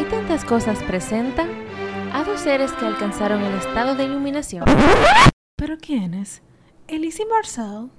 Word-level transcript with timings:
Hay 0.00 0.06
tantas 0.06 0.46
cosas 0.46 0.82
presenta 0.84 1.46
a 2.14 2.24
dos 2.24 2.40
seres 2.40 2.72
que 2.72 2.86
alcanzaron 2.86 3.42
el 3.42 3.52
estado 3.58 3.94
de 3.94 4.04
iluminación. 4.04 4.64
¿Pero 5.56 5.76
quiénes? 5.76 6.40
Elise 6.88 7.24
y 7.24 7.26
Marcel. 7.26 7.90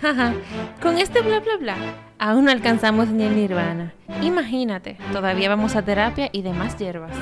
Jaja, 0.00 0.34
con 0.80 0.98
este 0.98 1.20
bla 1.20 1.40
bla 1.40 1.56
bla, 1.56 1.76
aún 2.20 2.44
no 2.44 2.52
alcanzamos 2.52 3.08
ni 3.08 3.24
el 3.24 3.34
nirvana. 3.34 3.92
Imagínate, 4.22 4.98
todavía 5.12 5.48
vamos 5.48 5.74
a 5.74 5.82
terapia 5.82 6.30
y 6.30 6.42
demás 6.42 6.78
hierbas. 6.78 7.16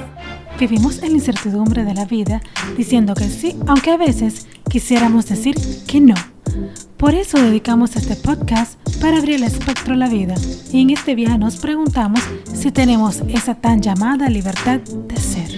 Vivimos 0.61 1.03
en 1.03 1.13
la 1.13 1.15
incertidumbre 1.15 1.83
de 1.83 1.95
la 1.95 2.05
vida 2.05 2.43
diciendo 2.77 3.15
que 3.15 3.31
sí, 3.31 3.59
aunque 3.67 3.93
a 3.93 3.97
veces 3.97 4.49
quisiéramos 4.69 5.27
decir 5.31 5.57
que 5.87 6.03
no. 6.03 6.15
Por 6.99 7.15
eso 7.15 7.39
dedicamos 7.39 7.97
este 7.97 8.17
podcast 8.17 8.79
para 9.01 9.19
abrir 9.19 9.37
el 9.37 9.43
espectro 9.45 9.95
a 9.95 9.97
la 9.97 10.09
vida. 10.09 10.35
Y 10.73 10.83
en 10.83 10.91
este 10.91 11.15
viaje 11.15 11.39
nos 11.39 11.57
preguntamos 11.57 12.21
si 12.45 12.71
tenemos 12.71 13.21
esa 13.29 13.55
tan 13.55 13.81
llamada 13.81 14.29
libertad 14.29 14.81
de 14.81 15.17
ser. 15.17 15.49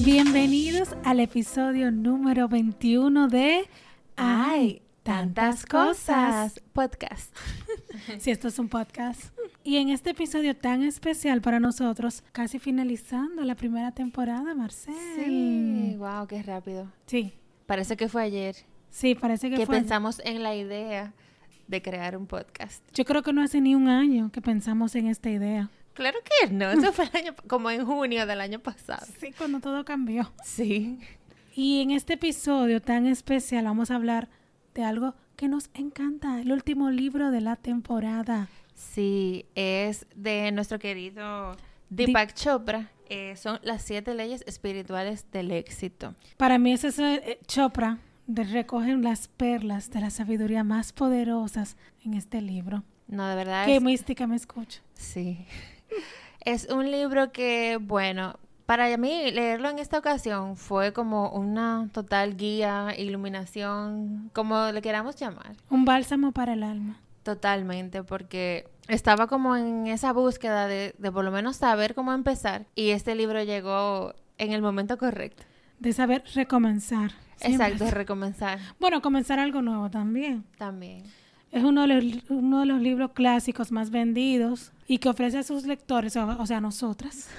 Bienvenidos 0.00 0.90
al 1.04 1.20
episodio 1.20 1.90
número 1.90 2.48
21 2.48 3.28
de 3.28 3.68
¡Ay! 4.16 4.82
Tantas 5.02 5.64
cosas. 5.66 6.60
Podcast. 6.72 7.34
si 8.18 8.30
esto 8.30 8.48
es 8.48 8.58
un 8.58 8.68
podcast. 8.68 9.20
Y 9.62 9.76
en 9.76 9.90
este 9.90 10.10
episodio 10.10 10.56
tan 10.56 10.82
especial 10.82 11.40
para 11.40 11.60
nosotros, 11.60 12.24
casi 12.32 12.58
finalizando 12.58 13.42
la 13.44 13.54
primera 13.54 13.92
temporada, 13.92 14.54
Marcel. 14.54 14.94
Sí, 15.16 15.94
wow, 15.96 16.26
qué 16.26 16.42
rápido. 16.42 16.90
Sí. 17.06 17.34
Parece 17.66 17.96
que 17.96 18.08
fue 18.08 18.22
ayer 18.22 18.56
Sí, 18.96 19.14
parece 19.14 19.50
que, 19.50 19.56
que 19.56 19.66
fue. 19.66 19.76
pensamos 19.76 20.22
en 20.24 20.42
la 20.42 20.56
idea 20.56 21.12
de 21.66 21.82
crear 21.82 22.16
un 22.16 22.26
podcast. 22.26 22.82
Yo 22.94 23.04
creo 23.04 23.22
que 23.22 23.30
no 23.34 23.42
hace 23.42 23.60
ni 23.60 23.74
un 23.74 23.88
año 23.88 24.32
que 24.32 24.40
pensamos 24.40 24.94
en 24.94 25.06
esta 25.06 25.28
idea. 25.28 25.68
Claro 25.92 26.16
que 26.24 26.50
no, 26.50 26.70
eso 26.70 26.94
fue 26.94 27.04
el 27.12 27.26
año, 27.26 27.34
como 27.46 27.70
en 27.70 27.84
junio 27.84 28.24
del 28.24 28.40
año 28.40 28.58
pasado. 28.58 29.06
Sí, 29.20 29.32
cuando 29.36 29.60
todo 29.60 29.84
cambió. 29.84 30.32
Sí. 30.42 30.98
Y 31.54 31.82
en 31.82 31.90
este 31.90 32.14
episodio 32.14 32.80
tan 32.80 33.06
especial 33.06 33.66
vamos 33.66 33.90
a 33.90 33.96
hablar 33.96 34.30
de 34.72 34.84
algo 34.84 35.14
que 35.36 35.48
nos 35.48 35.68
encanta, 35.74 36.40
el 36.40 36.50
último 36.50 36.90
libro 36.90 37.30
de 37.30 37.42
la 37.42 37.56
temporada. 37.56 38.48
Sí, 38.74 39.44
es 39.54 40.06
de 40.14 40.52
nuestro 40.52 40.78
querido 40.78 41.54
Deepak 41.90 42.32
Chopra. 42.32 42.90
Eh, 43.10 43.36
son 43.36 43.60
las 43.62 43.82
siete 43.82 44.14
leyes 44.14 44.42
espirituales 44.46 45.30
del 45.32 45.52
éxito. 45.52 46.14
Para 46.38 46.58
mí 46.58 46.72
es 46.72 46.82
eso, 46.82 47.04
eh, 47.04 47.38
Chopra, 47.46 47.98
recogen 48.28 49.02
las 49.02 49.28
perlas 49.28 49.90
de 49.90 50.00
la 50.00 50.10
sabiduría 50.10 50.64
más 50.64 50.92
poderosas 50.92 51.76
en 52.04 52.14
este 52.14 52.40
libro. 52.40 52.82
No, 53.08 53.26
de 53.28 53.36
verdad. 53.36 53.64
Qué 53.66 53.76
es- 53.76 53.82
mística 53.82 54.26
me 54.26 54.36
escucho. 54.36 54.80
Sí. 54.94 55.46
Es 56.44 56.68
un 56.70 56.92
libro 56.92 57.32
que, 57.32 57.76
bueno, 57.80 58.38
para 58.66 58.96
mí 58.98 59.32
leerlo 59.32 59.68
en 59.68 59.80
esta 59.80 59.98
ocasión 59.98 60.56
fue 60.56 60.92
como 60.92 61.30
una 61.30 61.88
total 61.92 62.36
guía, 62.36 62.94
iluminación, 62.96 64.30
como 64.32 64.70
le 64.70 64.80
queramos 64.80 65.16
llamar. 65.16 65.56
Un 65.70 65.84
bálsamo 65.84 66.30
para 66.30 66.52
el 66.52 66.62
alma. 66.62 67.00
Totalmente, 67.24 68.04
porque 68.04 68.68
estaba 68.86 69.26
como 69.26 69.56
en 69.56 69.88
esa 69.88 70.12
búsqueda 70.12 70.68
de, 70.68 70.94
de 70.98 71.10
por 71.10 71.24
lo 71.24 71.32
menos 71.32 71.56
saber 71.56 71.96
cómo 71.96 72.12
empezar 72.12 72.66
y 72.76 72.90
este 72.90 73.16
libro 73.16 73.42
llegó 73.42 74.14
en 74.38 74.52
el 74.52 74.62
momento 74.62 74.98
correcto. 74.98 75.42
De 75.80 75.92
saber 75.92 76.22
recomenzar. 76.34 77.10
Siempre. 77.36 77.68
Exacto, 77.68 77.94
recomenzar 77.94 78.58
Bueno, 78.80 79.00
comenzar 79.02 79.38
algo 79.38 79.62
nuevo 79.62 79.90
también. 79.90 80.44
también. 80.58 81.02
Es 81.52 81.62
uno 81.64 81.86
de, 81.86 82.02
los, 82.02 82.30
uno 82.30 82.60
de 82.60 82.66
los 82.66 82.80
libros 82.82 83.12
clásicos 83.12 83.72
más 83.72 83.90
vendidos 83.90 84.72
y 84.88 84.98
que 84.98 85.08
ofrece 85.08 85.38
a 85.38 85.42
sus 85.42 85.64
lectores, 85.64 86.16
o, 86.16 86.26
o 86.26 86.46
sea, 86.46 86.58
a 86.58 86.60
nosotras, 86.60 87.30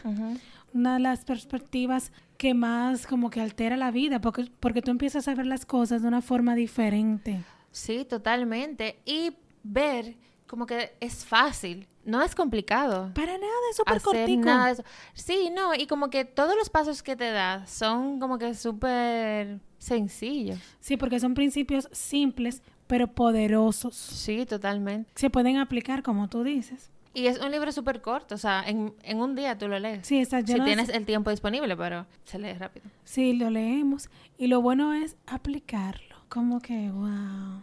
una 0.73 0.93
de 0.93 0.99
las 0.99 1.25
perspectivas 1.25 2.11
que 2.37 2.53
más 2.53 3.05
como 3.05 3.29
que 3.29 3.41
altera 3.41 3.77
la 3.77 3.91
vida, 3.91 4.19
porque, 4.21 4.49
porque 4.59 4.81
tú 4.81 4.91
empiezas 4.91 5.27
a 5.27 5.35
ver 5.35 5.45
las 5.45 5.65
cosas 5.65 6.01
de 6.01 6.07
una 6.07 6.21
forma 6.21 6.55
diferente. 6.55 7.43
Sí, 7.71 8.05
totalmente. 8.05 8.99
Y 9.05 9.33
ver 9.63 10.15
como 10.47 10.65
que 10.65 10.93
es 10.99 11.25
fácil, 11.25 11.87
no 12.07 12.23
es 12.23 12.33
complicado. 12.33 13.11
Para 13.13 13.33
nada, 13.37 13.53
es 13.69 13.77
súper 13.77 14.01
cortico. 14.01 14.41
nada 14.45 14.65
de 14.67 14.71
eso. 14.73 14.83
Sí, 15.13 15.51
no, 15.53 15.75
y 15.75 15.85
como 15.85 16.09
que 16.09 16.25
todos 16.25 16.55
los 16.57 16.69
pasos 16.69 17.03
que 17.03 17.15
te 17.15 17.29
da 17.29 17.67
son 17.67 18.19
como 18.19 18.39
que 18.39 18.55
súper 18.55 19.59
sencillos. 19.77 20.57
Sí, 20.79 20.97
porque 20.97 21.19
son 21.19 21.33
principios 21.35 21.87
simples, 21.91 22.61
pero 22.87 23.07
poderosos. 23.07 23.95
Sí, 23.95 24.45
totalmente. 24.45 25.11
Se 25.15 25.29
pueden 25.29 25.57
aplicar, 25.57 26.01
como 26.01 26.27
tú 26.29 26.43
dices. 26.43 26.89
Y 27.13 27.25
es 27.27 27.39
un 27.39 27.51
libro 27.51 27.71
súper 27.71 28.01
corto, 28.01 28.35
o 28.35 28.37
sea, 28.37 28.63
en, 28.67 28.93
en 29.01 29.19
un 29.19 29.33
día 29.35 29.57
tú 29.57 29.67
lo 29.67 29.79
lees. 29.79 30.05
Sí, 30.05 30.19
está 30.19 30.39
si 30.41 30.45
lleno 30.45 30.63
de- 30.63 30.69
tienes 30.69 30.89
el 30.89 31.03
tiempo 31.05 31.31
disponible, 31.31 31.75
pero 31.75 32.05
se 32.25 32.37
lee 32.37 32.53
rápido. 32.53 32.85
Sí, 33.05 33.33
lo 33.33 33.49
leemos. 33.49 34.09
Y 34.37 34.47
lo 34.47 34.61
bueno 34.61 34.93
es 34.93 35.15
aplicarlo. 35.25 36.15
Como 36.29 36.59
que, 36.61 36.91
wow. 36.91 37.61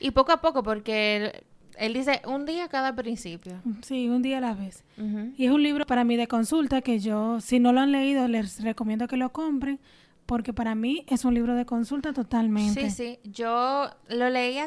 Y 0.00 0.10
poco 0.10 0.32
a 0.32 0.40
poco, 0.40 0.62
porque 0.64 1.44
él, 1.78 1.94
dice 1.94 2.22
un 2.26 2.46
día 2.46 2.68
cada 2.68 2.94
principio. 2.94 3.60
Sí, 3.82 4.08
un 4.08 4.22
día 4.22 4.38
a 4.38 4.40
la 4.40 4.54
vez. 4.54 4.84
Ujú. 4.98 5.32
Y 5.36 5.46
es 5.46 5.52
un 5.52 5.62
libro 5.62 5.86
para 5.86 6.04
mí 6.04 6.16
de 6.16 6.26
consulta 6.26 6.82
que 6.82 6.98
yo, 6.98 7.40
si 7.40 7.58
no 7.58 7.72
lo 7.72 7.80
han 7.80 7.92
leído, 7.92 8.28
les 8.28 8.62
recomiendo 8.62 9.08
que 9.08 9.16
lo 9.16 9.30
compren, 9.30 9.78
porque 10.26 10.52
para 10.52 10.74
mí 10.74 11.04
es 11.08 11.24
un 11.24 11.34
libro 11.34 11.54
de 11.54 11.64
consulta 11.64 12.12
totalmente. 12.12 12.90
Sí, 12.90 12.90
sí. 12.90 13.30
Yo 13.30 13.88
lo 14.08 14.28
leía, 14.28 14.66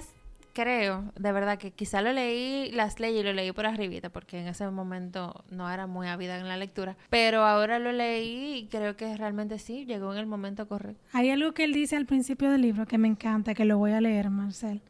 creo, 0.54 1.12
de 1.20 1.32
verdad 1.32 1.58
que 1.58 1.72
quizá 1.72 2.02
lo 2.02 2.14
leí, 2.14 2.72
las 2.72 3.00
leí 3.00 3.18
y 3.18 3.24
lo 3.24 3.34
leí 3.34 3.52
por 3.52 3.66
arribita, 3.66 4.10
porque 4.10 4.40
en 4.40 4.48
ese 4.48 4.70
momento 4.70 5.44
no 5.52 5.70
era 5.70 5.86
muy 5.86 6.08
ávida 6.08 6.40
en 6.40 6.48
la 6.48 6.58
lectura. 6.58 6.96
Pero 7.10 7.44
ahora 7.44 7.80
lo 7.80 7.92
leí 7.92 8.56
y 8.56 8.68
creo 8.68 8.96
que 8.96 9.16
realmente 9.18 9.60
sí, 9.60 9.86
llegó 9.86 10.14
en 10.14 10.20
el 10.20 10.28
momento 10.28 10.68
correcto. 10.68 11.02
Hay 11.14 11.30
algo 11.30 11.54
que 11.54 11.66
él 11.66 11.74
dice 11.74 11.98
al 11.98 12.06
principio 12.06 12.50
del 12.52 12.62
libro 12.62 12.86
que 12.86 12.98
me 12.98 13.08
encanta, 13.08 13.54
que 13.54 13.66
lo 13.66 13.78
voy 13.78 13.92
a 13.92 14.02
leer, 14.02 14.30
Marcel. 14.30 14.82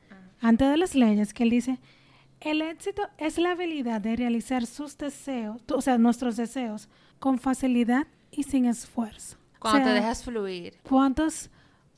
Antes 0.41 0.69
de 0.69 0.77
las 0.77 0.95
leyes, 0.95 1.33
que 1.33 1.43
él 1.43 1.49
dice, 1.49 1.79
el 2.41 2.61
éxito 2.61 3.03
es 3.17 3.37
la 3.37 3.51
habilidad 3.51 4.01
de 4.01 4.15
realizar 4.15 4.65
sus 4.65 4.97
deseos, 4.97 5.61
o 5.73 5.81
sea, 5.81 5.97
nuestros 5.97 6.37
deseos, 6.37 6.89
con 7.19 7.39
facilidad 7.39 8.07
y 8.31 8.43
sin 8.43 8.65
esfuerzo. 8.65 9.37
O 9.57 9.59
Cuando 9.59 9.79
sea, 9.79 9.87
te 9.87 9.93
dejas 9.93 10.23
fluir. 10.23 10.77
¿Cuántos 10.83 11.49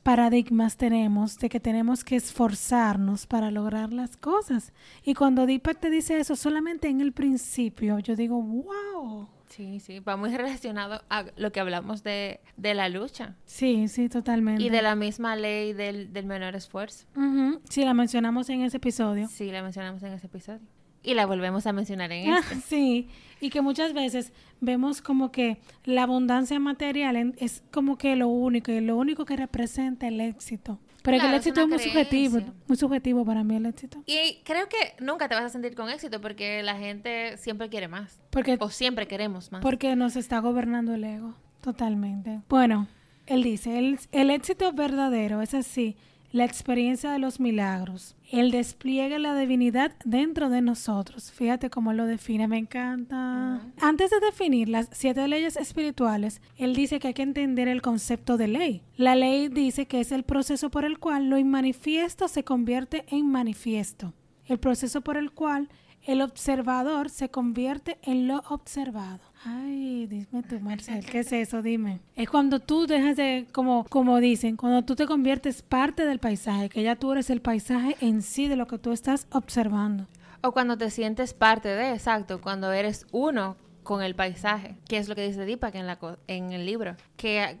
paradigmas 0.02 0.76
tenemos 0.76 1.38
de 1.38 1.48
que 1.48 1.60
tenemos 1.60 2.02
que 2.02 2.16
esforzarnos 2.16 3.26
para 3.26 3.50
lograr 3.50 3.92
las 3.92 4.16
cosas? 4.16 4.72
Y 5.04 5.14
cuando 5.14 5.46
Deepak 5.46 5.78
te 5.78 5.90
dice 5.90 6.18
eso 6.18 6.34
solamente 6.34 6.88
en 6.88 7.00
el 7.00 7.12
principio, 7.12 7.98
yo 8.00 8.16
digo, 8.16 8.42
wow. 8.42 9.28
Sí, 9.54 9.80
sí, 9.80 10.00
va 10.00 10.16
muy 10.16 10.34
relacionado 10.34 11.02
a 11.10 11.26
lo 11.36 11.52
que 11.52 11.60
hablamos 11.60 12.02
de, 12.02 12.40
de 12.56 12.72
la 12.74 12.88
lucha 12.88 13.36
Sí, 13.44 13.86
sí, 13.88 14.08
totalmente. 14.08 14.62
y 14.62 14.70
de 14.70 14.80
la 14.80 14.94
misma 14.94 15.36
ley 15.36 15.74
del, 15.74 16.12
del 16.12 16.24
menor 16.26 16.54
esfuerzo. 16.56 17.06
Ujú, 17.16 17.60
Sí, 17.68 17.84
la 17.84 17.92
mencionamos 17.92 18.48
en 18.48 18.62
ese 18.62 18.78
episodio. 18.78 19.28
Sí, 19.28 19.50
la 19.50 19.62
mencionamos 19.62 20.02
en 20.02 20.12
ese 20.14 20.26
episodio. 20.26 20.60
Y 21.04 21.14
la 21.14 21.26
volvemos 21.26 21.66
a 21.66 21.72
mencionar 21.72 22.12
en 22.12 22.30
Ah, 22.32 22.38
este. 22.40 22.60
sí, 22.60 23.08
y 23.40 23.50
que 23.50 23.60
muchas 23.60 23.92
veces 23.92 24.32
vemos 24.60 25.02
como 25.02 25.32
que 25.32 25.58
la 25.84 26.04
abundancia 26.04 26.58
material 26.60 27.34
es 27.38 27.62
como 27.72 27.98
que 27.98 28.14
lo 28.16 28.28
único, 28.28 28.70
y 28.72 28.80
lo 28.80 28.96
único 28.96 29.24
que 29.24 29.36
representa 29.36 30.06
el 30.08 30.20
éxito. 30.20 30.78
Pero 31.02 31.18
que 31.18 31.26
el 31.26 31.34
es 31.34 31.38
éxito 31.38 31.62
es, 31.62 31.68
muy 31.68 31.78
subjetivo, 31.78 32.40
muy 32.66 32.76
subjetivo 32.76 33.24
para 33.24 33.42
mí 33.42 33.56
el 33.56 33.66
éxito. 33.66 34.02
Y 34.06 34.40
creo 34.44 34.68
que 34.68 34.94
nunca 35.00 35.28
te 35.28 35.34
vas 35.34 35.44
a 35.44 35.48
sentir 35.48 35.74
con 35.74 35.88
éxito 35.88 36.20
porque 36.20 36.62
la 36.62 36.76
gente 36.76 37.36
siempre 37.38 37.68
quiere 37.68 37.88
más. 37.88 38.20
Porque 38.30 38.56
O 38.60 38.70
siempre 38.70 39.06
queremos 39.06 39.50
más. 39.50 39.62
Porque 39.62 39.96
nos 39.96 40.16
está 40.16 40.38
gobernando 40.38 40.94
el 40.94 41.04
ego, 41.04 41.34
totalmente. 41.60 42.40
Bueno, 42.48 42.86
él 43.26 43.42
dice, 43.42 43.78
el, 43.78 43.98
el 44.12 44.30
éxito 44.30 44.72
verdadero 44.72 45.42
es 45.42 45.54
así, 45.54 45.96
la 46.32 46.46
experiencia 46.46 47.12
de 47.12 47.18
los 47.18 47.40
milagros, 47.40 48.16
el 48.30 48.50
despliegue 48.50 49.14
de 49.14 49.18
la 49.18 49.36
divinidad 49.38 49.92
dentro 50.04 50.48
de 50.48 50.62
nosotros. 50.62 51.30
Fíjate 51.30 51.68
cómo 51.68 51.92
lo 51.92 52.06
define, 52.06 52.48
me 52.48 52.56
encanta. 52.56 53.60
Antes 53.80 54.10
de 54.10 54.20
definir 54.20 54.70
las 54.70 54.88
siete 54.92 55.28
leyes 55.28 55.58
espirituales, 55.58 56.40
él 56.56 56.74
dice 56.74 56.98
que 56.98 57.08
hay 57.08 57.14
que 57.14 57.22
entender 57.22 57.68
el 57.68 57.82
concepto 57.82 58.38
de 58.38 58.48
ley. 58.48 58.82
La 58.96 59.14
ley 59.14 59.48
dice 59.48 59.86
que 59.86 60.00
es 60.00 60.10
el 60.10 60.22
proceso 60.22 60.70
por 60.70 60.86
el 60.86 60.98
cual 60.98 61.28
lo 61.28 61.36
inmanifiesto 61.36 62.28
se 62.28 62.44
convierte 62.44 63.04
en 63.08 63.30
manifiesto. 63.30 64.14
El 64.46 64.58
proceso 64.58 65.02
por 65.02 65.18
el 65.18 65.32
cual 65.32 65.68
el 66.04 66.20
observador 66.20 67.10
se 67.10 67.28
convierte 67.30 67.98
en 68.02 68.28
lo 68.28 68.42
observado. 68.48 69.20
Ay, 69.44 70.06
dime 70.06 70.42
tú, 70.48 70.60
Marcel, 70.60 71.04
¿qué 71.04 71.20
es 71.20 71.32
eso? 71.32 71.62
Dime. 71.62 72.00
Es 72.16 72.28
cuando 72.28 72.60
tú 72.60 72.86
dejas 72.86 73.16
de, 73.16 73.46
como, 73.52 73.84
como 73.84 74.18
dicen, 74.18 74.56
cuando 74.56 74.82
tú 74.82 74.94
te 74.94 75.06
conviertes 75.06 75.62
parte 75.62 76.04
del 76.04 76.18
paisaje, 76.18 76.68
que 76.68 76.82
ya 76.82 76.96
tú 76.96 77.12
eres 77.12 77.30
el 77.30 77.40
paisaje 77.40 77.96
en 78.00 78.22
sí 78.22 78.48
de 78.48 78.56
lo 78.56 78.66
que 78.66 78.78
tú 78.78 78.92
estás 78.92 79.26
observando. 79.30 80.06
O 80.42 80.52
cuando 80.52 80.76
te 80.76 80.90
sientes 80.90 81.34
parte 81.34 81.68
de, 81.68 81.92
exacto, 81.92 82.40
cuando 82.40 82.72
eres 82.72 83.06
uno 83.12 83.56
con 83.82 84.02
el 84.02 84.14
paisaje, 84.14 84.76
que 84.88 84.98
es 84.98 85.08
lo 85.08 85.14
que 85.14 85.26
dice 85.26 85.44
Deepak 85.44 85.74
en, 85.74 85.86
la, 85.86 85.98
en 86.26 86.52
el 86.52 86.66
libro, 86.66 86.96
que 87.16 87.58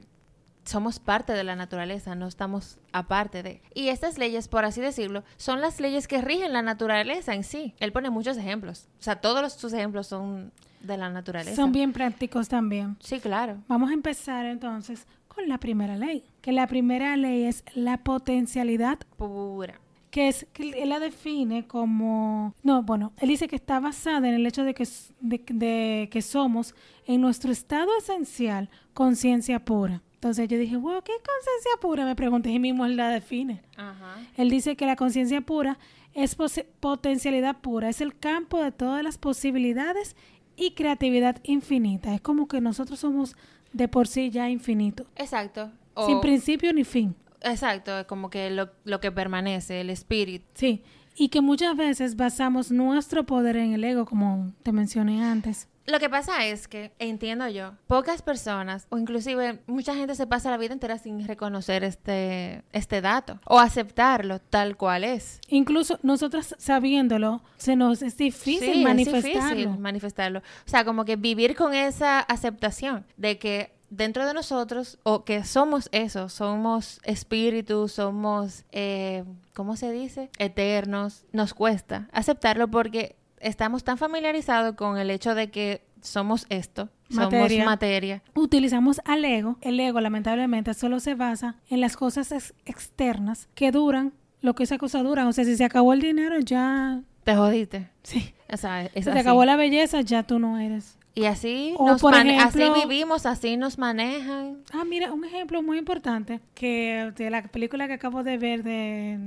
somos 0.64 0.98
parte 0.98 1.32
de 1.32 1.44
la 1.44 1.56
naturaleza, 1.56 2.14
no 2.14 2.26
estamos 2.26 2.78
aparte 2.92 3.42
de. 3.42 3.62
Y 3.74 3.88
estas 3.88 4.18
leyes, 4.18 4.48
por 4.48 4.64
así 4.64 4.80
decirlo, 4.80 5.24
son 5.36 5.60
las 5.60 5.80
leyes 5.80 6.08
que 6.08 6.20
rigen 6.22 6.52
la 6.52 6.62
naturaleza 6.62 7.34
en 7.34 7.44
sí. 7.44 7.74
Él 7.78 7.92
pone 7.92 8.10
muchos 8.10 8.36
ejemplos. 8.36 8.88
O 8.98 9.02
sea, 9.02 9.16
todos 9.20 9.42
los, 9.42 9.52
sus 9.54 9.72
ejemplos 9.72 10.06
son 10.06 10.52
de 10.80 10.96
la 10.96 11.10
naturaleza. 11.10 11.56
Son 11.56 11.72
bien 11.72 11.92
prácticos 11.92 12.48
también. 12.48 12.96
Sí, 13.00 13.20
claro. 13.20 13.58
Vamos 13.68 13.90
a 13.90 13.94
empezar 13.94 14.46
entonces 14.46 15.06
con 15.28 15.48
la 15.48 15.58
primera 15.58 15.96
ley, 15.96 16.24
que 16.40 16.52
la 16.52 16.66
primera 16.66 17.16
ley 17.16 17.44
es 17.44 17.64
la 17.74 17.98
potencialidad 17.98 18.98
Pura. 19.16 19.80
que 20.10 20.28
es 20.28 20.46
que 20.52 20.70
él 20.82 20.90
la 20.90 20.98
define 20.98 21.66
como 21.66 22.54
no 22.62 22.82
bueno 22.82 23.12
él 23.18 23.30
dice 23.30 23.48
que 23.48 23.56
está 23.56 23.80
basada 23.80 24.28
en 24.28 24.34
el 24.34 24.46
hecho 24.46 24.62
de 24.62 24.74
que 24.74 24.86
de 25.20 26.08
que 26.12 26.22
somos 26.22 26.74
en 27.06 27.22
nuestro 27.22 27.50
estado 27.50 27.88
esencial 27.98 28.68
conciencia 28.92 29.64
pura 29.64 30.02
entonces 30.22 30.46
yo 30.48 30.56
dije 30.56 30.76
wow 30.76 31.02
qué 31.02 31.12
conciencia 31.14 31.72
pura 31.80 32.04
me 32.04 32.14
pregunté 32.14 32.50
y 32.50 32.58
mismo 32.60 32.86
él 32.86 32.96
la 32.96 33.08
define 33.10 33.60
Ajá. 33.76 34.18
él 34.36 34.50
dice 34.50 34.76
que 34.76 34.86
la 34.86 34.94
conciencia 34.94 35.40
pura 35.40 35.78
es 36.14 36.36
potencialidad 36.80 37.56
pura 37.60 37.88
es 37.88 38.00
el 38.00 38.16
campo 38.16 38.62
de 38.62 38.70
todas 38.70 39.02
las 39.02 39.18
posibilidades 39.18 40.14
y 40.56 40.72
creatividad 40.74 41.38
infinita 41.42 42.14
es 42.14 42.20
como 42.20 42.46
que 42.46 42.60
nosotros 42.60 43.00
somos 43.00 43.34
de 43.72 43.88
por 43.88 44.06
sí 44.06 44.30
ya 44.30 44.48
infinitos 44.48 45.06
Exacto. 45.16 45.70
O- 45.94 46.06
sin 46.06 46.20
principio 46.20 46.72
ni 46.72 46.84
fin 46.84 47.14
Exacto, 47.44 47.98
es 47.98 48.06
como 48.06 48.30
que 48.30 48.50
lo, 48.50 48.70
lo 48.84 49.00
que 49.00 49.10
permanece, 49.10 49.80
el 49.80 49.90
espíritu. 49.90 50.44
Sí, 50.54 50.84
y 51.16 51.28
que 51.28 51.40
muchas 51.40 51.76
veces 51.76 52.14
basamos 52.14 52.70
nuestro 52.70 53.26
poder 53.26 53.56
en 53.56 53.72
el 53.72 53.82
ego, 53.82 54.04
como 54.06 54.52
te 54.62 54.70
mencioné 54.70 55.24
antes. 55.24 55.66
Lo 55.86 55.98
que 55.98 56.08
pasa 56.08 56.44
es 56.46 56.68
que, 56.68 56.92
entiendo 56.98 57.48
yo, 57.48 57.72
pocas 57.86 58.22
personas, 58.22 58.86
o 58.90 58.98
inclusive 58.98 59.60
mucha 59.66 59.94
gente 59.94 60.14
se 60.14 60.26
pasa 60.26 60.50
la 60.50 60.56
vida 60.56 60.72
entera 60.72 60.98
sin 60.98 61.26
reconocer 61.26 61.82
este, 61.84 62.62
este 62.72 63.00
dato 63.00 63.40
o 63.46 63.58
aceptarlo 63.58 64.38
tal 64.38 64.76
cual 64.76 65.04
es. 65.04 65.40
Incluso 65.48 65.98
nosotras 66.02 66.54
sabiéndolo, 66.58 67.42
se 67.56 67.76
nos 67.76 68.02
es 68.02 68.16
difícil 68.16 68.74
Sí, 68.74 68.84
manifestarlo. 68.84 69.28
Es 69.28 69.48
difícil 69.48 69.78
manifestarlo. 69.78 70.38
O 70.40 70.68
sea, 70.68 70.84
como 70.84 71.04
que 71.04 71.16
vivir 71.16 71.56
con 71.56 71.74
esa 71.74 72.20
aceptación 72.20 73.04
de 73.16 73.38
que 73.38 73.72
dentro 73.90 74.24
de 74.26 74.32
nosotros, 74.32 74.98
o 75.02 75.24
que 75.24 75.44
somos 75.44 75.88
eso, 75.92 76.28
somos 76.30 77.00
espíritus, 77.04 77.92
somos, 77.92 78.64
eh, 78.72 79.24
¿cómo 79.52 79.76
se 79.76 79.92
dice? 79.92 80.30
Eternos, 80.38 81.24
nos 81.32 81.52
cuesta 81.52 82.08
aceptarlo 82.12 82.68
porque 82.68 83.16
estamos 83.42 83.84
tan 83.84 83.98
familiarizados 83.98 84.74
con 84.76 84.98
el 84.98 85.10
hecho 85.10 85.34
de 85.34 85.50
que 85.50 85.82
somos 86.00 86.46
esto, 86.48 86.88
Materia. 87.10 87.48
somos 87.48 87.66
materia. 87.66 88.22
Utilizamos 88.34 89.00
al 89.04 89.24
ego. 89.24 89.56
El 89.60 89.78
ego, 89.78 90.00
lamentablemente, 90.00 90.74
solo 90.74 90.98
se 91.00 91.14
basa 91.14 91.56
en 91.68 91.80
las 91.80 91.96
cosas 91.96 92.32
ex- 92.32 92.54
externas 92.64 93.48
que 93.54 93.70
duran 93.70 94.12
lo 94.40 94.54
que 94.54 94.64
esa 94.64 94.78
cosa 94.78 95.02
dura. 95.02 95.28
O 95.28 95.32
sea, 95.32 95.44
si 95.44 95.56
se 95.56 95.64
acabó 95.64 95.92
el 95.92 96.00
dinero, 96.00 96.38
ya... 96.40 97.00
Te 97.24 97.36
jodiste. 97.36 97.88
Sí. 98.02 98.34
O 98.52 98.56
sea, 98.56 98.82
es 98.82 98.90
Si 98.92 98.98
así. 99.00 99.12
se 99.12 99.18
acabó 99.20 99.44
la 99.44 99.54
belleza, 99.56 100.00
ya 100.00 100.24
tú 100.24 100.40
no 100.40 100.58
eres. 100.58 100.98
Y 101.14 101.26
así, 101.26 101.74
O, 101.78 101.86
nos 101.86 102.00
por 102.00 102.14
ejemplo- 102.14 102.42
así 102.42 102.64
vivimos, 102.80 103.26
así 103.26 103.56
nos 103.56 103.78
manejan. 103.78 104.58
Ah, 104.72 104.84
mira, 104.84 105.12
un 105.12 105.24
ejemplo 105.24 105.62
muy 105.62 105.78
importante 105.78 106.40
que 106.54 107.12
de 107.16 107.30
la 107.30 107.42
película 107.44 107.86
que 107.86 107.92
acabo 107.92 108.22
de 108.24 108.38
ver 108.38 108.62
de, 108.64 109.18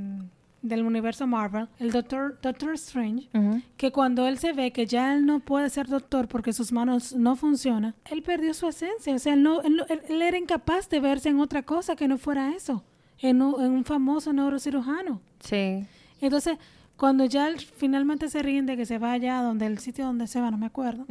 del 0.68 0.86
universo 0.86 1.28
Marvel, 1.28 1.68
el 1.80 1.92
Doctor, 1.92 2.38
Doctor 2.42 2.74
Strange, 2.74 3.30
que 3.78 3.92
cuando 3.92 4.28
él 4.28 4.38
se 4.38 4.54
ve 4.54 4.72
que 4.72 4.86
ya 4.86 5.14
él 5.16 5.26
no 5.26 5.40
puede 5.40 5.70
ser 5.70 5.88
doctor 5.88 6.28
porque 6.28 6.54
sus 6.54 6.72
manos 6.72 7.14
no 7.16 7.36
funcionan, 7.36 7.96
él 8.12 8.22
perdió 8.24 8.54
su 8.54 8.68
esencia. 8.68 9.16
O 9.16 9.20
sea, 9.20 9.34
él, 9.34 9.44
no, 9.44 9.62
él, 9.62 9.82
él- 10.10 10.22
era 10.22 10.38
incapaz 10.38 10.90
de 10.90 11.00
verse 11.00 11.30
en 11.30 11.40
otra 11.40 11.64
cosa 11.64 11.96
que 11.96 12.08
no 12.08 12.18
fuera 12.18 12.54
eso, 12.56 12.84
en 13.20 13.42
un, 13.42 13.64
en 13.64 13.72
un 13.72 13.86
famoso 13.86 14.34
neurocirujano. 14.34 15.22
Sí. 15.40 15.86
Entonces, 16.22 16.58
cuando 16.98 17.26
ya 17.26 17.48
él 17.50 17.60
finalmente 17.60 18.30
se 18.30 18.42
rinde, 18.42 18.78
que 18.78 18.86
se 18.86 18.98
va 18.98 19.12
allá 19.12 19.42
donde 19.42 19.66
el 19.66 19.80
sitio 19.80 20.06
donde 20.06 20.28
se 20.28 20.40
va, 20.42 20.50
no 20.52 20.58
me 20.58 20.66
acuerdo, 20.66 21.06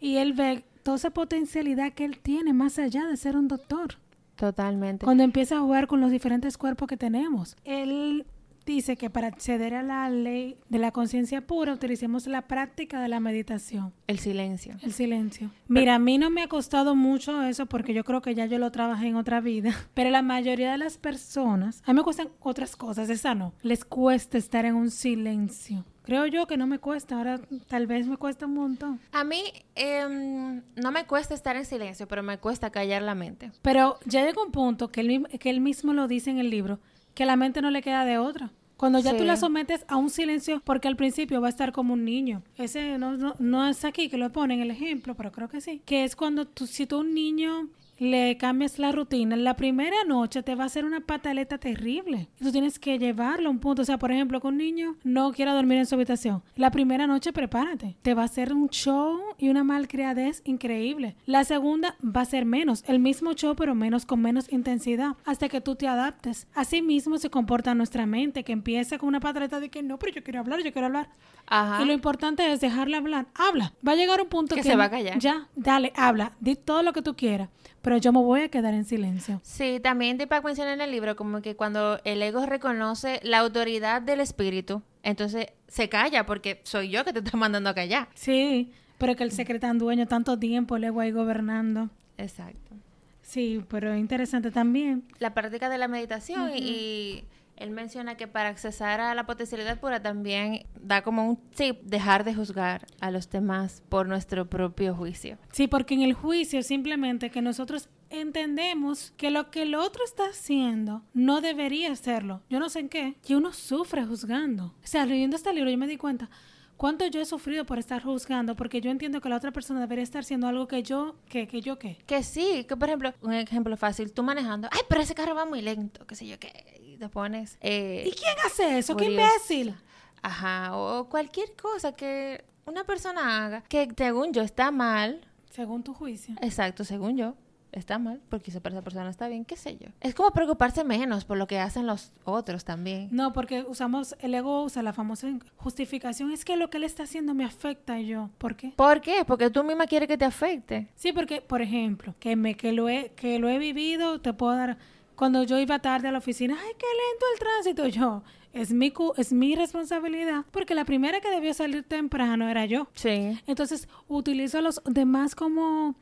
y 0.00 0.16
él 0.16 0.32
ve 0.32 0.64
toda 0.82 0.96
esa 0.96 1.10
potencialidad 1.10 1.92
que 1.92 2.04
él 2.04 2.18
tiene 2.18 2.52
más 2.52 2.78
allá 2.78 3.06
de 3.06 3.16
ser 3.16 3.36
un 3.36 3.48
doctor. 3.48 3.96
Totalmente. 4.36 5.04
Cuando 5.04 5.22
empieza 5.22 5.56
a 5.56 5.60
jugar 5.60 5.86
con 5.86 6.00
los 6.00 6.10
diferentes 6.10 6.58
cuerpos 6.58 6.88
que 6.88 6.96
tenemos. 6.98 7.56
Él 7.64 8.26
dice 8.66 8.96
que 8.96 9.08
para 9.08 9.28
acceder 9.28 9.74
a 9.74 9.82
la 9.82 10.10
ley 10.10 10.58
de 10.68 10.78
la 10.78 10.90
conciencia 10.90 11.40
pura 11.40 11.72
utilicemos 11.72 12.26
la 12.26 12.42
práctica 12.42 13.00
de 13.00 13.08
la 13.08 13.20
meditación, 13.20 13.94
El 14.06 14.18
silencio. 14.18 14.74
el 14.82 14.92
silencio. 14.92 15.50
Mira, 15.68 15.94
a 15.94 15.98
mí 15.98 16.18
no 16.18 16.28
me 16.30 16.42
ha 16.42 16.48
costado 16.48 16.94
mucho 16.94 17.42
eso 17.42 17.66
porque 17.66 17.94
yo 17.94 18.04
creo 18.04 18.20
que 18.20 18.34
ya 18.34 18.46
yo 18.46 18.58
lo 18.58 18.70
trabajé 18.72 19.06
en 19.06 19.16
otra 19.16 19.40
vida, 19.40 19.70
pero 19.94 20.10
la 20.10 20.22
mayoría 20.22 20.72
de 20.72 20.78
las 20.78 20.98
personas, 20.98 21.82
a 21.86 21.92
mí 21.92 21.98
me 21.98 22.02
cuestan 22.04 22.28
otras 22.40 22.76
cosas, 22.76 23.08
esa 23.08 23.34
no, 23.34 23.54
les 23.62 23.84
cuesta 23.84 24.36
estar 24.36 24.64
en 24.64 24.74
un 24.74 24.90
silencio. 24.90 25.84
Creo 26.02 26.26
yo 26.26 26.46
que 26.46 26.56
no 26.56 26.68
me 26.68 26.78
cuesta, 26.78 27.16
ahora 27.16 27.40
tal 27.66 27.88
vez 27.88 28.06
me 28.06 28.16
cuesta 28.16 28.46
un 28.46 28.54
montón. 28.54 29.00
A 29.10 29.24
mí 29.24 29.42
em, 29.74 30.62
no 30.76 30.92
me 30.92 31.04
cuesta 31.04 31.34
estar 31.34 31.56
en 31.56 31.64
silencio, 31.64 32.06
pero 32.06 32.22
me 32.22 32.38
cuesta 32.38 32.70
callar 32.70 33.02
la 33.02 33.16
mente. 33.16 33.50
Pero 33.62 33.98
ya 34.04 34.24
llega 34.24 34.40
un 34.40 34.52
punto 34.52 34.86
que 34.86 35.00
él, 35.00 35.26
que 35.40 35.50
él 35.50 35.60
mismo 35.60 35.92
lo 35.94 36.06
dice 36.06 36.30
en 36.30 36.38
el 36.38 36.48
libro, 36.48 36.78
que 37.16 37.22
a 37.22 37.26
la 37.26 37.34
mente 37.34 37.62
no 37.62 37.70
le 37.70 37.80
queda 37.80 38.04
de 38.04 38.18
otra. 38.18 38.52
Cuando 38.76 38.98
ya 38.98 39.16
tú 39.16 39.24
la 39.24 39.38
sometes 39.38 39.86
a 39.88 39.96
un 39.96 40.10
silencio, 40.10 40.60
porque 40.62 40.86
al 40.86 40.96
principio 40.96 41.40
va 41.40 41.46
a 41.46 41.50
estar 41.50 41.72
como 41.72 41.94
un 41.94 42.04
niño. 42.04 42.42
Ese 42.56 42.98
no, 42.98 43.16
no, 43.16 43.34
no 43.38 43.66
es 43.66 43.86
aquí 43.86 44.10
que 44.10 44.18
lo 44.18 44.30
ponen 44.30 44.60
el 44.60 44.70
ejemplo, 44.70 45.14
pero 45.14 45.32
creo 45.32 45.48
que 45.48 45.62
sí. 45.62 45.80
Que 45.86 46.04
es 46.04 46.14
cuando 46.14 46.46
tú, 46.46 46.66
si 46.66 46.86
tú 46.86 46.98
un 46.98 47.14
niño 47.14 47.70
le 47.98 48.36
cambias 48.36 48.78
la 48.78 48.92
rutina, 48.92 49.36
la 49.36 49.56
primera 49.56 50.04
noche 50.04 50.42
te 50.42 50.54
va 50.54 50.64
a 50.64 50.66
hacer 50.66 50.84
una 50.84 51.00
pataleta 51.00 51.58
terrible. 51.58 52.28
Tú 52.38 52.52
tienes 52.52 52.78
que 52.78 52.98
llevarlo 52.98 53.48
a 53.48 53.52
un 53.52 53.58
punto. 53.58 53.82
O 53.82 53.84
sea, 53.84 53.98
por 53.98 54.12
ejemplo, 54.12 54.40
que 54.40 54.46
un 54.46 54.58
niño 54.58 54.96
no 55.04 55.32
quiera 55.32 55.54
dormir 55.54 55.78
en 55.78 55.86
su 55.86 55.94
habitación. 55.94 56.42
La 56.56 56.70
primera 56.70 57.06
noche 57.06 57.32
prepárate. 57.32 57.96
Te 58.02 58.14
va 58.14 58.22
a 58.22 58.26
hacer 58.26 58.52
un 58.52 58.68
show 58.68 59.20
y 59.38 59.48
una 59.48 59.64
malcriadez 59.64 60.42
increíble. 60.44 61.16
La 61.26 61.44
segunda 61.44 61.96
va 62.04 62.22
a 62.22 62.26
ser 62.26 62.44
menos. 62.44 62.84
El 62.86 62.98
mismo 62.98 63.32
show, 63.32 63.54
pero 63.56 63.74
menos 63.74 64.06
con 64.06 64.20
menos 64.20 64.52
intensidad. 64.52 65.16
Hasta 65.24 65.48
que 65.48 65.60
tú 65.60 65.76
te 65.76 65.88
adaptes. 65.88 66.46
Así 66.54 66.82
mismo 66.82 67.18
se 67.18 67.30
comporta 67.30 67.74
nuestra 67.74 68.06
mente, 68.06 68.44
que 68.44 68.52
empieza 68.52 68.98
con 68.98 69.08
una 69.08 69.20
pataleta 69.20 69.60
de 69.60 69.70
que 69.70 69.82
no, 69.82 69.98
pero 69.98 70.12
yo 70.12 70.22
quiero 70.22 70.40
hablar, 70.40 70.60
yo 70.62 70.72
quiero 70.72 70.86
hablar. 70.86 71.08
Ajá. 71.46 71.82
Y 71.82 71.86
lo 71.86 71.92
importante 71.92 72.52
es 72.52 72.60
dejarla 72.60 72.98
hablar. 72.98 73.26
Habla. 73.34 73.72
Va 73.86 73.92
a 73.92 73.96
llegar 73.96 74.20
un 74.20 74.28
punto 74.28 74.54
Que 74.54 74.62
que, 74.62 74.68
se 74.68 74.76
va 74.76 74.84
a 74.84 74.90
callar. 74.90 75.18
Ya, 75.18 75.48
dale, 75.54 75.92
habla. 75.96 76.32
Di 76.40 76.56
todo 76.56 76.82
lo 76.82 76.92
que 76.92 77.02
tú 77.02 77.14
quieras. 77.14 77.48
Pero 77.86 77.98
yo 77.98 78.12
me 78.12 78.18
voy 78.18 78.40
a 78.40 78.48
quedar 78.48 78.74
en 78.74 78.84
silencio. 78.84 79.40
Sí, 79.44 79.78
también 79.80 80.18
Deepak 80.18 80.44
menciona 80.44 80.72
en 80.72 80.80
el 80.80 80.90
libro 80.90 81.14
como 81.14 81.40
que 81.40 81.54
cuando 81.54 82.00
el 82.02 82.20
ego 82.20 82.44
reconoce 82.44 83.20
la 83.22 83.38
autoridad 83.38 84.02
del 84.02 84.18
espíritu, 84.18 84.82
entonces 85.04 85.52
se 85.68 85.88
calla 85.88 86.26
porque 86.26 86.60
soy 86.64 86.90
yo 86.90 87.04
que 87.04 87.12
te 87.12 87.20
estoy 87.24 87.38
mandando 87.38 87.70
a 87.70 87.74
callar. 87.74 88.08
Sí, 88.14 88.72
pero 88.98 89.14
que 89.14 89.22
el 89.22 89.30
secreto 89.30 89.68
tan 89.68 89.78
dueño 89.78 90.08
tanto 90.08 90.36
tiempo, 90.36 90.74
el 90.74 90.82
ego 90.82 90.98
ahí 90.98 91.12
gobernando. 91.12 91.88
Exacto. 92.18 92.74
Sí, 93.22 93.62
pero 93.68 93.94
interesante 93.94 94.50
también. 94.50 95.04
La 95.20 95.32
práctica 95.32 95.68
de 95.68 95.78
la 95.78 95.86
meditación 95.86 96.50
y 96.56 97.22
él 97.56 97.70
menciona 97.70 98.16
que 98.16 98.28
para 98.28 98.48
accesar 98.48 99.00
a 99.00 99.14
la 99.14 99.26
potencialidad 99.26 99.80
pura 99.80 100.00
también 100.00 100.66
da 100.80 101.02
como 101.02 101.28
un 101.28 101.36
tip 101.36 101.80
dejar 101.82 102.24
de 102.24 102.34
juzgar 102.34 102.86
a 103.00 103.10
los 103.10 103.30
demás 103.30 103.82
por 103.88 104.06
nuestro 104.06 104.48
propio 104.48 104.94
juicio. 104.94 105.38
Sí, 105.52 105.66
porque 105.66 105.94
en 105.94 106.02
el 106.02 106.12
juicio 106.12 106.62
simplemente 106.62 107.30
que 107.30 107.42
nosotros 107.42 107.88
entendemos 108.10 109.12
que 109.16 109.30
lo 109.30 109.50
que 109.50 109.62
el 109.62 109.74
otro 109.74 110.04
está 110.04 110.24
haciendo 110.30 111.02
no 111.12 111.40
debería 111.40 111.92
hacerlo. 111.92 112.42
Yo 112.48 112.60
no 112.60 112.68
sé 112.68 112.80
en 112.80 112.88
qué. 112.88 113.16
Y 113.26 113.34
uno 113.34 113.52
sufre 113.52 114.04
juzgando. 114.04 114.74
O 114.82 114.86
sea, 114.86 115.06
leyendo 115.06 115.36
este 115.36 115.52
libro 115.52 115.70
yo 115.70 115.78
me 115.78 115.86
di 115.86 115.96
cuenta 115.96 116.30
cuánto 116.76 117.06
yo 117.06 117.20
he 117.20 117.24
sufrido 117.24 117.64
por 117.64 117.78
estar 117.78 118.02
juzgando 118.02 118.54
porque 118.54 118.80
yo 118.80 118.90
entiendo 118.90 119.20
que 119.20 119.28
la 119.28 119.36
otra 119.36 119.50
persona 119.50 119.80
debería 119.80 120.04
estar 120.04 120.20
haciendo 120.20 120.46
algo 120.46 120.68
que 120.68 120.82
yo, 120.82 121.16
que, 121.28 121.48
que 121.48 121.60
yo 121.60 121.78
qué. 121.78 121.98
Que 122.06 122.22
sí, 122.22 122.64
que 122.68 122.76
por 122.76 122.88
ejemplo, 122.88 123.14
un 123.22 123.32
ejemplo 123.32 123.76
fácil, 123.76 124.12
tú 124.12 124.22
manejando, 124.22 124.68
ay, 124.70 124.80
pero 124.88 125.00
ese 125.00 125.14
carro 125.14 125.34
va 125.34 125.46
muy 125.46 125.62
lento, 125.62 126.06
qué 126.06 126.14
sé 126.14 126.26
yo 126.26 126.38
qué, 126.38 126.80
y 126.96 126.98
te 126.98 127.08
pones... 127.08 127.58
eh, 127.60 128.04
¿Y 128.06 128.10
quién 128.12 128.34
hace 128.46 128.78
eso? 128.78 128.96
¡Qué 128.96 129.10
imbécil! 129.10 129.74
Ajá, 130.22 130.76
o 130.76 131.08
cualquier 131.08 131.54
cosa 131.54 131.92
que 131.92 132.44
una 132.64 132.84
persona 132.84 133.44
haga 133.46 133.62
que 133.68 133.88
según 133.96 134.32
yo 134.32 134.42
está 134.42 134.70
mal, 134.70 135.20
Según 135.50 135.82
tu 135.84 135.94
juicio. 135.94 136.34
exacto, 136.40 136.82
según 136.84 137.16
yo, 137.16 137.34
está 137.70 137.98
mal, 137.98 138.20
porque 138.30 138.50
esa 138.50 138.60
persona 138.60 139.08
está 139.10 139.28
bien, 139.28 139.44
qué 139.44 139.56
sé 139.56 139.76
yo. 139.76 139.88
Es 140.00 140.14
como 140.14 140.30
preocuparse 140.32 140.82
menos 140.82 141.24
por 141.26 141.36
lo 141.36 141.46
que 141.46 141.58
hacen 141.60 141.86
los 141.86 142.12
otros 142.24 142.64
también. 142.64 143.08
No, 143.12 143.32
porque 143.34 143.62
usamos, 143.68 144.16
el 144.18 144.34
ego 144.34 144.64
usa 144.64 144.82
la 144.82 144.92
famosa 144.94 145.28
justificación. 145.56 146.32
Es 146.32 146.44
que 146.44 146.56
lo 146.56 146.70
que 146.70 146.78
él 146.78 146.84
está 146.84 147.02
haciendo 147.04 147.34
me 147.34 147.44
afecta 147.44 148.00
yo. 148.00 148.30
¿Por 148.38 148.56
qué? 148.56 148.72
¿Por 148.74 149.00
qué? 149.02 149.24
Porque 149.26 149.50
tú 149.50 149.62
misma 149.62 149.86
quieres 149.86 150.08
que 150.08 150.16
te 150.18 150.24
afecte. 150.24 150.88
Sí, 150.94 151.12
porque, 151.12 151.40
por 151.42 151.60
ejemplo, 151.62 152.14
que 152.18 152.34
me 152.34 152.56
que 152.56 152.72
lo 152.72 152.88
he, 152.88 153.12
que 153.14 153.38
lo 153.38 153.48
he 153.48 153.58
vivido, 153.58 154.20
te 154.20 154.32
puedo 154.32 154.56
dar. 154.56 154.78
Cuando 155.16 155.42
yo 155.44 155.58
iba 155.58 155.78
tarde 155.80 156.08
a 156.08 156.12
la 156.12 156.18
oficina, 156.18 156.54
ay, 156.60 156.72
qué 156.78 156.86
lento 156.86 157.26
el 157.32 157.38
tránsito. 157.40 157.86
Yo, 157.88 158.22
es 158.52 158.70
mi, 158.72 158.90
cu- 158.90 159.12
es 159.16 159.32
mi 159.32 159.54
responsabilidad, 159.54 160.44
porque 160.50 160.74
la 160.74 160.84
primera 160.84 161.20
que 161.20 161.30
debió 161.30 161.52
salir 161.54 161.82
temprano 161.84 162.48
era 162.48 162.66
yo. 162.66 162.86
Sí. 162.94 163.40
Entonces, 163.46 163.88
utilizo 164.08 164.58
a 164.58 164.60
los 164.60 164.80
demás 164.84 165.34
como 165.34 165.94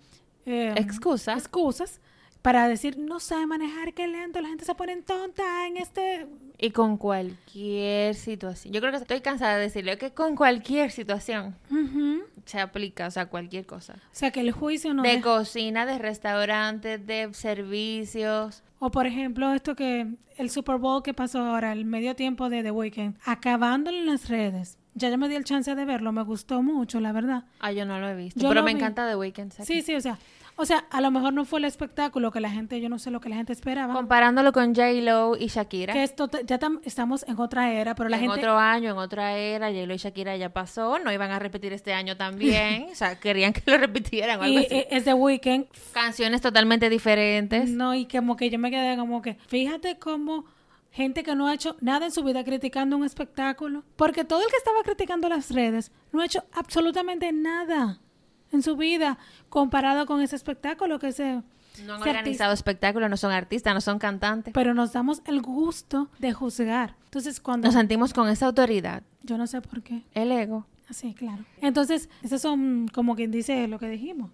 eh, 0.46 0.74
Excusa. 0.76 1.34
excusas 1.34 2.00
para 2.44 2.68
decir, 2.68 2.98
no 2.98 3.20
sabe 3.20 3.46
manejar, 3.46 3.94
qué 3.94 4.06
lento, 4.06 4.38
la 4.42 4.48
gente 4.48 4.66
se 4.66 4.74
pone 4.74 4.94
tonta 5.00 5.66
en 5.66 5.78
este... 5.78 6.26
Y 6.58 6.72
con 6.72 6.98
cualquier 6.98 8.14
situación. 8.14 8.74
Yo 8.74 8.82
creo 8.82 8.92
que 8.92 8.98
estoy 8.98 9.22
cansada 9.22 9.56
de 9.56 9.62
decirle 9.62 9.96
que 9.96 10.10
con 10.10 10.36
cualquier 10.36 10.90
situación 10.90 11.56
se 12.44 12.60
aplica, 12.60 13.06
o 13.06 13.10
sea, 13.10 13.30
cualquier 13.30 13.64
cosa. 13.64 13.94
O 13.94 14.08
sea, 14.12 14.30
que 14.30 14.40
el 14.40 14.52
juicio 14.52 14.92
no... 14.92 15.02
De 15.02 15.22
cocina, 15.22 15.86
de 15.86 15.96
restaurantes, 15.96 17.06
de 17.06 17.32
servicios. 17.32 18.62
O 18.78 18.90
por 18.90 19.06
ejemplo, 19.06 19.54
esto 19.54 19.74
que 19.74 20.06
el 20.36 20.50
Super 20.50 20.76
Bowl 20.76 21.02
que 21.02 21.14
pasó 21.14 21.38
ahora, 21.38 21.72
el 21.72 21.86
medio 21.86 22.14
tiempo 22.14 22.50
de 22.50 22.62
The 22.62 22.72
Weeknd, 22.72 23.16
acabándolo 23.24 23.96
en 23.96 24.04
las 24.04 24.28
redes. 24.28 24.76
Ya 24.92 25.08
yo 25.08 25.16
me 25.16 25.30
di 25.30 25.34
el 25.34 25.44
chance 25.44 25.74
de 25.74 25.84
verlo, 25.86 26.12
me 26.12 26.22
gustó 26.22 26.62
mucho, 26.62 27.00
la 27.00 27.12
verdad. 27.12 27.44
Ah, 27.58 27.72
yo 27.72 27.86
no 27.86 27.98
lo 27.98 28.06
he 28.06 28.14
visto. 28.14 28.38
Yo 28.38 28.50
pero 28.50 28.62
me 28.62 28.74
vi. 28.74 28.78
encanta 28.78 29.08
The 29.08 29.16
Weeknd. 29.16 29.52
Sí, 29.64 29.80
sí, 29.80 29.94
o 29.94 30.00
sea, 30.02 30.18
o 30.56 30.64
sea, 30.64 30.84
a 30.90 31.00
lo 31.00 31.10
mejor 31.10 31.32
no 31.32 31.44
fue 31.44 31.58
el 31.58 31.64
espectáculo 31.64 32.30
que 32.30 32.40
la 32.40 32.50
gente, 32.50 32.80
yo 32.80 32.88
no 32.88 32.98
sé 32.98 33.10
lo 33.10 33.20
que 33.20 33.28
la 33.28 33.36
gente 33.36 33.52
esperaba. 33.52 33.92
Comparándolo 33.94 34.52
con 34.52 34.74
J-Lo 34.74 35.36
y 35.36 35.46
Shakira. 35.48 35.92
que 35.92 36.02
esto 36.04 36.30
ya 36.46 36.58
tam- 36.60 36.80
estamos 36.84 37.24
en 37.28 37.38
otra 37.40 37.72
era, 37.72 37.94
pero 37.94 38.08
la 38.08 38.16
en 38.16 38.22
gente 38.22 38.38
otro 38.40 38.56
año, 38.58 38.90
en 38.92 38.98
otra 38.98 39.36
era, 39.36 39.68
J-Lo 39.68 39.94
y 39.94 39.96
Shakira 39.96 40.36
ya 40.36 40.50
pasó. 40.52 40.98
No 40.98 41.12
iban 41.12 41.30
a 41.30 41.38
repetir 41.38 41.72
este 41.72 41.92
año 41.92 42.16
también. 42.16 42.86
o 42.92 42.94
sea, 42.94 43.18
querían 43.18 43.52
que 43.52 43.62
lo 43.70 43.78
repitieran 43.78 44.40
o 44.40 44.42
algo 44.44 44.60
y, 44.60 44.64
así. 44.66 44.74
eh, 44.74 44.88
es 44.90 45.04
The 45.04 45.14
Weeknd, 45.14 45.66
Canciones 45.92 46.40
totalmente 46.40 46.88
diferentes. 46.88 47.70
no, 47.70 47.94
y 47.94 48.06
como 48.06 48.36
que 48.36 48.48
yo 48.50 48.58
me 48.58 48.70
quedé 48.70 48.96
como 48.96 49.22
que, 49.22 49.34
fíjate 49.48 49.98
cómo 49.98 50.44
gente 50.90 51.24
que 51.24 51.34
no 51.34 51.48
ha 51.48 51.54
hecho 51.54 51.76
nada 51.80 52.06
en 52.06 52.12
su 52.12 52.22
vida 52.22 52.44
criticando 52.44 52.96
un 52.96 53.04
espectáculo, 53.04 53.82
porque 53.96 54.22
todo 54.24 54.40
el 54.42 54.48
que 54.48 54.56
estaba 54.56 54.80
criticando 54.84 55.28
las 55.28 55.50
redes 55.50 55.90
no 56.12 56.20
ha 56.20 56.26
hecho 56.26 56.44
absolutamente 56.52 57.32
nada 57.32 57.98
en 58.54 58.62
su 58.62 58.76
vida 58.76 59.18
comparado 59.48 60.06
con 60.06 60.20
ese 60.22 60.36
espectáculo 60.36 60.98
que 60.98 61.12
se 61.12 61.42
No 61.84 61.94
han 61.94 62.00
organizado 62.02 62.52
espectáculos, 62.52 63.10
no 63.10 63.16
son 63.16 63.32
artistas, 63.32 63.74
no 63.74 63.80
son 63.80 63.98
cantantes. 63.98 64.54
pero 64.54 64.72
nos 64.74 64.92
damos 64.92 65.20
el 65.26 65.42
gusto 65.42 66.08
de 66.18 66.32
juzgar. 66.32 66.96
Entonces, 67.04 67.40
cuando 67.40 67.66
Nos 67.66 67.74
sentimos 67.74 68.12
con 68.14 68.28
esa 68.28 68.46
autoridad. 68.46 69.02
yo 69.22 69.36
no 69.38 69.46
sé 69.46 69.60
por 69.60 69.82
qué. 69.82 70.02
El 70.14 70.32
ego. 70.32 70.66
Así, 70.88 71.14
claro. 71.14 71.44
Entonces, 71.60 72.08
esos 72.22 72.42
son 72.42 72.88
como 72.92 73.16
quien 73.16 73.30
dice 73.30 73.66
lo 73.68 73.78
que 73.78 73.88
dijimos. 73.88 74.30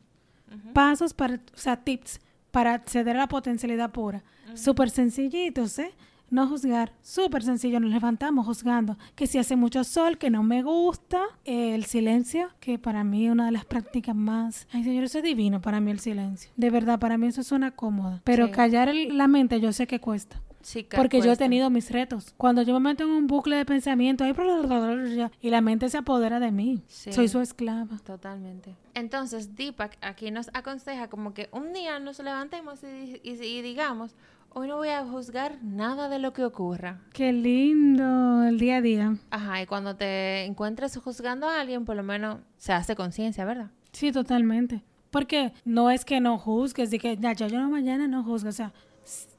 Pasos 0.73 1.15
para, 1.15 1.35
o 1.37 1.57
sea, 1.59 1.77
tips 1.77 2.21
para 2.51 2.75
acceder 2.75 3.17
a 3.17 3.21
la 3.21 3.29
potencialidad 3.29 3.91
pura. 3.93 4.23
Súper 4.55 4.91
sencillitos, 4.91 5.79
¿eh? 5.79 5.93
No 6.31 6.47
juzgar, 6.47 6.93
súper 7.03 7.43
sencillo, 7.43 7.81
nos 7.81 7.91
levantamos 7.91 8.47
juzgando 8.47 8.97
que 9.17 9.27
si 9.27 9.39
hace 9.39 9.57
mucho 9.57 9.83
sol, 9.85 10.17
que 10.17 10.31
no 10.31 10.43
me 10.45 10.63
gusta, 10.63 11.21
el 11.45 11.85
silencio, 11.85 12.49
que 12.61 12.79
para 12.79 13.03
mí 13.03 13.27
es 13.27 13.33
una 13.33 13.47
de 13.47 13.53
las 13.53 13.65
prácticas 13.65 14.15
más... 14.15 14.69
Ay, 14.73 14.85
señor, 14.85 15.05
eso 15.05 15.19
es 15.19 15.25
divino 15.25 15.61
para 15.61 15.81
mí 15.81 15.91
el 15.91 15.99
silencio. 16.01 16.51
De 16.57 16.71
verdad, 16.71 16.99
para 17.01 17.19
mí 17.19 17.27
eso 17.27 17.43
suena 17.43 17.73
cómoda. 17.73 18.21
Pero 18.25 18.47
Sí. 18.47 18.53
callar 18.53 18.89
el- 18.89 19.19
la 19.19 19.27
mente 19.27 19.61
yo 19.61 19.73
sé 19.73 19.87
que 19.89 19.99
cuesta. 20.01 20.41
Sí, 20.63 20.85
que 20.85 20.97
Porque 20.99 21.23
yo 21.23 21.33
he 21.33 21.37
tenido 21.39 21.71
mis 21.71 21.91
retos. 21.91 22.35
Cuando 22.37 22.61
yo 22.61 22.75
me 22.79 22.91
meto 22.91 23.05
en 23.05 23.11
un 23.11 23.27
bucle 23.27 23.57
de 23.57 23.65
pensamiento 23.65 24.25
ahí, 24.25 24.35
y 25.41 25.49
la 25.49 25.63
mente 25.63 25.89
se 25.89 25.97
apodera 25.97 26.39
de 26.39 26.51
mí. 26.53 26.83
Sí. 26.87 27.13
Soy 27.15 27.29
su 27.29 27.41
esclava. 27.41 27.97
Totalmente. 28.05 28.77
Entonces, 28.93 29.57
Deepak 29.57 29.97
aquí 30.03 30.31
nos 30.31 30.51
aconseja 30.53 31.09
como 31.09 31.33
que 31.33 31.49
un 31.53 31.73
día 31.73 31.99
nos 31.99 32.19
levantemos 32.19 32.83
y, 32.85 33.21
y- 33.23 33.43
y 33.43 33.63
digamos, 33.63 34.15
hoy 34.53 34.69
no 34.69 34.77
voy 34.77 34.89
a 34.89 35.05
juzgar 35.05 35.59
nada 35.63 36.09
de 36.09 36.19
lo 36.19 36.33
que 36.33 36.45
ocurra. 36.45 37.01
Qué 37.13 37.33
lindo 37.33 38.45
el 38.45 38.59
día 38.59 38.77
a 38.77 38.81
día. 38.81 39.17
Ajá, 39.31 39.63
y 39.63 39.67
cuando 39.67 39.97
te 39.97 40.45
encuentres 40.45 40.97
juzgando 40.97 41.49
a 41.49 41.61
alguien, 41.61 41.85
por 41.85 41.97
lo 41.97 42.03
menos 42.03 42.39
se 42.59 42.73
hace 42.73 42.97
conciencia, 42.97 43.45
¿verdad? 43.45 43.71
Sí, 43.93 44.13
totalmente. 44.13 44.83
Porque 45.11 45.53
no 45.65 45.91
es 45.91 46.05
que 46.05 46.21
no 46.21 46.39
juzgues, 46.39 46.91
de 46.91 46.99
que 46.99 47.17
ya, 47.17 47.33
yo 47.33 47.49
no 47.49 47.69
mañana 47.69 48.07
no 48.07 48.23
juzgo. 48.23 48.49
O 48.49 48.53
sea, 48.53 48.73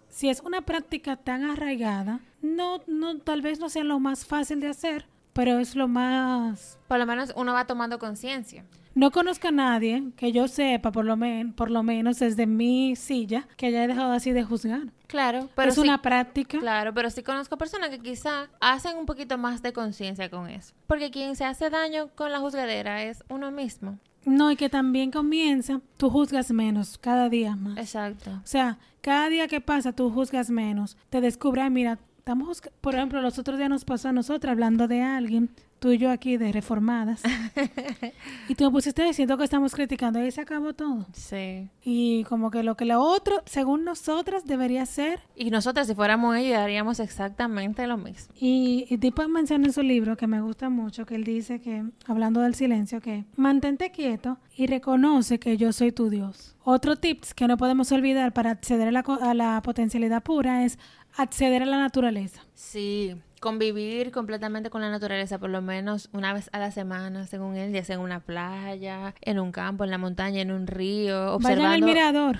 si 0.10 0.30
es 0.30 0.42
una 0.42 0.62
práctica 0.62 1.16
tan 1.16 1.44
arraigada, 1.44 2.20
no, 2.42 2.82
no, 2.88 3.18
tal 3.20 3.42
vez 3.42 3.60
no 3.60 3.70
sea 3.70 3.84
lo 3.84 4.00
más 4.00 4.26
fácil 4.26 4.60
de 4.60 4.68
hacer, 4.68 5.06
pero 5.34 5.60
es 5.60 5.76
lo 5.76 5.88
más 5.88 6.78
Por 6.88 7.00
lo 7.00 7.06
menos 7.06 7.32
uno 7.36 7.54
va 7.54 7.66
tomando 7.66 8.00
conciencia. 8.00 8.66
No 8.94 9.12
conozco 9.12 9.48
a 9.48 9.52
nadie 9.52 10.04
que 10.18 10.32
yo 10.34 10.48
sepa, 10.48 10.92
por 10.92 11.06
lo, 11.06 11.16
men- 11.16 11.54
por 11.54 11.72
lo 11.72 11.82
menos 11.82 12.20
desde 12.20 12.46
mi 12.46 12.96
silla, 12.96 13.48
que 13.56 13.68
haya 13.68 13.88
dejado 13.88 14.12
así 14.12 14.32
de 14.32 14.44
juzgar. 14.44 14.88
Claro, 15.08 15.50
pero 15.56 15.70
es 15.70 15.76
sí- 15.76 15.82
una 15.82 16.02
práctica. 16.02 16.60
Claro, 16.60 16.94
pero 16.94 17.10
sí 17.10 17.24
conozco 17.24 17.58
personas 17.58 17.90
que 17.90 18.00
quizá 18.00 18.50
hacen 18.60 18.98
un 18.98 19.06
poquito 19.06 19.38
más 19.38 19.62
de 19.62 19.72
conciencia 19.74 20.30
con 20.30 20.50
eso. 20.50 20.74
Porque 20.88 21.10
quien 21.12 21.36
se 21.36 21.46
hace 21.46 21.70
daño 21.70 22.10
con 22.16 22.32
la 22.32 22.40
juzgadera 22.40 23.04
es 23.04 23.24
uno 23.30 23.50
mismo. 23.52 23.98
No, 24.26 24.52
y 24.52 24.56
que 24.56 24.70
también 24.70 25.10
comienza, 25.10 25.82
tú 25.98 26.10
juzgas 26.10 26.52
menos 26.52 26.98
cada 26.98 27.28
día 27.30 27.56
más. 27.56 27.78
Exacto. 27.78 28.30
O 28.32 28.42
sea, 28.48 28.78
cada 29.02 29.30
día 29.30 29.48
que 29.48 29.62
pasa 29.62 29.94
tú 29.94 30.12
juzgas 30.12 30.50
menos. 30.52 30.96
Te 31.10 31.22
descubres, 31.22 31.64
"Ay, 31.64 31.70
mira, 31.72 31.98
estamos, 32.18 32.48
juzga-". 32.48 32.72
por 32.82 32.94
ejemplo, 32.94 33.20
los 33.22 33.40
otros 33.40 33.58
días 33.58 33.70
nos 33.70 33.84
pasó 33.84 34.10
a 34.10 34.12
nosotros 34.14 34.52
hablando 34.52 34.88
de 34.88 35.02
alguien, 35.02 35.50
tú 35.82 35.92
y 35.92 35.98
yo 35.98 36.12
aquí 36.12 36.38
de 36.38 36.52
reformadas. 36.52 37.24
y 38.48 38.54
tú 38.54 38.66
me 38.66 38.70
pusiste 38.70 39.04
diciendo 39.04 39.36
que 39.36 39.44
estamos 39.44 39.74
criticando 39.74 40.20
ahí 40.20 40.30
se 40.30 40.40
acabó 40.40 40.74
todo. 40.74 41.08
Sí. 41.12 41.70
Y 41.84 42.24
como 42.26 42.52
que 42.52 42.62
lo 42.62 42.78
que 42.78 42.86
lo 42.86 43.02
otro, 43.02 43.42
según 43.48 43.84
nosotras, 43.84 44.46
debería 44.46 44.86
ser 44.86 45.22
Y 45.36 45.50
nosotras, 45.50 45.88
si 45.88 45.96
fuéramos 45.96 46.36
ellos, 46.38 46.60
haríamos 46.60 47.00
exactamente 47.00 47.88
lo 47.88 47.98
mismo. 47.98 48.32
Y, 48.40 48.86
y 48.90 48.98
Deepak 48.98 49.28
menciona 49.28 49.66
en 49.66 49.74
su 49.74 49.82
libro, 49.82 50.16
que 50.16 50.28
me 50.28 50.40
gusta 50.40 50.70
mucho, 50.70 51.08
que 51.08 51.16
él 51.16 51.24
dice 51.24 51.60
que, 51.60 51.84
hablando 52.06 52.42
del 52.42 52.54
silencio, 52.54 53.02
que 53.02 53.26
mantente 53.36 53.90
quieto 53.90 54.38
y 54.56 54.68
reconoce 54.68 55.40
que 55.40 55.58
yo 55.58 55.74
soy 55.74 55.92
tu 55.92 56.12
Dios. 56.12 56.56
Otro 56.64 56.96
tips 56.96 57.34
que 57.34 57.48
no 57.48 57.58
podemos 57.58 57.92
olvidar 57.92 58.34
para 58.34 58.52
acceder 58.52 58.88
a 58.88 58.92
la, 58.92 59.00
a 59.00 59.34
la 59.34 59.60
potencialidad 59.64 60.22
pura 60.22 60.64
es 60.64 60.78
acceder 61.18 61.64
a 61.64 61.66
la 61.66 61.80
naturaleza. 61.80 62.46
Sí, 62.54 63.16
convivir 63.42 64.12
completamente 64.12 64.70
con 64.70 64.82
la 64.82 64.90
naturaleza, 64.90 65.40
por 65.40 65.50
lo 65.50 65.62
menos 65.62 66.10
una 66.14 66.32
vez 66.32 66.50
a 66.54 66.60
la 66.60 66.72
semana, 66.72 67.26
según 67.28 67.58
él, 67.58 67.74
ya 67.74 67.84
sea 67.84 67.96
en 67.96 68.02
una 68.02 68.22
playa, 68.22 69.14
en 69.20 69.40
un 69.40 69.52
campo, 69.52 69.84
en 69.84 69.90
la 69.92 69.98
montaña, 69.98 70.42
en 70.42 70.52
un 70.52 70.68
río, 70.68 71.38
Vayan 71.40 71.66
al 71.66 71.76
observando. 71.76 71.86
mirador. 71.88 72.40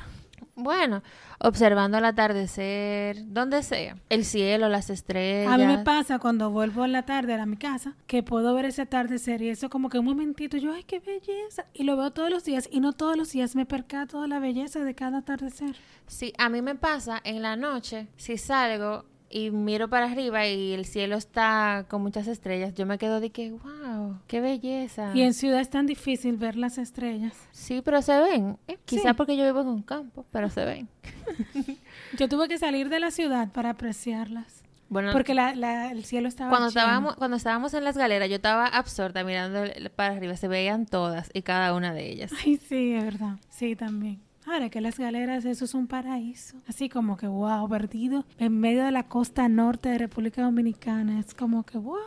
Bueno, 0.56 1.02
observando 1.40 1.98
el 1.98 2.06
atardecer, 2.06 3.18
donde 3.34 3.64
sea, 3.64 3.96
el 4.10 4.26
cielo, 4.26 4.70
las 4.70 4.92
estrellas. 4.92 5.52
A 5.52 5.58
mí 5.58 5.66
me 5.66 5.80
pasa 5.80 6.20
cuando 6.20 6.52
vuelvo 6.52 6.86
en 6.86 6.92
la 6.92 7.04
tarde 7.04 7.34
a 7.34 7.46
mi 7.48 7.58
casa 7.58 7.96
que 8.06 8.22
puedo 8.22 8.54
ver 8.54 8.66
ese 8.66 8.84
atardecer 8.84 9.42
y 9.42 9.50
eso 9.50 9.70
como 9.70 9.90
que 9.90 9.98
un 9.98 10.06
momentito 10.06 10.58
yo, 10.58 10.72
ay, 10.74 10.84
qué 10.84 11.00
belleza. 11.00 11.66
Y 11.74 11.84
lo 11.84 11.98
veo 11.98 12.12
todos 12.12 12.30
los 12.30 12.44
días 12.44 12.70
y 12.72 12.80
no 12.80 12.94
todos 12.94 13.18
los 13.18 13.32
días 13.32 13.56
me 13.56 13.66
percato 13.66 14.22
de 14.22 14.28
la 14.28 14.40
belleza 14.40 14.84
de 14.84 14.94
cada 14.94 15.20
atardecer. 15.20 15.76
Sí, 16.06 16.34
a 16.38 16.50
mí 16.50 16.62
me 16.62 16.76
pasa 16.76 17.20
en 17.24 17.42
la 17.42 17.56
noche, 17.56 18.08
si 18.18 18.38
salgo 18.38 19.06
y 19.32 19.52
miro 19.52 19.90
para 19.90 20.06
arriba 20.12 20.46
y 20.48 20.74
el 20.74 20.86
cielo 20.86 21.16
está 21.16 21.86
con 21.90 22.02
muchas 22.02 22.28
estrellas, 22.28 22.74
yo 22.76 22.86
me 22.86 22.98
quedo 22.98 23.20
de 23.20 23.30
que, 23.30 23.52
wow, 23.52 24.18
qué 24.28 24.42
belleza. 24.42 25.12
Y 25.16 25.22
en 25.22 25.34
ciudad 25.34 25.60
es 25.62 25.70
tan 25.70 25.86
difícil 25.86 26.38
ver 26.38 26.56
las 26.56 26.78
estrellas. 26.78 27.34
Sí, 27.52 27.82
pero 27.84 28.02
se 28.02 28.20
ven. 28.20 28.58
Eh, 28.68 28.78
Quizá 28.86 29.10
Sí. 29.10 29.14
porque 29.16 29.38
yo 29.38 29.46
vivo 29.46 29.62
en 29.62 29.68
un 29.68 29.82
campo, 29.84 30.26
pero 30.32 30.50
se 30.50 30.66
ven. 30.66 30.90
Yo 32.18 32.28
tuve 32.28 32.48
que 32.48 32.58
salir 32.58 32.90
de 32.90 33.00
la 33.00 33.12
ciudad 33.12 33.50
para 33.52 33.70
apreciarlas. 33.72 34.64
Bueno, 34.90 35.14
Porque 35.14 35.34
la, 35.34 35.56
la- 35.56 35.92
el 35.92 36.04
cielo 36.04 36.28
estaba 36.28 36.50
cuando 36.50 36.68
lleno. 36.68 36.82
estábamos, 36.82 37.16
cuando 37.16 37.38
estábamos 37.38 37.74
en 37.74 37.86
las 37.86 37.96
galeras, 37.96 38.28
yo 38.28 38.36
estaba 38.36 38.68
absorta 38.68 39.24
mirando 39.24 39.62
para 39.96 40.16
arriba, 40.16 40.36
se 40.36 40.50
veían 40.50 40.86
todas 40.86 41.30
y 41.34 41.44
cada 41.44 41.74
una 41.74 41.94
de 41.94 42.12
ellas. 42.12 42.32
Ay, 42.44 42.58
sí, 42.58 42.94
es 42.94 43.04
verdad. 43.06 43.38
Sí, 43.50 43.78
también. 43.78 44.20
Ahora 44.46 44.70
que 44.70 44.82
las 44.82 44.98
galeras, 44.98 45.46
eso 45.46 45.66
es 45.66 45.74
un 45.74 45.88
paraíso. 45.88 46.58
Así 46.68 46.90
como 46.90 47.16
que, 47.18 47.28
wow, 47.28 47.68
perdido 47.70 48.26
en 48.40 48.60
medio 48.60 48.84
de 48.86 48.92
la 48.92 49.04
costa 49.04 49.48
norte 49.48 49.90
de 49.90 49.98
República 50.00 50.42
Dominicana. 50.42 51.20
Es 51.20 51.34
como 51.34 51.64
que, 51.64 51.78
what? 51.78 52.00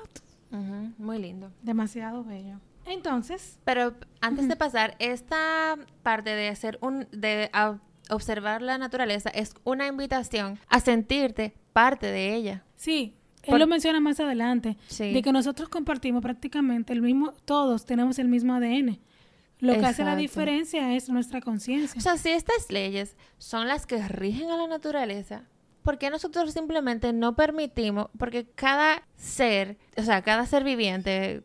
Ujú, 0.50 0.92
muy 0.98 1.18
lindo. 1.18 1.50
Demasiado 1.62 2.24
bello. 2.24 2.58
Entonces, 2.86 3.58
Pero 3.64 3.94
antes 4.20 4.46
de 4.48 4.56
pasar, 4.56 4.94
esta 4.98 5.76
parte 6.02 6.30
de 6.30 6.48
hacer 6.48 6.78
un, 6.82 7.06
de 7.12 7.48
a- 7.52 7.78
observar 8.10 8.60
la 8.62 8.76
naturaleza 8.78 9.30
es 9.30 9.54
una 9.64 9.86
invitación 9.86 10.58
a 10.68 10.80
sentirte 10.80 11.54
parte 11.72 12.06
de 12.08 12.34
ella. 12.34 12.62
sí, 12.76 13.14
él 13.44 13.58
lo 13.58 13.66
menciona 13.66 14.00
más 14.00 14.20
adelante. 14.20 14.76
Sí. 14.86 15.12
De 15.12 15.20
que 15.22 15.30
nosotros 15.30 15.68
compartimos 15.68 16.22
prácticamente 16.22 16.94
el 16.94 17.02
mismo, 17.02 17.32
todos 17.44 17.84
tenemos 17.84 18.18
el 18.18 18.26
mismo 18.28 18.54
ADN. 18.54 18.98
Lo 19.60 19.74
que 19.74 19.86
hace 19.86 20.04
la 20.04 20.16
diferencia 20.16 20.94
es 20.94 21.08
nuestra 21.08 21.40
conciencia. 21.40 21.98
O 21.98 22.02
sea, 22.02 22.16
si 22.16 22.30
estas 22.30 22.70
leyes 22.70 23.16
son 23.38 23.68
las 23.68 23.86
que 23.86 24.06
rigen 24.08 24.50
a 24.50 24.56
la 24.56 24.66
naturaleza, 24.66 25.44
¿por 25.82 25.98
qué 25.98 26.10
nosotros 26.10 26.52
simplemente 26.52 27.12
no 27.12 27.36
permitimos? 27.36 28.08
Porque 28.18 28.46
cada 28.54 29.06
ser, 29.16 29.78
o 29.96 30.02
sea, 30.02 30.22
cada 30.22 30.46
ser 30.46 30.64
viviente 30.64 31.42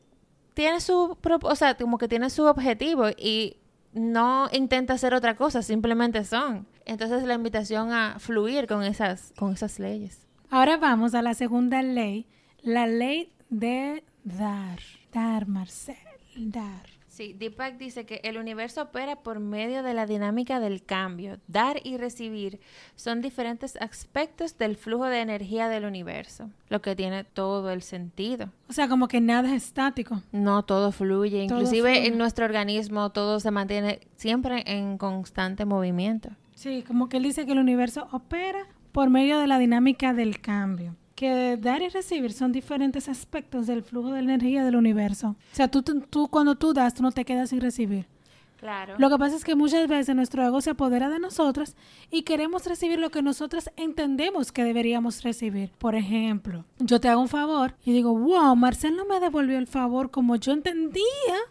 tiene 0.53 0.81
su, 0.81 1.17
o 1.41 1.55
sea, 1.55 1.75
como 1.75 1.97
que 1.97 2.07
tiene 2.07 2.29
su 2.29 2.45
objetivo 2.45 3.09
y 3.17 3.57
no 3.93 4.49
intenta 4.51 4.93
hacer 4.93 5.13
otra 5.13 5.35
cosa, 5.35 5.61
simplemente 5.61 6.23
son. 6.23 6.67
Entonces 6.85 7.23
la 7.23 7.35
invitación 7.35 7.91
a 7.91 8.17
fluir 8.19 8.67
con 8.67 8.83
esas, 8.83 9.33
con 9.37 9.53
esas 9.53 9.79
leyes. 9.79 10.27
Ahora 10.49 10.77
vamos 10.77 11.13
a 11.13 11.21
la 11.21 11.33
segunda 11.33 11.81
ley, 11.81 12.27
la 12.61 12.87
ley 12.87 13.31
de 13.49 14.03
dar. 14.23 14.79
Dar, 15.11 15.47
Marcel, 15.47 15.95
dar. 16.35 16.98
Sí, 17.19 17.33
Deepak 17.33 17.77
dice 17.77 18.05
que 18.05 18.21
el 18.23 18.37
universo 18.37 18.81
opera 18.81 19.17
por 19.17 19.41
medio 19.41 19.83
de 19.83 19.93
la 19.93 20.05
dinámica 20.05 20.61
del 20.61 20.85
cambio. 20.85 21.37
Dar 21.49 21.81
y 21.83 21.97
recibir 21.97 22.61
son 22.95 23.19
diferentes 23.19 23.75
aspectos 23.81 24.57
del 24.57 24.77
flujo 24.77 25.03
de 25.03 25.19
energía 25.19 25.67
del 25.67 25.83
universo, 25.83 26.49
lo 26.69 26.81
que 26.81 26.95
tiene 26.95 27.25
todo 27.25 27.71
el 27.71 27.81
sentido. 27.81 28.53
O 28.69 28.71
sea, 28.71 28.87
como 28.87 29.09
que 29.09 29.19
nada 29.19 29.53
es 29.53 29.65
estático. 29.65 30.21
No, 30.31 30.63
todo 30.63 30.93
fluye. 30.93 31.45
Todo 31.45 31.59
Inclusive 31.59 31.93
fluye. 31.93 32.07
en 32.07 32.17
nuestro 32.17 32.45
organismo 32.45 33.09
todo 33.09 33.41
se 33.41 33.51
mantiene 33.51 33.99
siempre 34.15 34.63
en 34.65 34.97
constante 34.97 35.65
movimiento. 35.65 36.29
Sí, 36.55 36.85
como 36.87 37.09
que 37.09 37.17
él 37.17 37.23
dice 37.23 37.45
que 37.45 37.51
el 37.51 37.59
universo 37.59 38.07
opera 38.13 38.65
por 38.93 39.09
medio 39.09 39.39
de 39.39 39.47
la 39.47 39.59
dinámica 39.59 40.13
del 40.13 40.39
cambio. 40.39 40.95
Que 41.19 41.57
dar 41.57 41.81
y 41.81 41.89
recibir 41.89 42.31
son 42.31 42.53
diferentes 42.53 43.09
aspectos 43.09 43.67
del 43.67 43.83
flujo 43.83 44.13
de 44.13 44.21
energía 44.21 44.63
del 44.63 44.77
universo. 44.77 45.35
O 45.51 45.55
sea, 45.55 45.67
tú, 45.67 45.83
tú, 45.83 45.99
tú 46.09 46.29
cuando 46.29 46.55
tú 46.55 46.71
das, 46.71 46.93
tú 46.93 47.03
no 47.03 47.11
te 47.11 47.25
quedas 47.25 47.49
sin 47.49 47.59
recibir. 47.59 48.07
Claro. 48.55 48.95
Lo 48.97 49.09
que 49.09 49.17
pasa 49.17 49.35
es 49.35 49.43
que 49.43 49.53
muchas 49.53 49.89
veces 49.89 50.15
nuestro 50.15 50.45
ego 50.45 50.61
se 50.61 50.69
apodera 50.69 51.09
de 51.09 51.19
nosotras 51.19 51.75
y 52.09 52.21
queremos 52.21 52.65
recibir 52.65 52.99
lo 52.99 53.09
que 53.11 53.21
nosotras 53.21 53.69
entendemos 53.75 54.53
que 54.53 54.63
deberíamos 54.63 55.21
recibir. 55.21 55.71
Por 55.77 55.95
ejemplo, 55.95 56.63
yo 56.79 57.01
te 57.01 57.09
hago 57.09 57.21
un 57.21 57.27
favor 57.27 57.75
y 57.83 57.91
digo, 57.91 58.17
wow, 58.17 58.55
Marcel 58.55 58.95
no 58.95 59.03
me 59.03 59.19
devolvió 59.19 59.57
el 59.57 59.67
favor 59.67 60.11
como 60.11 60.37
yo 60.37 60.53
entendía 60.53 61.03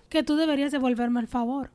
que 0.09 0.23
tú 0.23 0.37
deberías 0.37 0.73
devolverme 0.73 1.21
el 1.21 1.29
favor. 1.29 1.73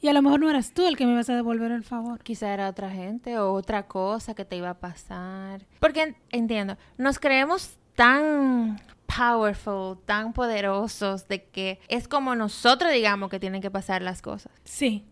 Y 0.00 0.08
a 0.08 0.12
lo 0.12 0.20
mejor 0.22 0.40
no 0.40 0.50
eras 0.50 0.72
tú 0.72 0.86
el 0.86 0.96
que 0.96 1.06
me 1.06 1.12
ibas 1.12 1.30
a 1.30 1.34
devolver 1.34 1.72
el 1.72 1.82
favor. 1.82 2.22
Quizá 2.22 2.52
era 2.52 2.68
otra 2.68 2.90
gente 2.90 3.38
o 3.38 3.52
otra 3.52 3.86
cosa 3.86 4.34
que 4.34 4.44
te 4.44 4.56
iba 4.56 4.70
a 4.70 4.78
pasar. 4.78 5.66
Porque 5.80 6.02
en- 6.02 6.16
entiendo, 6.30 6.76
nos 6.98 7.18
creemos 7.18 7.76
tan 7.94 8.78
powerful, 9.06 9.98
tan 10.04 10.32
poderosos 10.32 11.26
de 11.28 11.44
que 11.44 11.80
es 11.88 12.08
como 12.08 12.34
nosotros 12.34 12.92
digamos 12.92 13.30
que 13.30 13.40
tienen 13.40 13.62
que 13.62 13.70
pasar 13.70 14.02
las 14.02 14.20
cosas. 14.22 14.52
Sí. 14.64 15.04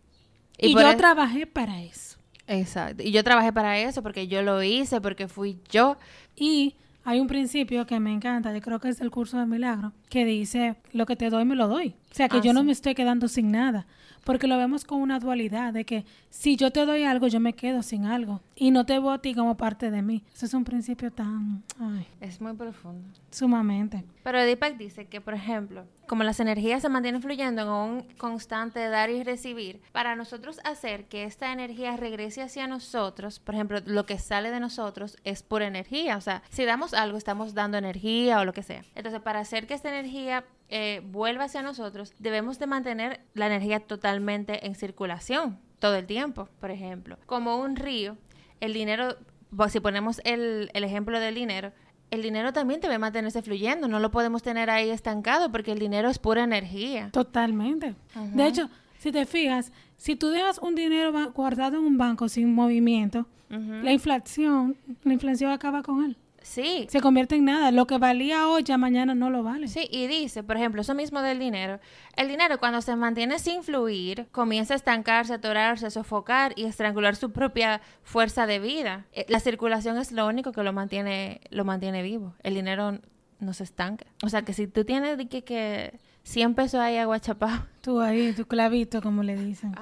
Y 0.59 0.75
yo 0.75 0.97
trabajé 0.97 1.47
para 1.47 1.83
eso. 1.83 2.19
Exacto. 2.47 3.03
Y 3.03 3.11
yo 3.11 3.25
trabajé 3.25 3.53
para 3.53 3.79
eso 3.79 4.03
porque 4.03 4.29
yo 4.29 4.43
lo 4.43 4.62
hice, 4.62 5.00
porque 5.00 5.29
fui 5.29 5.59
yo. 5.71 5.97
Y 6.37 6.76
hay 7.05 7.21
un 7.21 7.26
principio 7.26 7.87
que 7.87 7.99
me 8.00 8.12
encanta, 8.12 8.53
yo 8.53 8.61
creo 8.61 8.79
que 8.81 8.88
es 8.91 9.00
el 9.00 9.11
curso 9.11 9.38
de 9.38 9.47
milagro, 9.47 9.93
que 10.11 10.25
dice, 10.25 10.76
lo 10.93 11.07
que 11.07 11.17
te 11.17 11.31
doy, 11.31 11.45
me 11.45 11.55
lo 11.57 11.69
doy. 11.69 11.97
O 12.14 12.16
sea, 12.16 12.28
que 12.28 12.37
Ah, 12.37 12.40
yo 12.42 12.52
no 12.52 12.62
me 12.62 12.71
estoy 12.71 12.94
quedando 12.94 13.26
sin 13.26 13.50
nada, 13.50 13.88
porque 14.23 14.47
lo 14.47 14.56
vemos 14.56 14.85
con 14.85 15.00
una 15.02 15.18
dualidad 15.18 15.73
de 15.73 15.85
que 15.85 16.04
si 16.30 16.54
yo 16.54 16.71
te 16.71 16.87
doy 16.87 17.02
algo, 17.02 17.26
yo 17.26 17.40
me 17.40 17.54
quedo 17.54 17.83
sin 17.83 18.04
algo 18.04 18.40
y 18.54 18.71
no 18.71 18.87
te 18.87 18.92
veo 19.00 19.11
a 19.11 19.18
ti 19.18 19.35
como 19.35 19.56
parte 19.56 19.90
de 19.90 20.00
mí. 20.00 20.23
Eso 20.33 20.47
es 20.47 20.54
un 20.54 20.62
principio 20.62 21.11
tan, 21.11 21.64
ay, 21.80 22.06
Es 22.21 22.40
muy 22.40 22.52
profundo. 22.52 23.04
sumamente. 23.33 24.04
Pero 24.23 24.40
Deepak 24.40 24.76
dice 24.78 25.06
que, 25.06 25.21
por 25.21 25.35
ejemplo, 25.35 25.87
como 26.06 26.23
las 26.23 26.38
energías 26.38 26.83
se 26.83 26.88
mantienen 26.88 27.21
fluyendo 27.21 27.62
en 27.62 27.68
un 27.68 28.02
constante 28.16 28.78
dar 28.88 29.11
y 29.11 29.25
recibir, 29.25 29.80
para 29.90 30.14
nosotros 30.14 30.61
hacer 30.64 31.06
que 31.06 31.25
esta 31.25 31.52
energía 31.52 31.97
regrese 31.97 32.42
hacia 32.42 32.68
nosotros, 32.68 33.40
por 33.40 33.56
ejemplo, 33.56 33.80
lo 33.87 34.06
que 34.06 34.18
sale 34.21 34.52
de 34.52 34.61
nosotros 34.61 35.16
es 35.25 35.42
pura 35.42 35.66
energía. 35.66 36.16
O 36.16 36.21
sea, 36.21 36.42
si 36.50 36.64
damos 36.64 36.94
algo, 36.94 37.18
estamos 37.18 37.54
dando 37.54 37.76
energía 37.76 38.38
o 38.38 38.44
lo 38.44 38.52
que 38.52 38.62
sea. 38.62 38.85
Entonces, 38.94 39.21
para 39.21 39.40
hacer 39.40 39.66
que 39.66 39.75
esta 39.75 39.88
energía 39.88 40.44
eh, 40.68 41.02
vuelva 41.04 41.44
hacia 41.44 41.62
nosotros, 41.62 42.14
debemos 42.18 42.59
de 42.59 42.66
mantener 42.66 43.21
la 43.35 43.47
energía 43.47 43.80
totalmente 43.80 44.66
en 44.66 44.75
circulación 44.75 45.59
todo 45.78 45.97
el 45.97 46.06
tiempo, 46.06 46.49
por 46.61 46.71
ejemplo. 46.71 47.18
Como 47.26 47.56
un 47.61 47.76
río, 47.76 48.16
el 48.61 48.73
dinero, 48.73 49.16
bo- 49.50 49.68
si 49.68 49.80
ponemos 49.80 50.21
el, 50.25 50.71
el 50.73 50.85
ejemplo 50.85 51.21
del 51.21 51.35
dinero, 51.35 51.73
el 52.11 52.23
dinero 52.23 52.52
también 52.52 52.80
debe 52.80 52.99
mantenerse 52.99 53.42
fluyendo, 53.42 53.88
no 53.88 53.99
lo 53.99 54.11
podemos 54.11 54.42
tener 54.42 54.71
ahí 54.71 54.88
estancado 54.90 55.50
porque 55.50 55.73
el 55.73 55.78
dinero 55.78 56.09
es 56.09 56.18
pura 56.18 56.44
energía. 56.44 57.11
Totalmente. 57.12 57.94
De 58.33 58.47
hecho, 58.47 58.71
si 58.99 59.11
te 59.12 59.26
fijas, 59.26 59.73
si 59.97 60.16
tú 60.16 60.28
dejas 60.30 60.59
un 60.59 60.75
dinero 60.75 61.12
guardado 61.33 61.76
en 61.76 61.83
un 61.85 61.99
banco 61.99 62.28
sin 62.28 62.54
movimiento, 62.54 63.26
la 63.50 63.92
inflación, 63.92 64.76
la 65.04 65.12
inflación 65.12 65.50
acaba 65.52 65.83
con 65.83 66.04
él. 66.04 66.16
Sí, 66.47 66.87
Se 66.91 67.01
convierte 67.01 67.37
en 67.37 67.47
nada. 67.47 67.71
Lo 67.71 67.87
que 67.87 67.97
valía 67.97 68.47
hoy 68.49 68.63
ya 68.65 68.77
mañana 68.77 69.15
no 69.15 69.31
lo 69.31 69.43
vale. 69.43 69.67
sí, 69.67 69.89
y 69.91 70.07
dice, 70.07 70.43
por 70.43 70.57
ejemplo, 70.59 70.83
eso 70.83 70.95
mismo 70.95 71.23
del 71.23 71.39
dinero. 71.39 71.81
El 72.17 72.29
dinero 72.29 72.59
cuando 72.59 72.83
se 72.83 72.95
mantiene 72.97 73.39
sin 73.39 73.63
fluir, 73.63 74.27
comienza 74.31 74.75
a 74.75 74.77
estancarse, 74.77 75.33
a 75.33 75.37
atorarse, 75.37 75.87
a 75.87 75.91
sofocar 75.91 76.53
y 76.57 76.67
a 76.67 76.69
estrangular 76.69 77.17
su 77.17 77.33
propia 77.33 77.80
fuerza 78.02 78.47
de 78.47 78.59
vida. 78.59 79.07
Eh, 79.13 79.25
La 79.30 79.41
circulación 79.41 79.97
es 79.97 80.13
lo 80.13 80.26
único 80.26 80.52
que 80.52 80.63
lo 80.63 80.73
mantiene, 80.75 81.41
lo 81.50 81.65
mantiene 81.65 82.02
vivo. 82.02 82.35
El 82.43 82.54
dinero 82.54 82.99
no 83.41 83.52
se 83.54 83.65
estanca. 83.65 84.04
O 84.23 84.28
sea 84.28 84.43
que 84.43 84.52
si 84.52 84.67
tú 84.67 84.85
tienes 84.85 85.17
que, 85.28 85.45
que 85.45 85.99
100 86.25 86.54
pesos 86.54 86.78
ahí 86.80 86.99
aguachapado, 86.99 87.67
Tú 87.80 88.00
ahí, 88.00 88.33
tu 88.33 88.47
clavito, 88.47 89.00
como 89.02 89.23
le 89.23 89.35
dicen. 89.37 89.75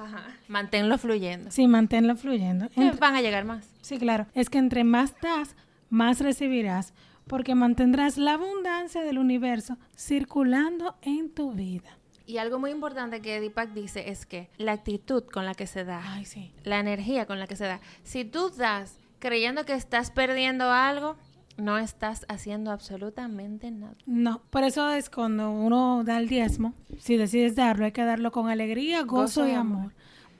manténlo 0.47 0.97
fluyendo. 0.97 1.51
Sí, 1.51 1.67
manténlo 1.67 2.15
fluyendo. 2.15 2.65
Entre- 2.75 2.99
van 2.99 3.15
a 3.15 3.21
llegar 3.21 3.45
más. 3.45 3.65
sí, 3.81 3.97
claro. 3.97 4.27
Es 4.33 4.49
que 4.49 4.57
entre 4.57 4.83
más 4.83 5.13
das, 5.21 5.55
más 5.93 6.21
recibirás, 6.21 6.95
porque 7.27 7.53
mantendrás 7.53 8.17
la 8.17 8.33
abundancia 8.33 9.03
del 9.03 9.19
universo 9.19 9.77
circulando 9.95 10.95
en 11.03 11.29
tu 11.29 11.53
vida. 11.53 11.99
Y 12.25 12.37
algo 12.37 12.57
muy 12.57 12.71
importante 12.71 13.21
que 13.21 13.39
Deepak 13.39 13.73
dice 13.73 14.09
es 14.09 14.25
que 14.25 14.49
la 14.57 14.71
actitud 14.71 15.23
con 15.25 15.45
la 15.45 15.53
que 15.53 15.67
se 15.67 15.83
da, 15.85 16.01
Ay, 16.03 16.25
sí. 16.25 16.51
la 16.63 16.79
energía 16.79 17.27
con 17.27 17.37
la 17.37 17.45
que 17.45 17.55
se 17.55 17.65
da, 17.65 17.79
si 18.01 18.25
tú 18.25 18.49
das 18.49 18.97
creyendo 19.19 19.65
que 19.65 19.73
estás 19.73 20.09
perdiendo 20.09 20.71
algo, 20.71 21.15
no 21.57 21.77
estás 21.77 22.25
haciendo 22.27 22.71
absolutamente 22.71 23.69
nada. 23.69 23.93
No, 24.07 24.41
por 24.49 24.63
eso 24.63 24.89
es 24.91 25.11
cuando 25.11 25.51
uno 25.51 26.03
da 26.03 26.17
el 26.17 26.27
diezmo, 26.27 26.73
si 26.97 27.17
decides 27.17 27.55
darlo, 27.55 27.85
hay 27.85 27.91
que 27.91 28.03
darlo 28.03 28.31
con 28.31 28.49
alegría, 28.49 29.03
gozo, 29.03 29.41
Gozo 29.41 29.47
y 29.47 29.51
amor. 29.51 29.93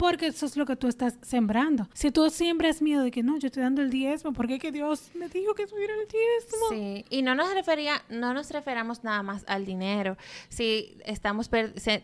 Porque 0.04 0.28
eso 0.28 0.46
es 0.46 0.58
lo 0.58 0.66
que 0.66 0.76
tú 0.76 0.90
estás 0.90 1.18
sembrando. 1.22 1.88
Si 1.94 2.12
tú 2.12 2.30
siembras 2.30 2.82
miedo 2.82 3.04
de 3.04 3.10
que 3.10 3.24
no, 3.24 3.38
yo 3.38 3.48
estoy 3.48 3.64
dando 3.64 3.82
el 3.82 3.90
diezmo, 3.90 4.34
porque 4.34 4.60
que 4.60 4.70
Dios 4.70 5.12
me 5.16 5.30
dijo 5.30 5.56
que 5.56 5.66
tuviera 5.66 5.94
el 5.94 6.06
diezmo. 6.10 6.68
Sí, 6.72 7.06
y 7.10 7.22
no 7.22 7.36
nos 7.36 7.54
refería, 7.54 8.04
no 8.10 8.34
nos 8.34 8.52
referamos 8.52 9.06
nada 9.06 9.24
más 9.24 9.46
al 9.48 9.66
dinero. 9.66 10.18
Si 10.50 10.98
estamos 11.06 11.50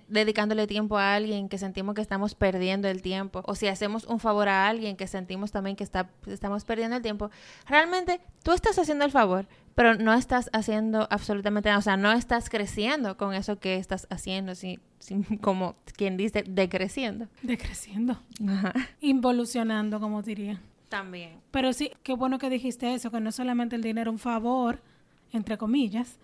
dedicándole 0.08 0.66
tiempo 0.66 0.98
a 0.98 1.16
alguien 1.16 1.50
que 1.50 1.58
sentimos 1.58 1.94
que 1.94 2.00
estamos 2.00 2.36
perdiendo 2.36 2.88
el 2.88 3.02
tiempo, 3.02 3.44
o 3.46 3.54
si 3.54 3.68
hacemos 3.68 4.06
un 4.06 4.22
favor 4.22 4.48
a 4.48 4.70
alguien 4.70 4.96
que 4.96 5.06
sentimos 5.06 5.52
también 5.52 5.76
que 5.76 5.84
está, 5.84 6.10
estamos 6.26 6.64
perdiendo 6.64 6.96
el 6.96 7.02
tiempo, 7.02 7.32
realmente 7.68 8.22
tú 8.44 8.54
estás 8.54 8.80
haciendo 8.80 9.04
el 9.04 9.12
favor, 9.12 9.46
pero 9.76 9.96
no 9.96 10.14
estás 10.14 10.50
haciendo 10.54 11.08
absolutamente 11.10 11.70
nada, 11.70 11.80
o 11.80 11.82
sea, 11.82 11.98
no 11.98 12.12
estás 12.12 12.50
creciendo 12.50 13.18
con 13.18 13.34
eso 13.34 13.60
que 13.60 13.76
estás 13.78 14.08
haciendo, 14.10 14.56
si, 14.56 14.80
si- 15.00 15.22
como 15.42 15.76
quien 15.98 16.18
dice, 16.18 16.44
decreciendo. 16.48 17.28
Decreciendo, 17.42 18.20
Ajá. 18.48 18.74
involucionando, 19.02 20.00
como 20.00 20.22
diría. 20.22 20.62
También. 20.90 21.40
Pero 21.52 21.72
sí, 21.74 21.92
qué 22.04 22.14
bueno 22.14 22.40
que 22.40 22.50
dijiste 22.50 22.94
eso, 22.94 23.12
que 23.12 23.20
no 23.20 23.30
es 23.30 23.36
solamente 23.36 23.76
el 23.76 23.84
dinero 23.84 24.12
un 24.12 24.18
favor, 24.20 24.82
entre 25.32 25.58
comillas, 25.58 26.18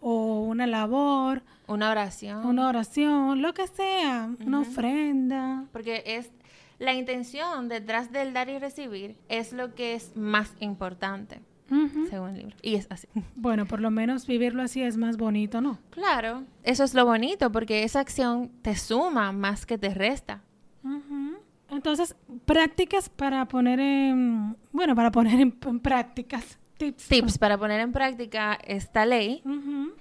o 0.00 0.42
una 0.42 0.66
labor, 0.66 1.42
Una 1.66 1.90
oración. 1.90 2.44
una 2.46 2.68
oración, 2.68 3.42
lo 3.42 3.52
que 3.54 3.66
sea, 3.66 4.30
una 4.44 4.60
ofrenda. 4.60 5.64
Porque 5.72 6.02
es 6.06 6.30
la 6.78 6.94
intención 6.94 7.68
detrás 7.68 8.12
del 8.12 8.32
dar 8.32 8.48
y 8.48 8.58
recibir 8.58 9.16
es 9.28 9.52
lo 9.52 9.74
que 9.74 9.94
es 9.94 10.16
más 10.16 10.52
importante, 10.60 11.40
Según 12.08 12.30
el 12.30 12.38
libro. 12.38 12.56
Y 12.62 12.74
es 12.74 12.86
así. 12.90 13.08
Bueno, 13.34 13.66
por 13.66 13.80
lo 13.80 13.90
menos 13.90 14.26
vivirlo 14.26 14.62
así 14.62 14.82
es 14.82 14.96
más 14.96 15.16
bonito, 15.16 15.60
¿no? 15.60 15.78
Claro, 15.90 16.44
eso 16.62 16.84
es 16.84 16.94
lo 16.94 17.06
bonito, 17.06 17.50
porque 17.50 17.84
esa 17.84 18.00
acción 18.00 18.50
te 18.62 18.76
suma 18.76 19.32
más 19.32 19.66
que 19.66 19.78
te 19.78 19.94
resta. 19.94 20.42
Entonces, 21.70 22.14
prácticas 22.44 23.08
para 23.08 23.46
poner 23.46 23.80
en, 23.80 24.56
bueno, 24.72 24.94
para 24.94 25.10
poner 25.10 25.40
en, 25.40 25.56
en 25.66 25.80
prácticas, 25.80 26.58
tips. 26.76 27.08
Tips 27.08 27.38
para 27.38 27.56
poner 27.56 27.80
en 27.80 27.92
práctica 27.92 28.58
esta 28.66 29.06
ley. 29.06 29.42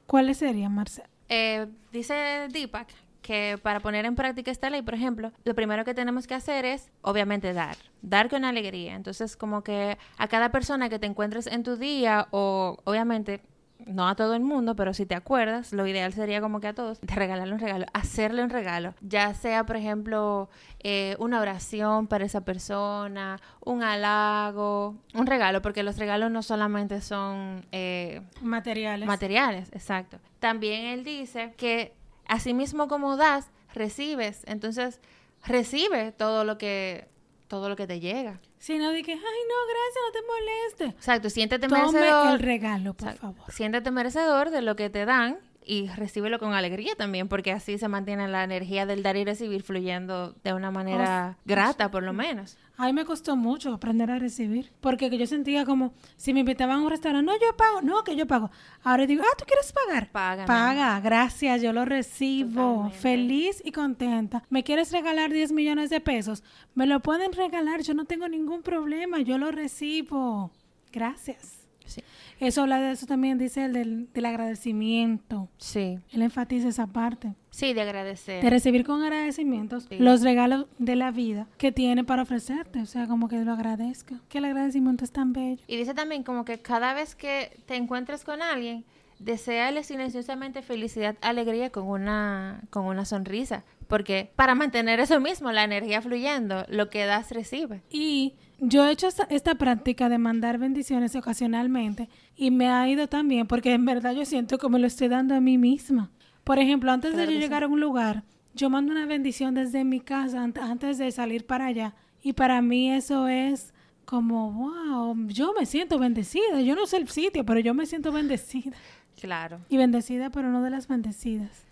¿Cuáles 0.06 0.38
serían, 0.38 0.76
Marcela? 0.76 1.10
Eh, 1.30 1.68
dice 1.94 2.14
Deepak 2.52 2.90
que 3.22 3.60
para 3.62 3.80
poner 3.80 4.06
en 4.06 4.16
práctica 4.16 4.52
esta 4.52 4.70
ley, 4.70 4.82
por 4.82 4.94
ejemplo, 4.94 5.32
lo 5.44 5.56
primero 5.56 5.86
que 5.86 5.94
tenemos 5.94 6.28
que 6.28 6.34
hacer 6.34 6.66
es, 6.66 6.92
obviamente, 7.02 7.54
dar. 7.54 7.78
Dar 8.02 8.30
con 8.30 8.46
alegría. 8.46 8.96
Entonces, 8.96 9.38
como 9.38 9.64
que 9.64 9.98
a 10.18 10.28
cada 10.28 10.50
persona 10.52 10.90
que 10.90 11.00
te 11.00 11.08
encuentres 11.08 11.48
en 11.48 11.64
tu 11.64 11.76
día, 11.78 12.28
o 12.32 12.78
obviamente, 12.84 13.42
no 13.86 14.08
a 14.08 14.16
todo 14.16 14.36
el 14.36 14.44
mundo, 14.44 14.76
pero 14.76 14.94
si 14.94 15.06
te 15.06 15.16
acuerdas, 15.16 15.74
lo 15.74 15.88
ideal 15.88 16.14
sería 16.14 16.40
como 16.40 16.60
que 16.60 16.68
a 16.68 16.74
todos, 16.74 17.02
de 17.02 17.16
regalarle 17.16 17.54
un 17.54 17.60
regalo, 17.60 17.86
hacerle 17.94 18.44
un 18.44 18.50
regalo. 18.50 18.94
Ya 19.02 19.34
sea, 19.34 19.66
por 19.66 19.76
ejemplo, 19.76 20.50
eh, 20.84 21.16
una 21.20 21.42
oración 21.42 22.08
para 22.08 22.26
esa 22.26 22.42
persona, 22.42 23.40
un 23.60 23.82
halago, 23.84 24.96
un 25.14 25.26
regalo, 25.26 25.62
porque 25.62 25.84
los 25.84 25.98
regalos 25.98 26.32
no 26.32 26.44
solamente 26.44 27.02
son... 27.02 27.66
eh, 27.72 28.22
Materiales. 28.42 29.08
Materiales, 29.08 29.70
exacto. 29.74 30.20
También 30.40 30.86
él 30.86 31.04
dice 31.04 31.54
que 31.58 31.94
así 32.32 32.54
mismo 32.54 32.88
como 32.88 33.18
das, 33.18 33.52
recibes. 33.74 34.44
Entonces, 34.48 35.00
recibe 35.46 36.12
todo 36.12 36.44
lo 36.44 36.58
que 36.58 37.08
todo 37.48 37.68
lo 37.68 37.76
que 37.76 37.86
te 37.86 38.00
llega. 38.00 38.40
si 38.60 38.78
no, 38.78 38.92
di 38.92 39.04
que, 39.04 39.12
ay, 39.12 39.20
no, 39.20 39.56
gracias, 39.68 40.04
no 40.06 40.12
te 40.14 40.20
moleste. 40.28 40.86
Exacto, 40.98 41.30
siéntete 41.30 41.68
Tome 41.68 41.82
merecedor. 41.92 42.34
el 42.36 42.40
regalo, 42.40 42.94
por 42.94 43.10
Exacto. 43.10 43.34
favor. 43.34 43.52
Siéntete 43.52 43.92
merecedor 43.92 44.52
de 44.52 44.62
lo 44.62 44.78
que 44.78 44.90
te 44.90 45.04
dan 45.04 45.38
y 45.66 45.88
recíbelo 45.90 46.40
con 46.40 46.54
alegría 46.54 46.96
también, 46.96 47.28
porque 47.28 47.52
así 47.52 47.78
se 47.78 47.90
mantiene 47.90 48.30
la 48.30 48.46
energía 48.46 48.86
del 48.86 49.04
dar 49.04 49.18
y 49.18 49.26
recibir 49.26 49.64
fluyendo 49.64 50.34
de 50.46 50.54
una 50.54 50.72
manera 50.72 51.38
grata, 51.44 51.92
por 51.92 52.04
lo 52.04 52.14
menos. 52.14 52.58
A 52.82 52.88
mí 52.88 52.94
me 52.94 53.06
costó 53.06 53.36
mucho 53.36 53.76
aprender 53.76 54.10
a 54.10 54.18
recibir, 54.18 54.72
porque 54.82 55.16
yo 55.16 55.28
sentía 55.28 55.66
como, 55.66 55.94
si 56.18 56.34
me 56.34 56.40
invitaban 56.40 56.80
a 56.80 56.82
un 56.82 56.90
restaurante, 56.90 57.32
no, 57.32 57.38
yo 57.40 57.56
pago, 57.56 57.84
no, 57.84 58.04
que 58.04 58.16
yo 58.16 58.26
pago. 58.26 58.50
Ahora 58.82 59.06
digo, 59.06 59.22
ah, 59.24 59.36
¿tú 59.38 59.46
quieres 59.46 59.72
pagar? 59.72 60.10
Paga. 60.12 60.46
Paga, 60.48 61.00
gracias, 61.00 61.62
yo 61.62 61.74
lo 61.74 61.86
recibo, 61.86 62.50
Totalmente. 62.50 62.98
feliz 62.98 63.62
y 63.64 63.72
contenta. 63.72 64.42
¿Me 64.50 64.64
quieres 64.64 64.92
regalar 64.92 65.32
10 65.32 65.52
millones 65.52 65.92
de 65.92 66.00
pesos? 66.00 66.44
Me 66.74 66.88
lo 66.88 67.02
pueden 67.02 67.34
regalar, 67.34 67.84
yo 67.84 67.94
no 67.94 68.06
tengo 68.06 68.28
ningún 68.28 68.64
problema, 68.64 69.20
yo 69.22 69.38
lo 69.38 69.52
recibo. 69.52 70.50
Gracias. 70.92 71.61
Sí. 71.86 72.02
Eso 72.40 72.64
habla 72.64 72.80
de 72.80 72.92
eso 72.92 73.06
también, 73.06 73.38
dice 73.38 73.66
el 73.66 73.74
del, 73.74 74.12
del 74.14 74.26
agradecimiento. 74.26 75.50
Sí. 75.58 76.00
Él 76.12 76.22
enfatiza 76.22 76.70
esa 76.70 76.88
parte. 76.88 77.34
Sí, 77.52 77.74
de 77.74 77.82
agradecer. 77.82 78.44
De 78.44 78.50
recibir 78.50 78.86
con 78.86 79.02
agradecimientos 79.04 79.86
Sí. 79.90 79.98
los 80.00 80.22
regalos 80.22 80.66
de 80.80 80.96
la 80.96 81.12
vida 81.12 81.48
que 81.58 81.72
tiene 81.72 82.04
para 82.04 82.24
ofrecerte. 82.24 82.82
O 82.82 82.86
sea, 82.86 83.08
como 83.08 83.28
que 83.28 83.44
lo 83.44 83.52
agradezca. 83.54 84.22
Que 84.30 84.40
el 84.40 84.46
agradecimiento 84.46 85.04
es 85.04 85.12
tan 85.12 85.34
bello. 85.34 85.62
Y 85.68 85.76
dice 85.78 85.94
también 85.94 86.24
como 86.24 86.46
que 86.46 86.60
cada 86.60 86.94
vez 86.94 87.16
que 87.16 87.58
te 87.66 87.76
encuentres 87.76 88.24
con 88.24 88.42
alguien, 88.42 88.86
deseale 89.20 89.84
silenciosamente 89.84 90.62
felicidad, 90.64 91.16
alegría 91.22 91.70
con 91.70 91.88
una, 91.88 92.62
con 92.72 92.86
una 92.86 93.06
sonrisa. 93.06 93.64
Porque 93.88 94.32
para 94.36 94.56
mantener 94.56 95.00
eso 95.00 95.20
mismo, 95.20 95.52
la 95.52 95.64
energía 95.66 96.02
fluyendo, 96.02 96.66
lo 96.70 96.90
que 96.90 97.06
das 97.06 97.30
recibe. 97.32 97.82
Y 97.90 98.34
yo 98.64 98.86
he 98.86 98.92
hecho 98.92 99.08
esta, 99.08 99.24
esta 99.24 99.56
práctica 99.56 100.08
de 100.08 100.18
mandar 100.20 100.58
bendiciones 100.60 101.16
ocasionalmente 101.16 102.08
y 102.36 102.52
me 102.52 102.70
ha 102.70 102.88
ido 102.88 103.08
tan 103.08 103.28
bien 103.28 103.48
porque 103.48 103.74
en 103.74 103.86
verdad 103.86 104.14
yo 104.14 104.24
siento 104.24 104.58
que 104.58 104.70
me 104.70 104.78
lo 104.80 104.88
estoy 104.88 105.08
dando 105.10 105.36
a 105.36 105.42
mí 105.42 105.58
misma. 105.58 106.12
Por 106.44 106.60
ejemplo, 106.60 106.92
antes 106.92 107.12
Claro 107.14 107.28
de 107.28 107.34
yo 107.34 107.40
sí. 107.40 107.44
llegar 107.44 107.64
a 107.64 107.68
un 107.68 107.80
lugar, 107.80 108.24
yo 108.54 108.70
mando 108.70 108.92
una 108.92 109.06
bendición 109.06 109.54
desde 109.56 109.84
mi 109.84 110.00
casa 110.00 110.44
ant- 110.46 110.60
antes 110.62 110.98
de 110.98 111.12
salir 111.12 111.46
para 111.46 111.66
allá. 111.66 111.96
Y 112.22 112.34
para 112.34 112.62
mí 112.62 112.92
eso 112.92 113.28
es 113.28 113.74
como, 114.06 114.52
wow, 114.52 115.28
yo 115.28 115.54
me 115.58 115.66
siento 115.66 115.98
bendecida. 116.00 116.62
Yo 116.62 116.76
no 116.76 116.86
sé 116.86 116.98
el 116.98 117.08
sitio, 117.10 117.44
pero 117.46 117.60
yo 117.60 117.74
me 117.74 117.86
siento 117.86 118.12
bendecida. 118.12 118.76
Claro. 119.20 119.60
Y 119.70 119.78
bendecida, 119.78 120.30
pero 120.30 120.50
no 120.52 120.62
de 120.62 120.70
las 120.70 120.88
bendecidas. 120.88 121.66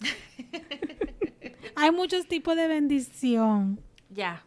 Hay 1.76 1.90
muchos 1.90 2.26
tipos 2.26 2.56
de 2.56 2.68
bendición. 2.68 3.80
Ya. 4.10 4.44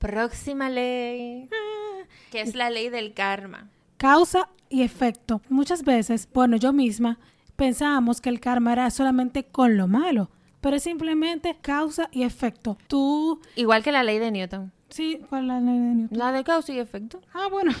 Próxima 0.00 0.70
ley, 0.70 1.46
que 2.30 2.40
es 2.40 2.54
la 2.54 2.70
ley 2.70 2.88
del 2.88 3.12
karma. 3.12 3.68
Causa 3.98 4.48
y 4.70 4.80
efecto. 4.82 5.42
Muchas 5.50 5.84
veces, 5.84 6.26
bueno, 6.32 6.56
yo 6.56 6.72
misma 6.72 7.18
pensábamos 7.56 8.22
que 8.22 8.30
el 8.30 8.40
karma 8.40 8.72
era 8.72 8.90
solamente 8.90 9.44
con 9.44 9.76
lo 9.76 9.86
malo, 9.88 10.30
pero 10.62 10.76
es 10.76 10.84
simplemente 10.84 11.58
causa 11.60 12.08
y 12.12 12.22
efecto. 12.22 12.78
Tú, 12.88 13.42
Igual 13.56 13.82
que 13.82 13.92
la 13.92 14.02
ley 14.02 14.18
de 14.18 14.30
Newton. 14.30 14.72
sí, 14.88 15.20
¿cuál 15.28 15.42
es 15.42 15.48
la 15.48 15.60
ley 15.60 15.78
de 15.78 15.94
Newton? 15.94 16.18
La 16.18 16.32
de 16.32 16.44
causa 16.44 16.72
y 16.72 16.78
efecto. 16.78 17.20
Ah, 17.34 17.48
bueno. 17.50 17.72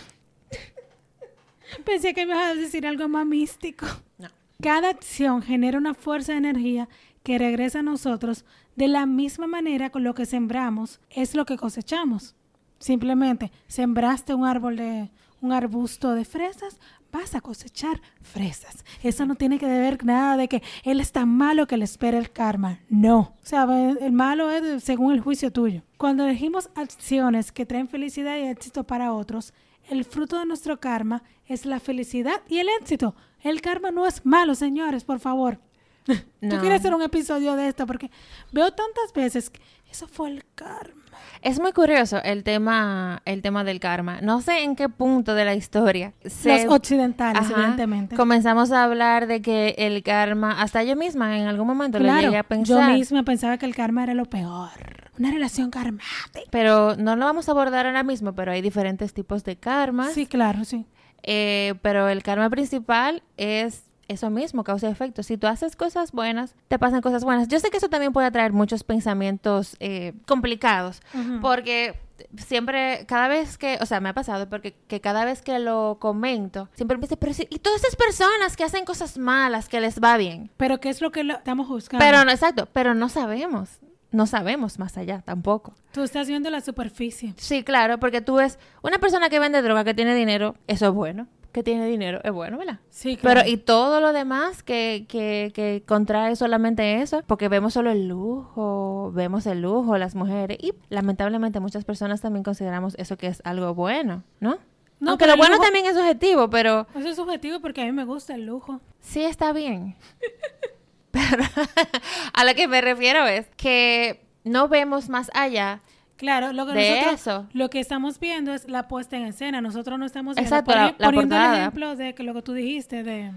Pensé 1.86 2.12
que 2.12 2.26
me 2.26 2.34
ibas 2.34 2.50
a 2.50 2.54
decir 2.54 2.86
algo 2.86 3.08
más 3.08 3.24
místico. 3.24 3.86
No. 4.18 4.28
Cada 4.62 4.90
acción 4.90 5.40
genera 5.40 5.78
una 5.78 5.94
fuerza 5.94 6.32
de 6.32 6.38
energía 6.38 6.86
que 7.22 7.38
regresa 7.38 7.80
a 7.80 7.82
nosotros 7.82 8.44
de 8.76 8.88
la 8.88 9.06
misma 9.06 9.46
manera 9.46 9.90
con 9.90 10.04
lo 10.04 10.14
que 10.14 10.26
sembramos 10.26 11.00
es 11.10 11.34
lo 11.34 11.44
que 11.44 11.56
cosechamos. 11.56 12.34
Simplemente 12.78 13.52
sembraste 13.66 14.34
un 14.34 14.46
árbol 14.46 14.76
de 14.76 15.10
un 15.40 15.52
arbusto 15.52 16.14
de 16.14 16.24
fresas, 16.24 16.78
vas 17.12 17.34
a 17.34 17.40
cosechar 17.40 18.00
fresas. 18.22 18.84
Eso 19.02 19.26
no 19.26 19.34
tiene 19.34 19.58
que 19.58 19.66
ver 19.66 20.04
nada 20.04 20.36
de 20.36 20.48
que 20.48 20.62
él 20.84 21.00
es 21.00 21.12
tan 21.12 21.28
malo 21.28 21.66
que 21.66 21.76
le 21.76 21.84
espera 21.84 22.18
el 22.18 22.30
karma. 22.30 22.80
No. 22.88 23.34
O 23.42 23.46
sea, 23.46 23.64
el 23.64 24.12
malo 24.12 24.50
es 24.50 24.84
según 24.84 25.12
el 25.12 25.20
juicio 25.20 25.52
tuyo. 25.52 25.82
Cuando 25.96 26.24
elegimos 26.24 26.70
acciones 26.74 27.52
que 27.52 27.66
traen 27.66 27.88
felicidad 27.88 28.36
y 28.36 28.48
éxito 28.48 28.84
para 28.84 29.12
otros, 29.12 29.52
el 29.88 30.04
fruto 30.04 30.38
de 30.38 30.46
nuestro 30.46 30.78
karma 30.78 31.22
es 31.46 31.66
la 31.66 31.80
felicidad 31.80 32.42
y 32.48 32.58
el 32.58 32.68
éxito. 32.80 33.14
El 33.40 33.60
karma 33.60 33.90
no 33.90 34.06
es 34.06 34.24
malo, 34.24 34.54
señores, 34.54 35.04
por 35.04 35.18
favor. 35.18 35.60
Yo 36.06 36.14
No. 36.40 36.60
quiero 36.60 36.74
hacer 36.74 36.94
un 36.94 37.02
episodio 37.02 37.56
de 37.56 37.68
esto 37.68 37.86
porque 37.86 38.10
veo 38.52 38.70
tantas 38.72 39.12
veces 39.14 39.50
que 39.50 39.60
eso 39.90 40.06
fue 40.06 40.30
el 40.30 40.44
karma. 40.54 40.94
Es 41.42 41.58
muy 41.60 41.72
curioso 41.72 42.22
el 42.22 42.44
tema, 42.44 43.22
el 43.24 43.42
tema 43.42 43.64
del 43.64 43.80
karma. 43.80 44.20
No 44.20 44.40
sé 44.40 44.62
en 44.62 44.76
qué 44.76 44.88
punto 44.88 45.34
de 45.34 45.44
la 45.44 45.54
historia 45.54 46.12
se- 46.24 46.64
Los 46.64 46.72
occidentales, 46.74 47.42
Ajá, 47.42 47.52
evidentemente. 47.54 48.14
comenzamos 48.16 48.70
a 48.72 48.84
hablar 48.84 49.26
de 49.26 49.42
que 49.42 49.74
el 49.78 50.02
karma, 50.02 50.60
hasta 50.62 50.82
yo 50.84 50.96
misma 50.96 51.36
en 51.38 51.46
algún 51.48 51.66
momento 51.66 51.98
lo 51.98 52.04
Claro, 52.04 52.20
llegué 52.22 52.36
a 52.38 52.42
yo 52.42 52.48
pensar. 52.48 52.92
misma 52.92 53.22
pensaba 53.24 53.58
que 53.58 53.66
el 53.66 53.74
karma 53.74 54.02
era 54.04 54.14
lo 54.14 54.26
peor. 54.26 54.70
Una 55.18 55.30
relación 55.30 55.70
karmática. 55.70 56.40
Pero 56.50 56.94
no 56.96 57.16
lo 57.16 57.24
vamos 57.26 57.48
a 57.48 57.52
abordar 57.52 57.86
ahora 57.86 58.02
mismo, 58.04 58.34
pero 58.34 58.52
hay 58.52 58.62
diferentes 58.62 59.12
tipos 59.12 59.44
de 59.44 59.56
karmas. 59.56 60.12
Sí, 60.12 60.26
claro, 60.26 60.64
sí. 60.64 60.86
Eh, 61.22 61.74
pero 61.82 62.08
el 62.08 62.22
karma 62.22 62.48
principal 62.48 63.22
es 63.36 63.82
eso 64.10 64.30
mismo, 64.30 64.64
causa 64.64 64.88
y 64.88 64.92
efecto. 64.92 65.22
Si 65.22 65.36
tú 65.36 65.46
haces 65.46 65.76
cosas 65.76 66.12
buenas, 66.12 66.54
te 66.68 66.78
pasan 66.78 67.00
cosas 67.00 67.24
buenas. 67.24 67.48
Yo 67.48 67.58
sé 67.60 67.70
que 67.70 67.76
eso 67.78 67.88
también 67.88 68.12
puede 68.12 68.30
traer 68.30 68.52
muchos 68.52 68.84
pensamientos 68.84 69.76
eh, 69.80 70.12
complicados, 70.26 71.00
porque 71.40 71.94
siempre, 72.36 73.04
cada 73.06 73.28
vez 73.28 73.56
que, 73.58 73.78
o 73.80 73.86
sea, 73.86 74.00
me 74.00 74.08
ha 74.10 74.14
pasado, 74.14 74.48
porque 74.48 74.74
que 74.88 75.00
cada 75.00 75.24
vez 75.24 75.42
que 75.42 75.58
lo 75.58 75.96
comento, 76.00 76.68
siempre 76.74 76.96
me 76.96 77.02
dice, 77.02 77.16
pero 77.16 77.32
si, 77.32 77.46
y 77.50 77.58
todas 77.58 77.80
esas 77.82 77.96
personas 77.96 78.56
que 78.56 78.64
hacen 78.64 78.84
cosas 78.84 79.18
malas, 79.18 79.68
que 79.68 79.80
les 79.80 80.00
va 80.00 80.16
bien. 80.16 80.50
Pero 80.56 80.80
¿qué 80.80 80.88
es 80.90 81.00
lo 81.00 81.10
que 81.12 81.24
lo- 81.24 81.34
estamos 81.34 81.66
juzgando? 81.66 82.04
Pero 82.04 82.24
no, 82.24 82.30
exacto, 82.30 82.68
pero 82.72 82.94
no 82.94 83.08
sabemos. 83.08 83.78
No 84.12 84.26
sabemos 84.26 84.80
más 84.80 84.98
allá 84.98 85.22
tampoco. 85.24 85.72
Tú 85.92 86.02
estás 86.02 86.26
viendo 86.26 86.50
la 86.50 86.60
superficie. 86.60 87.32
Sí, 87.36 87.62
claro, 87.62 87.98
porque 88.00 88.20
tú 88.20 88.34
ves 88.34 88.58
una 88.82 88.98
persona 88.98 89.28
que 89.28 89.38
vende 89.38 89.62
droga, 89.62 89.84
que 89.84 89.94
tiene 89.94 90.16
dinero, 90.16 90.56
eso 90.66 90.88
es 90.88 90.92
bueno. 90.92 91.28
Que 91.52 91.62
tiene 91.64 91.86
dinero, 91.86 92.20
es 92.22 92.30
bueno, 92.32 92.58
¿verdad? 92.58 92.78
Sí, 92.90 93.16
claro. 93.16 93.40
Pero 93.42 93.52
y 93.52 93.56
todo 93.56 94.00
lo 94.00 94.12
demás 94.12 94.62
que, 94.62 95.06
que, 95.08 95.50
que 95.54 95.82
contrae 95.86 96.36
solamente 96.36 97.02
eso, 97.02 97.22
porque 97.26 97.48
vemos 97.48 97.72
solo 97.74 97.90
el 97.90 98.06
lujo, 98.06 99.10
vemos 99.12 99.46
el 99.46 99.62
lujo, 99.62 99.98
las 99.98 100.14
mujeres, 100.14 100.58
y 100.60 100.72
lamentablemente 100.90 101.58
muchas 101.58 101.84
personas 101.84 102.20
también 102.20 102.44
consideramos 102.44 102.94
eso 102.98 103.16
que 103.16 103.26
es 103.26 103.42
algo 103.44 103.74
bueno, 103.74 104.22
¿no? 104.38 104.58
No, 105.00 105.12
Aunque 105.12 105.26
lo 105.26 105.36
bueno 105.36 105.54
lujo- 105.56 105.64
también 105.64 105.86
es 105.86 105.96
subjetivo, 105.96 106.50
pero 106.50 106.86
Eso 106.94 107.08
es 107.08 107.16
subjetivo 107.16 107.58
porque 107.60 107.80
a 107.82 107.84
mí 107.86 107.92
me 107.92 108.04
gusta 108.04 108.34
el 108.34 108.44
lujo. 108.46 108.80
sí 109.00 109.22
está 109.24 109.52
bien. 109.52 109.96
pero 111.10 111.42
a 112.34 112.44
lo 112.44 112.54
que 112.54 112.68
me 112.68 112.80
refiero 112.80 113.26
es 113.26 113.46
que 113.56 114.22
no 114.44 114.68
vemos 114.68 115.08
más 115.08 115.30
allá. 115.34 115.80
Claro, 116.20 116.52
lo 116.52 116.66
que 116.66 116.72
De 116.74 116.90
nosotros 116.90 117.20
eso. 117.20 117.46
lo 117.54 117.70
que 117.70 117.80
estamos 117.80 118.20
viendo 118.20 118.52
es 118.52 118.68
la 118.68 118.88
puesta 118.88 119.16
en 119.16 119.24
escena. 119.24 119.62
Nosotros 119.62 119.98
no 119.98 120.04
estamos 120.04 120.36
viendo 120.36 120.46
Exacto, 120.54 120.70
la- 120.72 120.94
la 120.98 121.06
poniendo 121.06 121.34
el 121.34 121.54
ejemplo 121.54 121.96
de 121.96 122.14
que 122.14 122.22
lo 122.22 122.34
que 122.34 122.42
tú 122.42 122.52
dijiste 122.52 123.02
de 123.02 123.32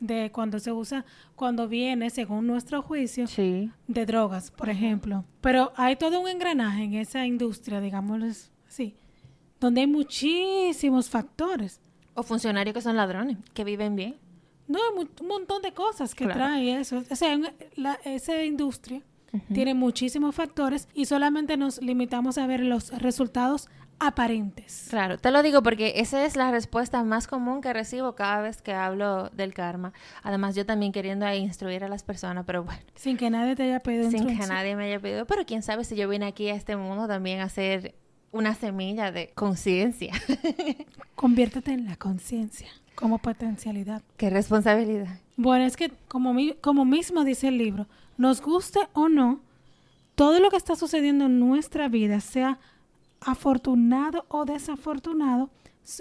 de 0.00 0.30
cuando 0.30 0.58
se 0.60 0.70
usa 0.70 1.04
cuando 1.34 1.66
viene 1.66 2.10
según 2.10 2.46
nuestro 2.46 2.82
juicio 2.82 3.26
Sí. 3.26 3.70
de 3.88 4.06
drogas, 4.06 4.50
por 4.52 4.68
ejemplo. 4.68 5.24
Pero 5.40 5.72
hay 5.76 5.96
todo 5.96 6.20
un 6.20 6.28
engranaje 6.28 6.84
en 6.84 6.94
esa 6.94 7.26
industria, 7.26 7.80
digamos 7.80 8.50
así, 8.68 8.94
donde 9.58 9.80
hay 9.80 9.86
muchísimos 9.88 11.08
factores. 11.08 11.80
O 12.14 12.22
funcionarios 12.22 12.74
que 12.74 12.82
son 12.82 12.96
ladrones, 12.96 13.38
que 13.54 13.64
viven 13.64 13.96
bien. 13.96 14.16
No, 14.68 14.78
hay 14.78 15.06
un 15.22 15.26
montón 15.26 15.62
de 15.62 15.72
cosas 15.72 16.14
que 16.14 16.24
Claro. 16.26 16.38
trae 16.40 16.78
eso. 16.78 17.02
O 17.10 17.16
sea, 17.16 17.36
la- 17.74 17.98
esa 18.04 18.44
industria 18.44 19.00
tiene 19.52 19.74
muchísimos 19.74 20.34
factores 20.34 20.88
y 20.94 21.04
solamente 21.06 21.56
nos 21.56 21.80
limitamos 21.82 22.38
a 22.38 22.46
ver 22.46 22.60
los 22.60 22.90
resultados 22.98 23.68
aparentes. 24.00 24.86
Claro, 24.90 25.18
te 25.18 25.30
lo 25.30 25.42
digo 25.42 25.62
porque 25.62 25.94
esa 25.96 26.24
es 26.24 26.36
la 26.36 26.50
respuesta 26.52 27.02
más 27.02 27.26
común 27.26 27.60
que 27.60 27.72
recibo 27.72 28.14
cada 28.14 28.40
vez 28.42 28.62
que 28.62 28.72
hablo 28.72 29.28
del 29.30 29.52
karma. 29.54 29.92
Además, 30.22 30.54
yo 30.54 30.64
también 30.64 30.92
queriendo 30.92 31.30
instruir 31.34 31.82
a 31.84 31.88
las 31.88 32.04
personas, 32.04 32.44
pero 32.46 32.62
bueno, 32.64 32.80
Sin 32.94 33.16
que 33.16 33.28
nadie 33.28 33.56
te 33.56 33.64
haya 33.64 33.80
pedido 33.80 34.10
sin 34.10 34.26
que 34.26 34.34
nadie 34.46 34.76
me 34.76 34.84
haya 34.84 35.00
pedido. 35.00 35.26
Pero 35.26 35.44
quién 35.44 35.62
sabe 35.62 35.84
si 35.84 35.96
yo 35.96 36.08
vine 36.08 36.26
aquí 36.26 36.48
a 36.48 36.54
este 36.54 36.76
mundo 36.76 37.06
también 37.08 37.40
a 37.40 37.48
ser 37.48 37.94
una 38.30 38.54
semilla 38.54 39.10
de 39.10 39.30
conciencia. 39.34 40.12
Conviértete 41.14 41.72
en 41.72 41.84
la 41.86 41.96
conciencia 41.96 42.68
como 42.94 43.18
potencialidad. 43.18 44.02
Qué 44.16 44.30
responsabilidad. 44.30 45.18
Bueno, 45.36 45.64
es 45.64 45.76
que 45.76 45.90
como, 46.08 46.34
mi- 46.34 46.54
como 46.60 46.84
mismo 46.84 47.24
dice 47.24 47.48
el 47.48 47.58
libro, 47.58 47.86
nos 48.18 48.42
guste 48.42 48.80
o 48.92 49.08
no, 49.08 49.40
todo 50.14 50.40
lo 50.40 50.50
que 50.50 50.56
está 50.56 50.76
sucediendo 50.76 51.24
en 51.26 51.38
nuestra 51.38 51.88
vida, 51.88 52.20
sea 52.20 52.58
afortunado 53.20 54.26
o 54.28 54.44
desafortunado, 54.44 55.48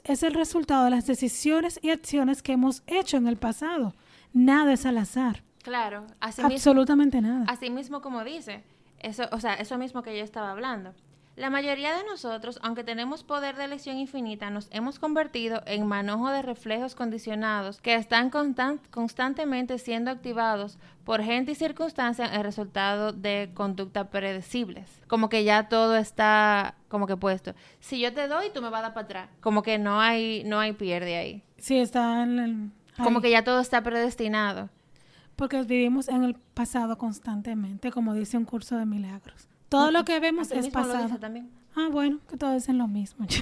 es 0.03 0.23
el 0.23 0.33
resultado 0.33 0.85
de 0.85 0.91
las 0.91 1.07
decisiones 1.07 1.79
y 1.81 1.91
acciones 1.91 2.43
que 2.43 2.51
hemos 2.53 2.83
hecho 2.87 3.15
en 3.15 3.27
el 3.27 3.37
pasado. 3.37 3.93
Nada 4.33 4.73
es 4.73 4.85
al 4.85 4.97
azar. 4.97 5.43
Claro, 5.63 6.05
así 6.19 6.41
mismo, 6.41 6.55
Absolutamente 6.55 7.21
nada. 7.21 7.45
así 7.47 7.69
mismo 7.69 8.01
como 8.01 8.23
dice, 8.23 8.63
eso, 8.99 9.23
o 9.31 9.39
sea, 9.39 9.53
eso 9.55 9.77
mismo 9.77 10.01
que 10.01 10.17
yo 10.17 10.23
estaba 10.23 10.51
hablando. 10.51 10.93
La 11.37 11.51
mayoría 11.51 11.95
de 11.95 12.03
nosotros, 12.03 12.57
aunque 12.63 12.83
tenemos 12.83 13.23
poder 13.23 13.55
de 13.57 13.65
elección 13.65 13.99
infinita, 13.99 14.49
nos 14.49 14.67
hemos 14.71 14.97
convertido 14.97 15.61
en 15.67 15.85
manojo 15.85 16.31
de 16.31 16.41
reflejos 16.41 16.95
condicionados 16.95 17.79
que 17.79 17.93
están 17.93 18.31
constan- 18.31 18.79
constantemente 18.89 19.77
siendo 19.77 20.09
activados 20.09 20.79
por 21.03 21.21
gente 21.21 21.51
y 21.51 21.55
circunstancias 21.55 22.31
en 22.33 22.41
resultado 22.41 23.13
de 23.13 23.51
conductas 23.53 24.07
predecibles. 24.07 24.89
Como 25.05 25.29
que 25.29 25.43
ya 25.43 25.69
todo 25.69 25.95
está 25.95 26.73
como 26.87 27.05
que 27.05 27.15
puesto. 27.17 27.53
Si 27.79 27.99
yo 27.99 28.11
te 28.15 28.27
doy, 28.27 28.47
tú 28.51 28.63
me 28.63 28.69
vas 28.71 28.79
a 28.79 28.83
dar 28.83 28.93
para 28.95 29.05
atrás. 29.05 29.29
Como 29.39 29.61
que 29.61 29.77
no 29.77 30.01
hay, 30.01 30.43
no 30.43 30.59
hay 30.59 30.73
pierde 30.73 31.17
ahí. 31.17 31.43
Sí, 31.57 31.77
está 31.77 32.23
en 32.23 32.39
el- 32.39 32.71
Como 33.03 33.21
que 33.21 33.29
ya 33.29 33.43
todo 33.43 33.59
está 33.59 33.83
predestinado. 33.83 34.69
Porque 35.35 35.61
vivimos 35.61 36.07
en 36.09 36.23
el 36.23 36.33
pasado 36.33 36.97
constantemente, 36.97 37.91
como 37.91 38.15
dice 38.15 38.37
un 38.37 38.45
curso 38.45 38.75
de 38.75 38.87
milagros. 38.87 39.47
Todo 39.69 39.91
lo 39.91 40.05
que 40.05 40.19
vemos 40.19 40.51
es 40.51 40.65
lo 40.65 40.71
pasado. 40.71 41.17
también. 41.19 41.49
Ah, 41.75 41.89
bueno, 41.91 42.19
que 42.29 42.37
todos 42.37 42.53
dicen 42.55 42.77
lo 42.77 42.87
mismo. 42.87 43.25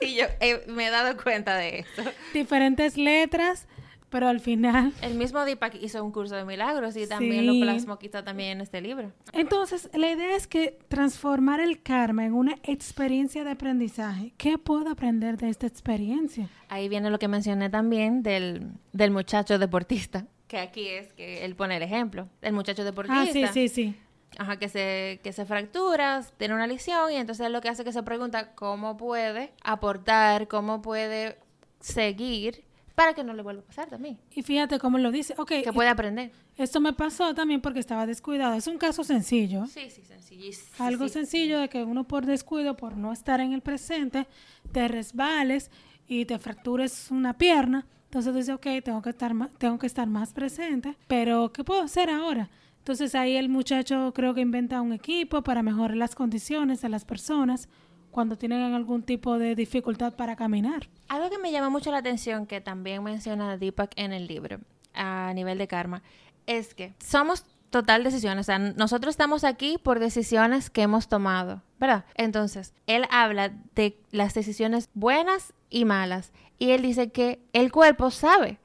Sí, 0.00 0.16
yo 0.16 0.24
eh, 0.40 0.64
me 0.68 0.86
he 0.86 0.90
dado 0.90 1.16
cuenta 1.22 1.56
de 1.56 1.80
esto. 1.80 2.02
Diferentes 2.32 2.96
letras, 2.96 3.66
pero 4.10 4.28
al 4.28 4.40
final. 4.40 4.92
El 5.02 5.14
mismo 5.14 5.44
Deepak 5.44 5.74
hizo 5.82 6.02
un 6.04 6.10
curso 6.12 6.34
de 6.36 6.44
milagros 6.44 6.96
y 6.96 7.06
también 7.06 7.40
Sí. 7.42 7.46
lo 7.46 7.64
plasmó 7.64 7.98
quizá 7.98 8.22
también 8.24 8.50
en 8.52 8.60
este 8.60 8.80
libro. 8.80 9.12
Entonces, 9.32 9.90
la 9.94 10.10
idea 10.10 10.34
es 10.36 10.46
que 10.46 10.78
transformar 10.88 11.60
el 11.60 11.82
karma 11.82 12.24
en 12.24 12.32
una 12.34 12.54
experiencia 12.62 13.44
de 13.44 13.50
aprendizaje. 13.50 14.32
¿Qué 14.36 14.56
puedo 14.58 14.90
aprender 14.90 15.36
de 15.36 15.48
esta 15.48 15.66
experiencia? 15.66 16.48
Ahí 16.68 16.88
viene 16.88 17.10
lo 17.10 17.18
que 17.18 17.28
mencioné 17.28 17.68
también 17.70 18.22
del, 18.22 18.68
del 18.92 19.10
muchacho 19.10 19.58
deportista, 19.58 20.26
que 20.48 20.58
aquí 20.58 20.86
es 20.88 21.12
que 21.14 21.44
él 21.44 21.54
pone 21.56 21.76
el 21.76 21.82
ejemplo. 21.82 22.28
El 22.42 22.52
muchacho 22.52 22.84
deportista. 22.84 23.22
Ah, 23.22 23.26
sí, 23.32 23.44
sí, 23.52 23.68
sí. 23.68 23.96
Ajá, 24.38 24.58
que 24.58 24.68
se, 24.68 25.20
que 25.22 25.32
se 25.32 25.44
fractura, 25.44 26.22
tiene 26.38 26.54
una 26.54 26.66
lesión 26.66 27.12
y 27.12 27.16
entonces 27.16 27.50
lo 27.50 27.60
que 27.60 27.68
hace 27.68 27.82
es 27.82 27.86
que 27.86 27.92
se 27.92 28.02
pregunta 28.02 28.54
cómo 28.54 28.96
puede 28.96 29.52
aportar, 29.62 30.48
cómo 30.48 30.82
puede 30.82 31.38
seguir 31.80 32.64
para 32.94 33.12
que 33.14 33.24
no 33.24 33.34
le 33.34 33.42
vuelva 33.42 33.62
a 33.62 33.64
pasar 33.64 33.88
también. 33.88 34.18
Y 34.32 34.42
fíjate 34.42 34.78
cómo 34.78 34.98
lo 34.98 35.10
dice. 35.10 35.34
Ok, 35.36 35.48
Que 35.64 35.72
puede 35.72 35.88
aprender. 35.88 36.30
esto 36.56 36.80
me 36.80 36.92
pasó 36.92 37.34
también 37.34 37.60
porque 37.60 37.80
estaba 37.80 38.06
descuidado. 38.06 38.54
Es 38.54 38.66
un 38.68 38.78
caso 38.78 39.02
sencillo. 39.02 39.66
Sí, 39.66 39.90
sí, 39.90 40.02
sencillísimo. 40.04 40.68
Algo 40.78 41.08
sencillo 41.08 41.58
de 41.60 41.68
que 41.68 41.82
uno 41.82 42.04
por 42.04 42.24
descuido, 42.24 42.76
por 42.76 42.96
no 42.96 43.12
estar 43.12 43.40
en 43.40 43.52
el 43.52 43.62
presente, 43.62 44.26
te 44.72 44.86
resbales 44.88 45.70
y 46.06 46.24
te 46.24 46.38
fractures 46.38 47.10
una 47.10 47.36
pierna. 47.36 47.86
Entonces 48.04 48.32
tú 48.32 48.38
dices, 48.38 48.54
ok, 48.54 48.66
tengo 48.84 49.02
que 49.02 49.10
estar 49.10 49.34
más, 49.34 49.50
tengo 49.58 49.76
que 49.76 49.88
estar 49.88 50.06
más 50.06 50.32
presente, 50.32 50.96
pero 51.08 51.52
¿qué 51.52 51.64
puedo 51.64 51.82
hacer 51.82 52.10
ahora? 52.10 52.48
Entonces 52.84 53.14
ahí 53.14 53.38
el 53.38 53.48
muchacho 53.48 54.12
creo 54.14 54.34
que 54.34 54.42
inventa 54.42 54.82
un 54.82 54.92
equipo 54.92 55.40
para 55.40 55.62
mejorar 55.62 55.96
las 55.96 56.14
condiciones 56.14 56.82
de 56.82 56.90
las 56.90 57.06
personas 57.06 57.70
cuando 58.10 58.36
tienen 58.36 58.74
algún 58.74 59.02
tipo 59.02 59.38
de 59.38 59.54
dificultad 59.54 60.12
para 60.12 60.36
caminar. 60.36 60.90
Algo 61.08 61.30
que 61.30 61.38
me 61.38 61.50
llama 61.50 61.70
mucho 61.70 61.90
la 61.90 61.96
atención, 61.96 62.44
que 62.44 62.60
también 62.60 63.02
menciona 63.02 63.56
Deepak 63.56 63.92
en 63.96 64.12
el 64.12 64.26
libro, 64.26 64.60
a 64.92 65.32
nivel 65.34 65.56
de 65.56 65.66
karma, 65.66 66.02
es 66.46 66.74
que 66.74 66.92
somos 66.98 67.46
total 67.70 68.04
decisiones. 68.04 68.44
O 68.44 68.48
sea, 68.48 68.58
nosotros 68.58 69.14
estamos 69.14 69.44
aquí 69.44 69.78
por 69.82 69.98
decisiones 69.98 70.68
que 70.68 70.82
hemos 70.82 71.08
tomado, 71.08 71.62
¿verdad? 71.80 72.04
Entonces, 72.16 72.74
él 72.86 73.06
habla 73.08 73.50
de 73.74 73.98
las 74.10 74.34
decisiones 74.34 74.90
buenas 74.92 75.54
y 75.70 75.86
malas. 75.86 76.32
Y 76.58 76.72
él 76.72 76.82
dice 76.82 77.10
que 77.12 77.40
el 77.54 77.72
cuerpo 77.72 78.10
sabe 78.10 78.58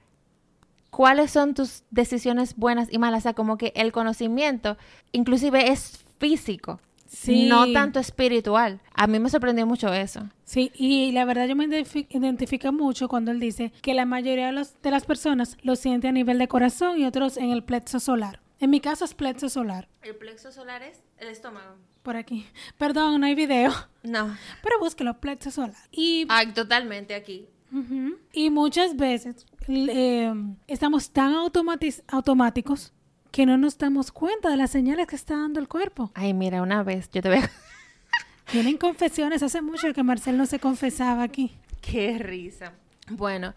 cuáles 0.89 1.31
son 1.31 1.53
tus 1.53 1.83
decisiones 1.91 2.55
buenas 2.55 2.87
y 2.91 2.97
malas. 2.97 3.19
O 3.19 3.23
sea, 3.23 3.33
como 3.33 3.57
que 3.57 3.71
el 3.75 3.91
conocimiento 3.91 4.77
inclusive 5.11 5.71
es 5.71 6.03
físico. 6.19 6.79
Sí. 7.07 7.47
No 7.47 7.71
tanto 7.73 7.99
espiritual. 7.99 8.81
A 8.93 9.07
mí 9.07 9.17
me 9.17 9.29
sorprendió 9.31 9.65
mucho 9.65 9.91
eso. 9.91 10.29
Sí, 10.43 10.71
y 10.75 11.11
la 11.11 11.25
verdad 11.25 11.47
yo 11.47 11.55
me 11.55 11.65
identifi- 11.67 12.05
identifico 12.11 12.71
mucho 12.71 13.07
cuando 13.07 13.31
él 13.31 13.39
dice 13.39 13.71
que 13.81 13.95
la 13.95 14.05
mayoría 14.05 14.47
de, 14.47 14.51
los- 14.51 14.79
de 14.83 14.91
las 14.91 15.05
personas 15.05 15.57
lo 15.63 15.75
siente 15.75 16.07
a 16.07 16.11
nivel 16.11 16.37
de 16.37 16.47
corazón 16.47 16.99
y 16.99 17.05
otros 17.05 17.37
en 17.37 17.49
el 17.49 17.63
plexo 17.63 17.99
solar. 17.99 18.41
En 18.59 18.69
mi 18.69 18.79
caso 18.79 19.05
es 19.05 19.13
plexo 19.15 19.49
solar, 19.49 19.87
El 20.03 20.15
plexo 20.17 20.51
solar 20.51 20.83
es 20.83 21.01
el 21.17 21.29
estómago. 21.29 21.77
por 22.03 22.15
aquí. 22.15 22.45
Perdón, 22.77 23.21
no 23.21 23.25
hay 23.27 23.33
video, 23.33 23.71
No. 24.03 24.35
pero 24.61 24.77
búsquelo, 24.79 25.19
plexo 25.19 25.49
solar. 25.49 25.73
Y, 25.91 26.25
Ah, 26.29 26.43
totalmente 26.53 27.15
aquí. 27.15 27.47
Y 28.33 28.49
muchas 28.49 28.95
veces 28.95 29.45
eh, 29.67 30.33
estamos 30.67 31.11
tan 31.11 31.33
automáticos 31.35 32.93
que 33.31 33.45
no 33.45 33.57
nos 33.57 33.77
damos 33.77 34.11
cuenta 34.11 34.49
de 34.49 34.57
las 34.57 34.71
señales 34.71 35.07
que 35.07 35.15
está 35.15 35.35
dando 35.37 35.59
el 35.59 35.67
cuerpo. 35.67 36.11
Ay, 36.15 36.33
mira, 36.33 36.61
una 36.61 36.83
vez 36.83 37.09
yo 37.11 37.21
te 37.21 37.29
a... 37.29 37.49
Tienen 38.51 38.77
confesiones, 38.77 39.43
hace 39.43 39.61
mucho 39.61 39.93
que 39.93 40.01
Marcel 40.01 40.35
no 40.37 40.47
se 40.47 40.59
confesaba 40.59 41.21
aquí. 41.21 41.51
Qué 41.81 42.17
risa. 42.17 42.73
Bueno, 43.11 43.53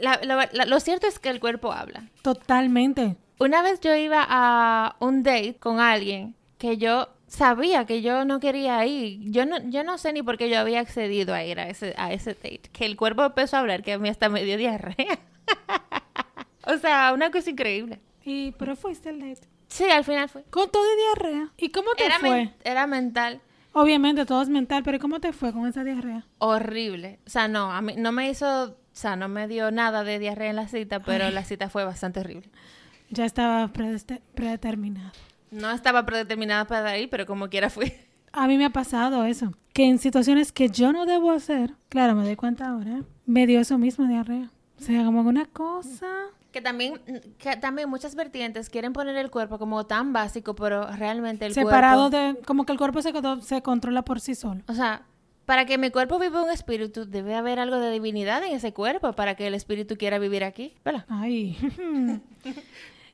la- 0.00 0.20
la- 0.22 0.48
la- 0.52 0.66
lo 0.66 0.80
cierto 0.80 1.06
es 1.06 1.18
que 1.18 1.30
el 1.30 1.40
cuerpo 1.40 1.72
habla. 1.72 2.04
Totalmente. 2.22 3.16
Una 3.40 3.62
vez 3.62 3.80
yo 3.80 3.94
iba 3.96 4.26
a 4.28 4.96
un 5.00 5.22
date 5.22 5.56
con 5.58 5.80
alguien 5.80 6.34
que 6.58 6.76
yo 6.76 7.08
sabía 7.28 7.84
que 7.86 8.02
yo 8.02 8.24
no 8.24 8.40
quería 8.40 8.84
ir. 8.86 9.20
Yo 9.30 9.46
no, 9.46 9.58
yo 9.70 9.84
no 9.84 9.96
sé 9.98 10.12
ni 10.12 10.22
por 10.22 10.36
qué 10.38 10.50
yo 10.50 10.58
había 10.58 10.80
accedido 10.80 11.32
a 11.34 11.44
ir 11.44 11.60
a 11.60 11.68
ese, 11.68 11.94
a 11.96 12.12
ese 12.12 12.34
date. 12.34 12.62
Que 12.72 12.84
el 12.86 12.96
cuerpo 12.96 13.24
empezó 13.24 13.56
a 13.56 13.60
hablar 13.60 13.82
que 13.82 13.92
a 13.92 13.98
mí 13.98 14.08
hasta 14.08 14.28
me 14.28 14.42
dio 14.44 14.56
diarrea. 14.56 15.18
o 16.66 16.76
sea, 16.78 17.12
una 17.14 17.30
cosa 17.30 17.50
increíble. 17.50 18.00
Y, 18.24 18.52
pero 18.52 18.76
fuiste 18.76 19.08
al 19.08 19.20
date. 19.20 19.48
Sí, 19.68 19.84
al 19.84 20.04
final 20.04 20.28
fue. 20.28 20.42
Con 20.50 20.70
todo 20.70 20.82
y 20.92 20.96
diarrea. 20.96 21.48
¿Y 21.56 21.68
cómo 21.70 21.88
te 21.96 22.04
Era, 22.06 22.18
fue? 22.18 22.30
men- 22.30 22.54
era 22.64 22.86
mental. 22.86 23.40
Obviamente 23.72 24.24
todo 24.26 24.42
es 24.42 24.48
mental, 24.48 24.82
pero 24.82 24.98
¿cómo 24.98 25.20
te 25.20 25.32
fue 25.32 25.52
con 25.52 25.66
esa 25.68 25.84
diarrea? 25.84 26.24
horrible. 26.38 27.20
O 27.26 27.30
sea, 27.30 27.48
no, 27.48 27.70
a 27.70 27.80
mí 27.82 27.94
no 27.96 28.10
me 28.12 28.28
hizo, 28.30 28.64
o 28.70 28.76
sea, 28.92 29.14
no 29.14 29.28
me 29.28 29.46
dio 29.46 29.70
nada 29.70 30.04
de 30.04 30.18
diarrea 30.18 30.50
en 30.50 30.56
la 30.56 30.66
cita, 30.68 31.00
pero 31.00 31.30
la 31.30 31.44
cita 31.44 31.68
fue 31.68 31.84
bastante 31.84 32.20
horrible. 32.20 32.48
Ya 33.10 33.24
estaba 33.24 33.70
predeterminado. 34.34 35.12
No 35.50 35.70
estaba 35.70 36.04
predeterminada 36.04 36.66
para 36.66 36.96
ir, 36.98 37.08
pero 37.10 37.26
como 37.26 37.48
quiera 37.48 37.70
fui. 37.70 37.92
A 38.32 38.46
mí 38.46 38.58
me 38.58 38.66
ha 38.66 38.70
pasado 38.70 39.24
eso, 39.24 39.52
que 39.72 39.86
en 39.86 39.98
situaciones 39.98 40.52
que 40.52 40.68
yo 40.68 40.92
no 40.92 41.06
debo 41.06 41.30
hacer, 41.30 41.74
claro, 41.88 42.14
me 42.14 42.24
doy 42.24 42.36
cuenta 42.36 42.68
ahora, 42.68 43.02
me 43.26 43.46
dio 43.46 43.60
eso 43.60 43.78
mismo 43.78 44.06
diarrea. 44.06 44.50
O 44.78 44.82
sea, 44.82 45.04
como 45.04 45.20
una 45.20 45.46
cosa... 45.46 46.06
Que 46.52 46.62
también, 46.62 47.00
que 47.38 47.56
también 47.56 47.90
muchas 47.90 48.14
vertientes 48.14 48.70
quieren 48.70 48.92
poner 48.92 49.16
el 49.16 49.30
cuerpo 49.30 49.58
como 49.58 49.84
tan 49.86 50.12
básico, 50.12 50.54
pero 50.54 50.86
realmente 50.92 51.44
el 51.46 51.52
separado 51.52 52.10
cuerpo... 52.10 52.38
de... 52.38 52.44
Como 52.46 52.64
que 52.64 52.72
el 52.72 52.78
cuerpo 52.78 53.02
se, 53.02 53.12
se 53.42 53.62
controla 53.62 54.02
por 54.02 54.20
sí 54.20 54.34
solo. 54.34 54.62
O 54.66 54.72
sea, 54.72 55.02
para 55.44 55.64
que 55.64 55.78
mi 55.78 55.90
cuerpo 55.90 56.18
viva 56.18 56.42
un 56.42 56.50
espíritu, 56.50 57.06
debe 57.06 57.34
haber 57.34 57.58
algo 57.58 57.78
de 57.78 57.90
divinidad 57.90 58.42
en 58.44 58.54
ese 58.54 58.72
cuerpo 58.72 59.12
para 59.14 59.34
que 59.34 59.46
el 59.46 59.54
espíritu 59.54 59.96
quiera 59.96 60.18
vivir 60.18 60.44
aquí, 60.44 60.74
¿verdad? 60.84 61.04
Ay. 61.08 61.56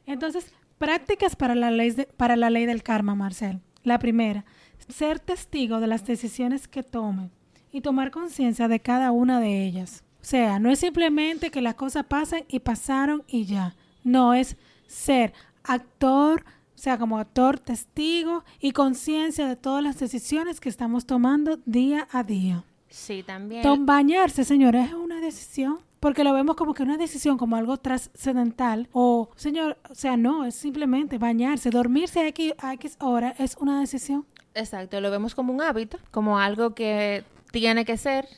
Entonces, 0.07 0.53
prácticas 0.79 1.37
para 1.37 1.55
la, 1.55 1.71
ley 1.71 1.91
de- 1.91 2.07
para 2.07 2.37
la 2.37 2.51
ley 2.51 2.67
del 2.67 2.83
karma, 2.83 3.15
Marcel. 3.15 3.61
La 3.83 3.99
primera, 3.99 4.45
ser 4.89 5.21
testigo 5.21 5.81
de 5.81 5.87
las 5.87 6.07
decisiones 6.07 6.69
que 6.69 6.83
tomen 6.83 7.31
y 7.73 7.81
tomar 7.81 8.11
conciencia 8.11 8.69
de 8.69 8.81
cada 8.81 9.13
una 9.13 9.41
de 9.41 9.65
ellas. 9.65 10.05
O 10.21 10.25
sea, 10.25 10.59
no 10.59 10.71
es 10.71 10.79
simplemente 10.79 11.51
que 11.51 11.61
las 11.61 11.75
cosas 11.75 12.05
pasen 12.07 12.45
y 12.49 12.61
pasaron 12.61 13.23
y 13.27 13.45
ya. 13.45 13.75
No, 14.05 14.33
es 14.35 14.57
ser 14.87 15.33
actor, 15.65 16.45
o 16.75 16.79
sea, 16.79 16.99
como 16.99 17.19
actor, 17.19 17.59
testigo 17.59 18.45
y 18.61 18.73
conciencia 18.73 19.47
de 19.47 19.57
todas 19.57 19.83
las 19.83 19.99
decisiones 19.99 20.61
que 20.61 20.69
estamos 20.69 21.05
tomando 21.07 21.59
día 21.67 22.09
a 22.13 22.23
día. 22.23 22.65
Sí, 22.89 23.23
también. 23.27 23.63
Tom, 23.63 23.87
bañarse, 23.87 24.45
señores, 24.45 24.89
es 24.89 24.95
una 24.95 25.21
decisión. 25.21 25.79
Porque 26.05 26.23
lo 26.23 26.35
vemos 26.35 26.55
como 26.55 26.75
que 26.75 26.83
una 26.83 26.99
decisión, 26.99 27.39
como 27.39 27.57
algo 27.57 27.79
trascendental. 27.79 28.91
O, 28.93 29.31
señor, 29.37 29.79
o 29.89 29.95
sea, 29.95 30.19
no, 30.19 30.45
es 30.45 30.55
simplemente 30.55 31.17
bañarse. 31.17 31.71
Dormirse 31.71 32.21
a 32.21 32.29
X, 32.29 32.53
a 32.59 32.75
X 32.75 32.99
hora 33.01 33.35
es 33.39 33.57
una 33.59 33.81
decisión. 33.81 34.27
Exacto, 34.53 35.01
lo 35.01 35.11
vemos 35.11 35.35
como 35.35 35.51
un 35.55 35.63
hábito, 35.63 35.97
como 36.11 36.39
algo 36.39 36.75
que 36.75 37.25
tiene 37.53 37.87
que 37.87 37.97
ser 37.97 38.29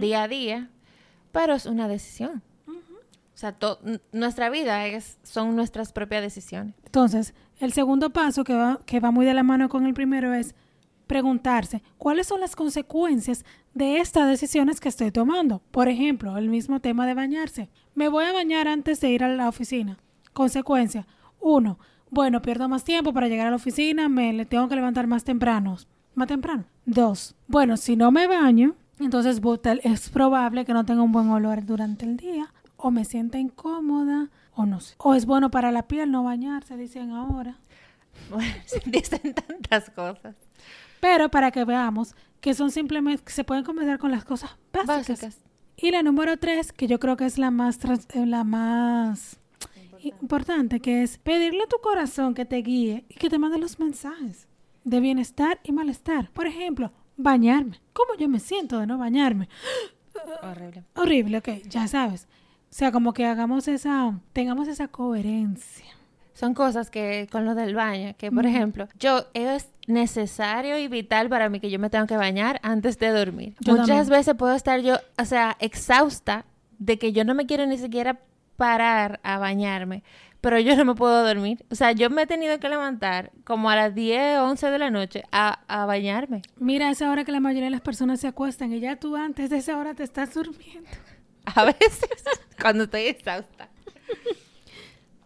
día 0.00 0.24
a 0.24 0.26
día, 0.26 0.68
pero 1.30 1.54
es 1.54 1.66
una 1.66 1.86
decisión. 1.86 2.42
O 2.66 3.38
sea, 3.38 3.56
nuestra 4.10 4.50
vida 4.50 4.84
es, 4.88 5.18
son 5.22 5.54
nuestras 5.54 5.92
propias 5.92 6.22
decisiones. 6.22 6.74
Entonces, 6.86 7.34
el 7.60 7.72
segundo 7.72 8.10
paso 8.10 8.42
que 8.42 8.54
va, 8.54 8.80
que 8.84 8.98
va 8.98 9.12
muy 9.12 9.26
de 9.26 9.34
la 9.34 9.44
mano 9.44 9.68
con 9.68 9.86
el 9.86 9.94
primero 9.94 10.34
es 10.34 10.56
preguntarse 11.06 11.82
cuáles 11.98 12.26
son 12.26 12.40
las 12.40 12.56
consecuencias 12.56 13.44
de 13.74 13.98
estas 13.98 14.28
decisiones 14.28 14.80
que 14.80 14.88
estoy 14.88 15.10
tomando. 15.10 15.60
Por 15.70 15.88
ejemplo, 15.88 16.36
el 16.36 16.48
mismo 16.48 16.80
tema 16.80 17.06
de 17.06 17.14
bañarse. 17.14 17.68
Me 17.94 18.08
voy 18.08 18.24
a 18.24 18.32
bañar 18.32 18.68
antes 18.68 19.00
de 19.00 19.10
ir 19.10 19.24
a 19.24 19.28
la 19.28 19.48
oficina. 19.48 19.98
Consecuencia. 20.32 21.06
Uno, 21.40 21.78
bueno, 22.10 22.42
pierdo 22.42 22.68
más 22.68 22.84
tiempo 22.84 23.12
para 23.12 23.28
llegar 23.28 23.46
a 23.46 23.50
la 23.50 23.56
oficina, 23.56 24.08
me 24.08 24.44
tengo 24.46 24.68
que 24.68 24.76
levantar 24.76 25.06
más 25.06 25.24
temprano. 25.24 25.76
Más 26.14 26.28
temprano. 26.28 26.64
Dos, 26.84 27.34
bueno, 27.46 27.76
si 27.76 27.96
no 27.96 28.10
me 28.10 28.26
baño, 28.26 28.74
entonces 28.98 29.40
es 29.82 30.10
probable 30.10 30.64
que 30.64 30.72
no 30.72 30.84
tenga 30.84 31.02
un 31.02 31.12
buen 31.12 31.28
olor 31.28 31.64
durante 31.66 32.06
el 32.06 32.16
día, 32.16 32.52
o 32.76 32.90
me 32.90 33.04
sienta 33.04 33.38
incómoda, 33.38 34.30
o 34.54 34.64
no 34.66 34.80
sé. 34.80 34.94
O 34.98 35.14
es 35.14 35.26
bueno 35.26 35.50
para 35.50 35.72
la 35.72 35.86
piel 35.86 36.10
no 36.10 36.24
bañarse, 36.24 36.76
dicen 36.76 37.10
ahora. 37.12 37.58
Bueno, 38.30 38.54
dicen 38.86 39.34
tantas 39.34 39.90
cosas. 39.90 40.34
Pero 41.08 41.28
para 41.30 41.50
que 41.52 41.64
veamos 41.64 42.14
que 42.40 42.52
son 42.54 42.70
simplemente, 42.72 43.22
que 43.22 43.32
se 43.32 43.44
pueden 43.44 43.62
comenzar 43.64 43.98
con 43.98 44.10
las 44.10 44.24
cosas 44.24 44.50
básicas. 44.72 45.08
Básicas. 45.20 45.38
Y 45.76 45.90
la 45.92 46.02
número 46.02 46.36
tres, 46.36 46.72
que 46.72 46.86
yo 46.88 46.98
creo 46.98 47.16
que 47.16 47.26
es 47.26 47.38
la 47.38 47.50
más, 47.50 47.78
trans- 47.78 48.08
eh, 48.12 48.26
la 48.26 48.42
más 48.44 49.38
importante, 50.02 50.80
que 50.80 51.02
es 51.04 51.18
pedirle 51.18 51.62
a 51.62 51.68
tu 51.68 51.78
corazón 51.80 52.34
que 52.34 52.44
te 52.44 52.56
guíe 52.56 53.04
y 53.08 53.14
que 53.14 53.28
te 53.30 53.38
mande 53.38 53.58
los 53.58 53.78
mensajes 53.78 54.48
de 54.84 55.00
bienestar 55.00 55.60
y 55.62 55.72
malestar. 55.72 56.30
Por 56.30 56.46
ejemplo, 56.46 56.90
bañarme. 57.16 57.80
¿Cómo 57.92 58.14
yo 58.18 58.28
me 58.28 58.40
siento 58.40 58.78
de 58.80 58.86
no 58.86 58.98
bañarme? 58.98 59.48
Horrible. 60.42 60.84
Horrible, 60.96 61.38
ok, 61.38 61.48
ya 61.68 61.86
sabes. 61.88 62.26
O 62.70 62.74
sea, 62.78 62.90
como 62.90 63.12
que 63.12 63.26
hagamos 63.26 63.68
esa, 63.68 64.18
tengamos 64.32 64.66
esa 64.68 64.88
coherencia. 64.88 65.86
Son 66.34 66.52
cosas 66.52 66.90
que 66.90 67.28
con 67.32 67.44
lo 67.46 67.54
del 67.54 67.74
baño, 67.74 68.14
que 68.18 68.30
por 68.30 68.44
Ujú. 68.44 68.54
ejemplo, 68.54 68.88
yo 68.98 69.24
es 69.32 69.70
necesario 69.86 70.78
y 70.78 70.88
vital 70.88 71.28
para 71.28 71.48
mí 71.48 71.60
que 71.60 71.70
yo 71.70 71.78
me 71.78 71.90
tengo 71.90 72.06
que 72.06 72.16
bañar 72.16 72.60
antes 72.62 72.98
de 72.98 73.08
dormir. 73.08 73.54
Yo 73.60 73.72
Muchas 73.72 73.88
también. 73.88 74.08
veces 74.10 74.34
puedo 74.34 74.54
estar 74.54 74.80
yo, 74.80 74.96
o 75.18 75.24
sea, 75.24 75.56
exhausta 75.60 76.44
de 76.78 76.98
que 76.98 77.12
yo 77.12 77.24
no 77.24 77.34
me 77.34 77.46
quiero 77.46 77.66
ni 77.66 77.78
siquiera 77.78 78.20
parar 78.56 79.20
a 79.22 79.38
bañarme, 79.38 80.02
pero 80.40 80.58
yo 80.58 80.76
no 80.76 80.84
me 80.84 80.94
puedo 80.94 81.24
dormir. 81.26 81.64
O 81.70 81.74
sea, 81.74 81.92
yo 81.92 82.10
me 82.10 82.22
he 82.22 82.26
tenido 82.26 82.58
que 82.58 82.68
levantar 82.68 83.32
como 83.44 83.70
a 83.70 83.76
las 83.76 83.94
10, 83.94 84.38
11 84.40 84.70
de 84.70 84.78
la 84.78 84.90
noche 84.90 85.24
a, 85.32 85.60
a 85.68 85.86
bañarme. 85.86 86.42
Mira, 86.56 86.90
esa 86.90 87.10
hora 87.10 87.24
que 87.24 87.32
la 87.32 87.40
mayoría 87.40 87.64
de 87.66 87.70
las 87.70 87.80
personas 87.80 88.20
se 88.20 88.28
acuestan 88.28 88.72
y 88.72 88.80
ya 88.80 88.96
tú 88.96 89.16
antes 89.16 89.50
de 89.50 89.58
esa 89.58 89.76
hora 89.78 89.94
te 89.94 90.02
estás 90.02 90.34
durmiendo. 90.34 90.88
A 91.54 91.64
veces, 91.64 92.00
cuando 92.60 92.84
estoy 92.84 93.02
exhausta. 93.02 93.68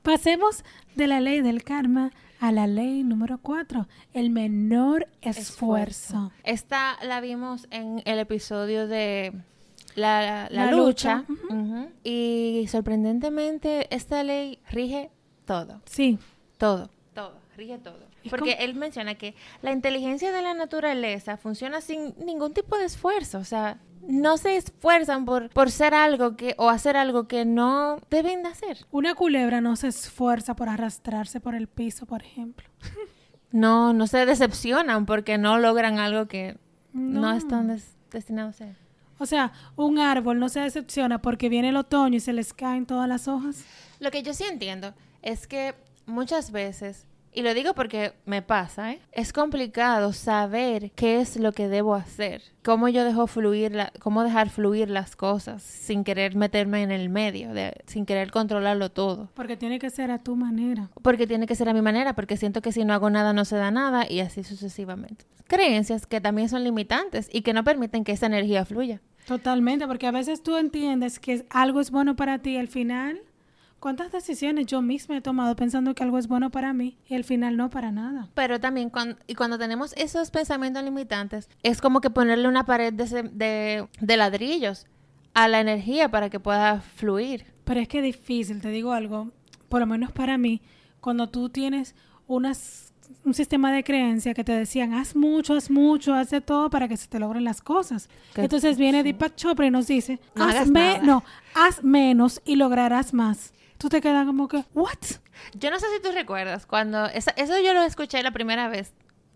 Pasemos 0.03 0.65
de 0.95 1.07
la 1.07 1.21
ley 1.21 1.41
del 1.41 1.63
karma 1.65 2.11
a 2.41 2.53
la 2.53 2.67
ley 2.67 3.05
número 3.05 3.39
cuatro, 3.39 3.87
el 4.13 4.31
menor 4.31 5.07
esfuerzo. 5.21 6.33
Esta 6.43 6.97
la 7.05 7.21
vimos 7.21 7.67
en 7.71 8.03
el 8.07 8.19
episodio 8.19 8.89
de 8.89 9.33
la, 9.95 10.49
la 10.51 10.67
La 10.67 10.73
lucha. 10.73 11.25
Y 12.03 12.67
sorprendentemente, 12.69 13.95
esta 13.95 14.23
ley 14.23 14.59
rige 14.71 15.11
todo. 15.45 15.83
Sí, 15.85 16.19
Todo. 16.59 16.91
Todo. 17.15 17.39
Rige 17.57 17.79
todo. 17.79 17.99
¿Y 18.23 18.31
Porque 18.31 18.53
él 18.61 18.75
menciona 18.75 19.15
que 19.17 19.35
la 19.63 19.73
inteligencia 19.73 20.31
de 20.33 20.43
la 20.43 20.55
naturaleza 20.55 21.37
funciona 21.37 21.81
sin 21.81 22.15
ningún 22.25 22.53
tipo 22.55 22.77
de 22.79 22.85
esfuerzo. 22.85 23.39
O 23.39 23.45
sea, 23.45 23.81
no 24.09 24.37
se 24.39 24.57
esfuerzan 24.57 25.25
por, 25.25 25.51
por 25.51 25.71
ser 25.71 25.95
algo 25.95 26.37
que, 26.37 26.55
o 26.59 26.69
hacer 26.69 26.97
algo 26.97 27.29
que 27.29 27.45
no 27.45 27.99
deben 28.11 28.43
de 28.43 28.49
hacer. 28.49 28.87
una 28.91 29.15
culebra 29.15 29.61
no 29.61 29.77
se 29.77 29.89
esfuerza 29.89 30.55
por 30.57 30.69
arrastrarse 30.69 31.41
por 31.41 31.55
el 31.55 31.67
piso, 31.69 32.07
por 32.07 32.23
ejemplo. 32.23 32.69
No, 33.53 33.93
no 33.93 34.07
se 34.07 34.25
decepcionan 34.27 35.07
porque 35.07 35.37
no 35.37 35.59
logran 35.59 35.99
algo 35.99 36.27
que 36.29 36.57
no, 36.93 37.23
No. 37.23 37.33
están 37.37 37.67
des- 37.67 37.97
destinados 38.13 38.55
a 38.55 38.59
ser. 38.59 38.77
O 39.19 39.27
sea, 39.27 39.51
un 39.75 39.99
árbol 39.99 40.39
no 40.39 40.49
se 40.49 40.61
decepciona 40.61 41.21
porque 41.21 41.49
viene 41.49 41.71
el 41.71 41.77
otoño 41.77 42.17
y 42.17 42.21
se 42.21 42.33
les 42.33 42.55
caen 42.55 42.87
todas 42.87 43.09
las 43.09 43.27
hojas. 43.27 43.65
Lo 43.99 44.13
que 44.13 44.23
yo 44.23 44.35
sí 44.35 44.45
entiendo 44.45 44.95
es 45.21 45.49
que 45.49 45.75
muchas 46.07 46.53
veces, 46.53 47.07
y 47.33 47.43
lo 47.43 47.55
digo 47.55 47.75
porque 47.75 48.13
me 48.27 48.43
pasa, 48.43 48.93
¿eh? 48.93 49.01
es 49.13 49.33
complicado 49.33 50.13
saber 50.13 50.91
qué 50.93 51.21
es 51.21 51.37
lo 51.37 51.53
que 51.53 51.69
debo 51.69 51.95
hacer, 51.95 52.43
cómo 52.65 52.89
yo 52.89 53.05
dejo 53.05 53.27
fluir, 53.27 53.73
la, 53.73 53.93
cómo 54.01 54.25
dejar 54.25 54.51
fluir 54.51 54.91
las 54.91 55.15
cosas 55.17 55.63
sin 55.63 56.03
querer 56.05 56.35
meterme 56.37 56.83
en 56.83 56.91
el 56.91 57.09
medio, 57.09 57.53
de- 57.55 57.75
sin 57.87 58.05
querer 58.07 58.31
controlarlo 58.31 58.91
todo. 58.91 59.31
Porque 59.35 59.57
tiene 59.57 59.79
que 59.79 59.91
ser 59.91 60.11
a 60.11 60.19
tu 60.19 60.37
manera. 60.37 60.91
Porque 61.03 61.27
tiene 61.27 61.47
que 61.47 61.55
ser 61.55 61.69
a 61.69 61.75
mi 61.75 61.83
manera, 61.83 62.15
porque 62.15 62.37
siento 62.37 62.63
que 62.63 62.73
si 62.73 62.85
no 62.85 62.95
hago 62.95 63.11
nada 63.11 63.33
no 63.33 63.45
se 63.45 63.57
da 63.57 63.71
nada 63.71 64.07
y 64.11 64.21
así 64.21 64.43
sucesivamente. 64.43 65.25
Creencias 65.47 66.07
que 66.07 66.21
también 66.21 66.49
son 66.49 66.65
limitantes 66.65 67.29
y 67.33 67.43
que 67.43 67.53
no 67.53 67.65
permiten 67.65 68.05
que 68.05 68.13
esa 68.13 68.27
energía 68.27 68.65
fluya. 68.65 69.01
Totalmente, 69.27 69.87
porque 69.87 70.07
a 70.07 70.11
veces 70.13 70.43
tú 70.43 70.57
entiendes 70.57 71.19
que 71.21 71.45
algo 71.51 71.81
es 71.81 71.91
bueno 71.91 72.17
para 72.17 72.39
ti 72.39 72.57
al 72.57 72.69
final, 72.69 73.21
¿cuántas 73.81 74.13
decisiones 74.13 74.67
yo 74.67 74.83
misma 74.83 75.17
he 75.17 75.21
tomado 75.21 75.57
pensando 75.57 75.95
que 75.95 76.03
algo 76.05 76.19
es 76.19 76.29
bueno 76.29 76.51
para 76.51 76.73
mí 76.73 76.99
y 77.09 77.15
al 77.15 77.25
final 77.25 77.57
no 77.57 77.71
para 77.71 77.91
nada? 77.91 78.29
Pero 78.35 78.61
también 78.61 78.91
cuando, 78.91 79.17
y 79.27 79.35
cuando 79.35 79.59
tenemos 79.59 79.93
esos 79.97 80.31
pensamientos 80.31 80.85
limitantes, 80.85 81.49
es 81.63 81.81
como 81.81 82.01
que 82.01 82.11
ponerle 82.11 82.47
una 82.47 82.65
pared 82.65 82.93
de, 82.93 83.23
de, 83.33 83.89
de 84.01 84.17
ladrillos 84.17 84.87
a 85.35 85.49
la 85.49 85.61
energía 85.61 86.11
para 86.11 86.29
que 86.31 86.39
pueda 86.41 86.81
fluir. 86.81 87.47
Pero 87.65 87.81
es 87.81 87.89
que 87.89 87.99
es 87.99 88.05
difícil, 88.05 88.61
te 88.61 88.69
digo 88.71 88.93
algo, 88.93 89.31
por 89.69 89.81
lo 89.81 89.87
menos 89.87 90.13
para 90.13 90.37
mí, 90.39 90.61
cuando 91.01 91.29
tú 91.29 91.49
tienes 91.49 91.95
unas, 92.27 92.93
un 93.25 93.33
sistema 93.35 93.73
de 93.73 93.85
creencia 93.85 94.35
que 94.35 94.45
te 94.45 94.53
decían, 94.53 94.93
haz 94.93 95.15
mucho, 95.17 95.55
haz 95.55 95.71
mucho, 95.71 96.15
haz 96.15 96.31
de 96.31 96.41
todo 96.41 96.69
para 96.69 96.89
que 96.89 96.97
se 96.97 97.07
te 97.09 97.19
logren 97.19 97.45
las 97.45 97.61
cosas. 97.63 98.09
Entonces 98.35 98.77
viene 98.77 99.03
Deepak 99.03 99.37
Chopra 99.37 99.67
y 99.67 99.71
nos 99.71 99.87
dice, 99.87 100.19
No 100.35 100.45
haz, 100.45 100.51
hagas 100.57 100.69
me- 100.71 100.81
nada. 100.95 101.03
no, 101.05 101.25
haz 101.55 101.83
menos 101.85 102.43
y 102.45 102.57
lograrás 102.57 103.15
más. 103.15 103.53
Tú 103.81 103.89
te 103.89 104.01
quedas 104.03 104.27
como 104.27 104.47
que, 104.47 104.63
¿what? 104.75 104.95
Yo 105.55 105.71
no 105.71 105.81
sé 105.81 105.87
si 105.97 106.03
tú 106.03 106.13
recuerdas, 106.13 106.67
cuando 106.67 107.07
esa- 107.07 107.31
eso 107.33 107.55
yo 107.65 107.73
lo 107.75 107.83
escuché 107.83 108.23
la 108.23 108.31
primera 108.31 108.69
vez, 108.69 108.93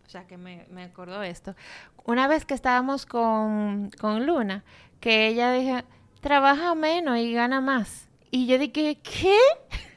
o 0.06 0.10
sea 0.10 0.26
que 0.26 0.36
me, 0.36 0.66
me 0.70 0.84
acordó 0.84 1.22
esto, 1.22 1.56
una 2.04 2.28
vez 2.28 2.44
que 2.44 2.52
estábamos 2.54 3.06
con, 3.06 3.90
con 3.98 4.26
Luna, 4.26 4.62
que 5.00 5.28
ella 5.28 5.50
dijo, 5.52 5.78
trabaja 6.20 6.74
menos 6.74 7.16
y 7.18 7.32
gana 7.32 7.60
más. 7.62 8.08
Y 8.30 8.46
yo 8.46 8.58
dije, 8.58 8.98
¿qué? 9.02 9.38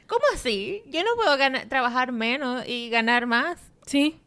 ¿Cómo 0.06 0.22
así? 0.34 0.82
Yo 0.86 1.02
no 1.04 1.10
puedo 1.16 1.36
ganar, 1.36 1.66
trabajar 1.66 2.12
menos 2.12 2.66
y 2.66 2.88
ganar 2.88 3.26
más. 3.26 3.58
Sí, 3.84 4.18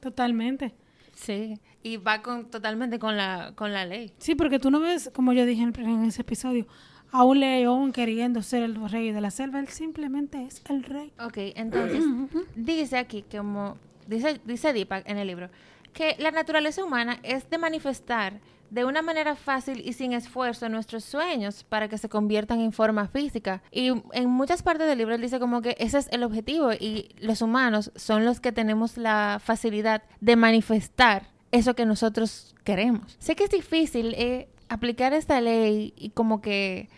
totalmente. 0.00 0.74
Sí, 1.14 1.58
y 1.82 1.96
va 1.96 2.20
con, 2.22 2.50
totalmente 2.50 2.98
con 2.98 3.16
la, 3.16 3.52
con 3.54 3.72
la 3.72 3.86
ley. 3.86 4.12
Sí, 4.18 4.34
porque 4.34 4.58
tú 4.58 4.70
no 4.70 4.80
ves, 4.80 5.10
como 5.14 5.32
yo 5.32 5.46
dije 5.46 5.62
en, 5.62 5.72
en 5.80 6.04
ese 6.04 6.22
episodio, 6.22 6.66
a 7.12 7.24
un 7.24 7.40
león 7.40 7.92
queriendo 7.92 8.42
ser 8.42 8.62
el 8.62 8.90
rey 8.90 9.12
de 9.12 9.20
la 9.20 9.30
selva, 9.30 9.60
él 9.60 9.68
simplemente 9.68 10.44
es 10.44 10.62
el 10.68 10.82
rey. 10.82 11.12
Ok, 11.20 11.36
entonces, 11.54 12.02
dice 12.56 12.96
aquí, 12.96 13.24
como 13.30 13.76
dice, 14.06 14.40
dice 14.44 14.72
Deepak 14.72 15.08
en 15.08 15.18
el 15.18 15.28
libro, 15.28 15.50
que 15.92 16.16
la 16.18 16.30
naturaleza 16.30 16.82
humana 16.82 17.20
es 17.22 17.48
de 17.50 17.58
manifestar 17.58 18.40
de 18.70 18.86
una 18.86 19.02
manera 19.02 19.36
fácil 19.36 19.82
y 19.84 19.92
sin 19.92 20.14
esfuerzo 20.14 20.70
nuestros 20.70 21.04
sueños 21.04 21.62
para 21.62 21.88
que 21.88 21.98
se 21.98 22.08
conviertan 22.08 22.60
en 22.60 22.72
forma 22.72 23.06
física. 23.06 23.62
Y 23.70 23.88
en 24.12 24.30
muchas 24.30 24.62
partes 24.62 24.86
del 24.86 24.96
libro 24.96 25.14
él 25.14 25.20
dice 25.20 25.38
como 25.38 25.60
que 25.60 25.76
ese 25.78 25.98
es 25.98 26.08
el 26.10 26.22
objetivo 26.22 26.72
y 26.72 27.14
los 27.20 27.42
humanos 27.42 27.92
son 27.94 28.24
los 28.24 28.40
que 28.40 28.50
tenemos 28.50 28.96
la 28.96 29.38
facilidad 29.44 30.02
de 30.22 30.36
manifestar 30.36 31.26
eso 31.50 31.74
que 31.74 31.84
nosotros 31.84 32.54
queremos. 32.64 33.14
Sé 33.18 33.36
que 33.36 33.44
es 33.44 33.50
difícil 33.50 34.14
eh, 34.16 34.48
aplicar 34.70 35.12
esta 35.12 35.42
ley 35.42 35.92
y 35.94 36.08
como 36.08 36.40
que 36.40 36.88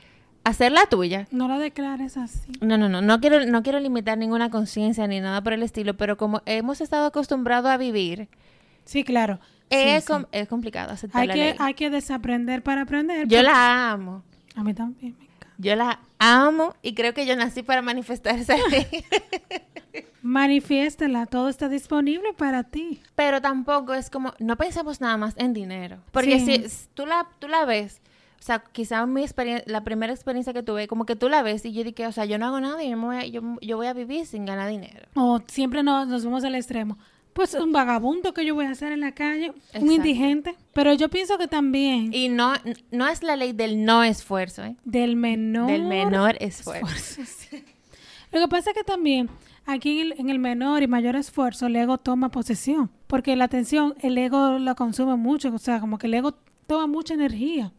hacerla 0.44 0.86
tuya, 0.86 1.26
No 1.30 1.48
lo 1.48 1.58
declares 1.58 2.16
así. 2.16 2.52
no, 2.60 2.76
no, 2.78 2.88
no, 2.88 3.00
no 3.02 3.20
quiero, 3.20 3.44
no 3.46 3.62
quiero 3.62 3.80
limitar 3.80 4.16
ninguna 4.18 4.50
conciencia 4.50 5.06
ni 5.06 5.20
nada 5.20 5.42
por 5.42 5.52
el 5.52 5.62
estilo, 5.62 5.94
pero 5.94 6.16
como 6.16 6.42
hemos 6.46 6.80
estado 6.80 7.06
acostumbrados 7.06 7.70
a 7.70 7.76
vivir, 7.76 8.28
Sí, 8.84 9.02
claro. 9.02 9.40
Es, 9.70 10.04
sí. 10.04 10.12
com- 10.12 10.26
es 10.30 10.46
complicado 10.46 10.92
aceptar 10.92 11.22
Hay 11.22 11.28
la 11.28 11.34
que, 11.34 11.40
ley. 11.40 11.54
hay 11.58 11.72
que 11.74 11.88
desaprender 11.88 12.62
para 12.62 12.82
aprender. 12.82 13.26
Yo 13.26 13.42
la 13.42 13.90
amo, 13.92 14.22
A 14.54 14.62
mí 14.62 14.74
también 14.74 15.16
me 15.18 15.24
encanta. 15.24 15.46
yo 15.56 15.74
la 15.74 16.00
amo 16.18 16.74
y 16.82 16.92
creo 16.94 17.14
que 17.14 17.24
yo 17.24 17.34
nací 17.34 17.62
para 17.62 17.80
manifestar 17.80 18.38
esa 18.38 18.56
ley. 18.68 18.86
Manifiéstala, 20.22 21.26
todo 21.26 21.48
está 21.48 21.68
disponible 21.68 22.32
para 22.36 22.64
ti. 22.64 23.00
pero 23.14 23.40
tampoco 23.40 23.94
es 23.94 24.10
como, 24.10 24.34
no 24.38 24.56
pensemos 24.56 25.00
nada 25.00 25.16
más 25.16 25.34
en 25.36 25.52
dinero, 25.52 25.98
porque 26.12 26.40
Sí. 26.40 26.68
si 26.68 26.88
tú 26.94 27.06
la, 27.06 27.26
tú 27.38 27.48
la 27.48 27.64
ves, 27.64 28.00
o 28.44 28.46
sea, 28.46 28.58
quizá 28.58 29.06
mi 29.06 29.22
experiencia, 29.22 29.64
la 29.72 29.84
primera 29.84 30.12
experiencia 30.12 30.52
que 30.52 30.62
tuve, 30.62 30.86
como 30.86 31.06
que 31.06 31.16
tú 31.16 31.30
la 31.30 31.42
ves 31.42 31.64
y 31.64 31.72
yo 31.72 31.82
dije, 31.82 32.06
o 32.06 32.12
sea, 32.12 32.26
yo 32.26 32.36
no 32.36 32.44
hago 32.44 32.60
nada 32.60 32.84
y 32.84 32.90
yo, 32.90 32.96
me 32.98 33.06
voy 33.06 33.16
a, 33.16 33.26
yo, 33.26 33.40
yo 33.62 33.78
voy 33.78 33.86
a 33.86 33.94
vivir 33.94 34.26
sin 34.26 34.44
ganar 34.44 34.68
dinero. 34.68 35.08
O 35.14 35.40
siempre 35.46 35.82
nos, 35.82 36.06
nos 36.08 36.26
vamos 36.26 36.44
al 36.44 36.54
extremo. 36.54 36.98
Pues 37.32 37.54
un 37.54 37.72
vagabundo 37.72 38.34
que 38.34 38.44
yo 38.44 38.54
voy 38.54 38.66
a 38.66 38.72
hacer 38.72 38.92
en 38.92 39.00
la 39.00 39.12
calle, 39.12 39.54
un 39.80 39.90
indigente. 39.90 40.56
Pero 40.74 40.92
yo 40.92 41.08
pienso 41.08 41.38
que 41.38 41.48
también 41.48 42.12
Y 42.12 42.28
no, 42.28 42.52
no 42.90 43.08
es 43.08 43.22
la 43.22 43.34
ley 43.36 43.54
del 43.54 43.82
no 43.82 44.04
esfuerzo, 44.04 44.62
¿eh? 44.62 44.76
del 44.84 45.16
menor, 45.16 45.70
Del 45.70 45.84
menor 45.84 46.36
esfuerzo. 46.38 46.84
esfuerzo, 46.94 47.32
sí. 47.48 47.64
Lo 48.30 48.40
que 48.40 48.48
pasa 48.48 48.72
es 48.72 48.76
que 48.76 48.84
también 48.84 49.30
aquí 49.64 50.12
en 50.18 50.28
el 50.28 50.38
menor 50.38 50.82
y 50.82 50.86
mayor 50.86 51.16
esfuerzo 51.16 51.68
el 51.68 51.76
ego 51.76 51.96
toma 51.96 52.28
posesión. 52.28 52.90
Porque 53.06 53.36
la 53.36 53.44
atención, 53.46 53.94
el 54.02 54.18
ego 54.18 54.58
la 54.58 54.74
consume 54.74 55.16
mucho. 55.16 55.50
O 55.54 55.58
sea, 55.58 55.80
como 55.80 55.96
que 55.96 56.08
el 56.08 56.12
ego 56.14 56.34
toma 56.66 56.86
mucha 56.86 57.14
energía 57.14 57.72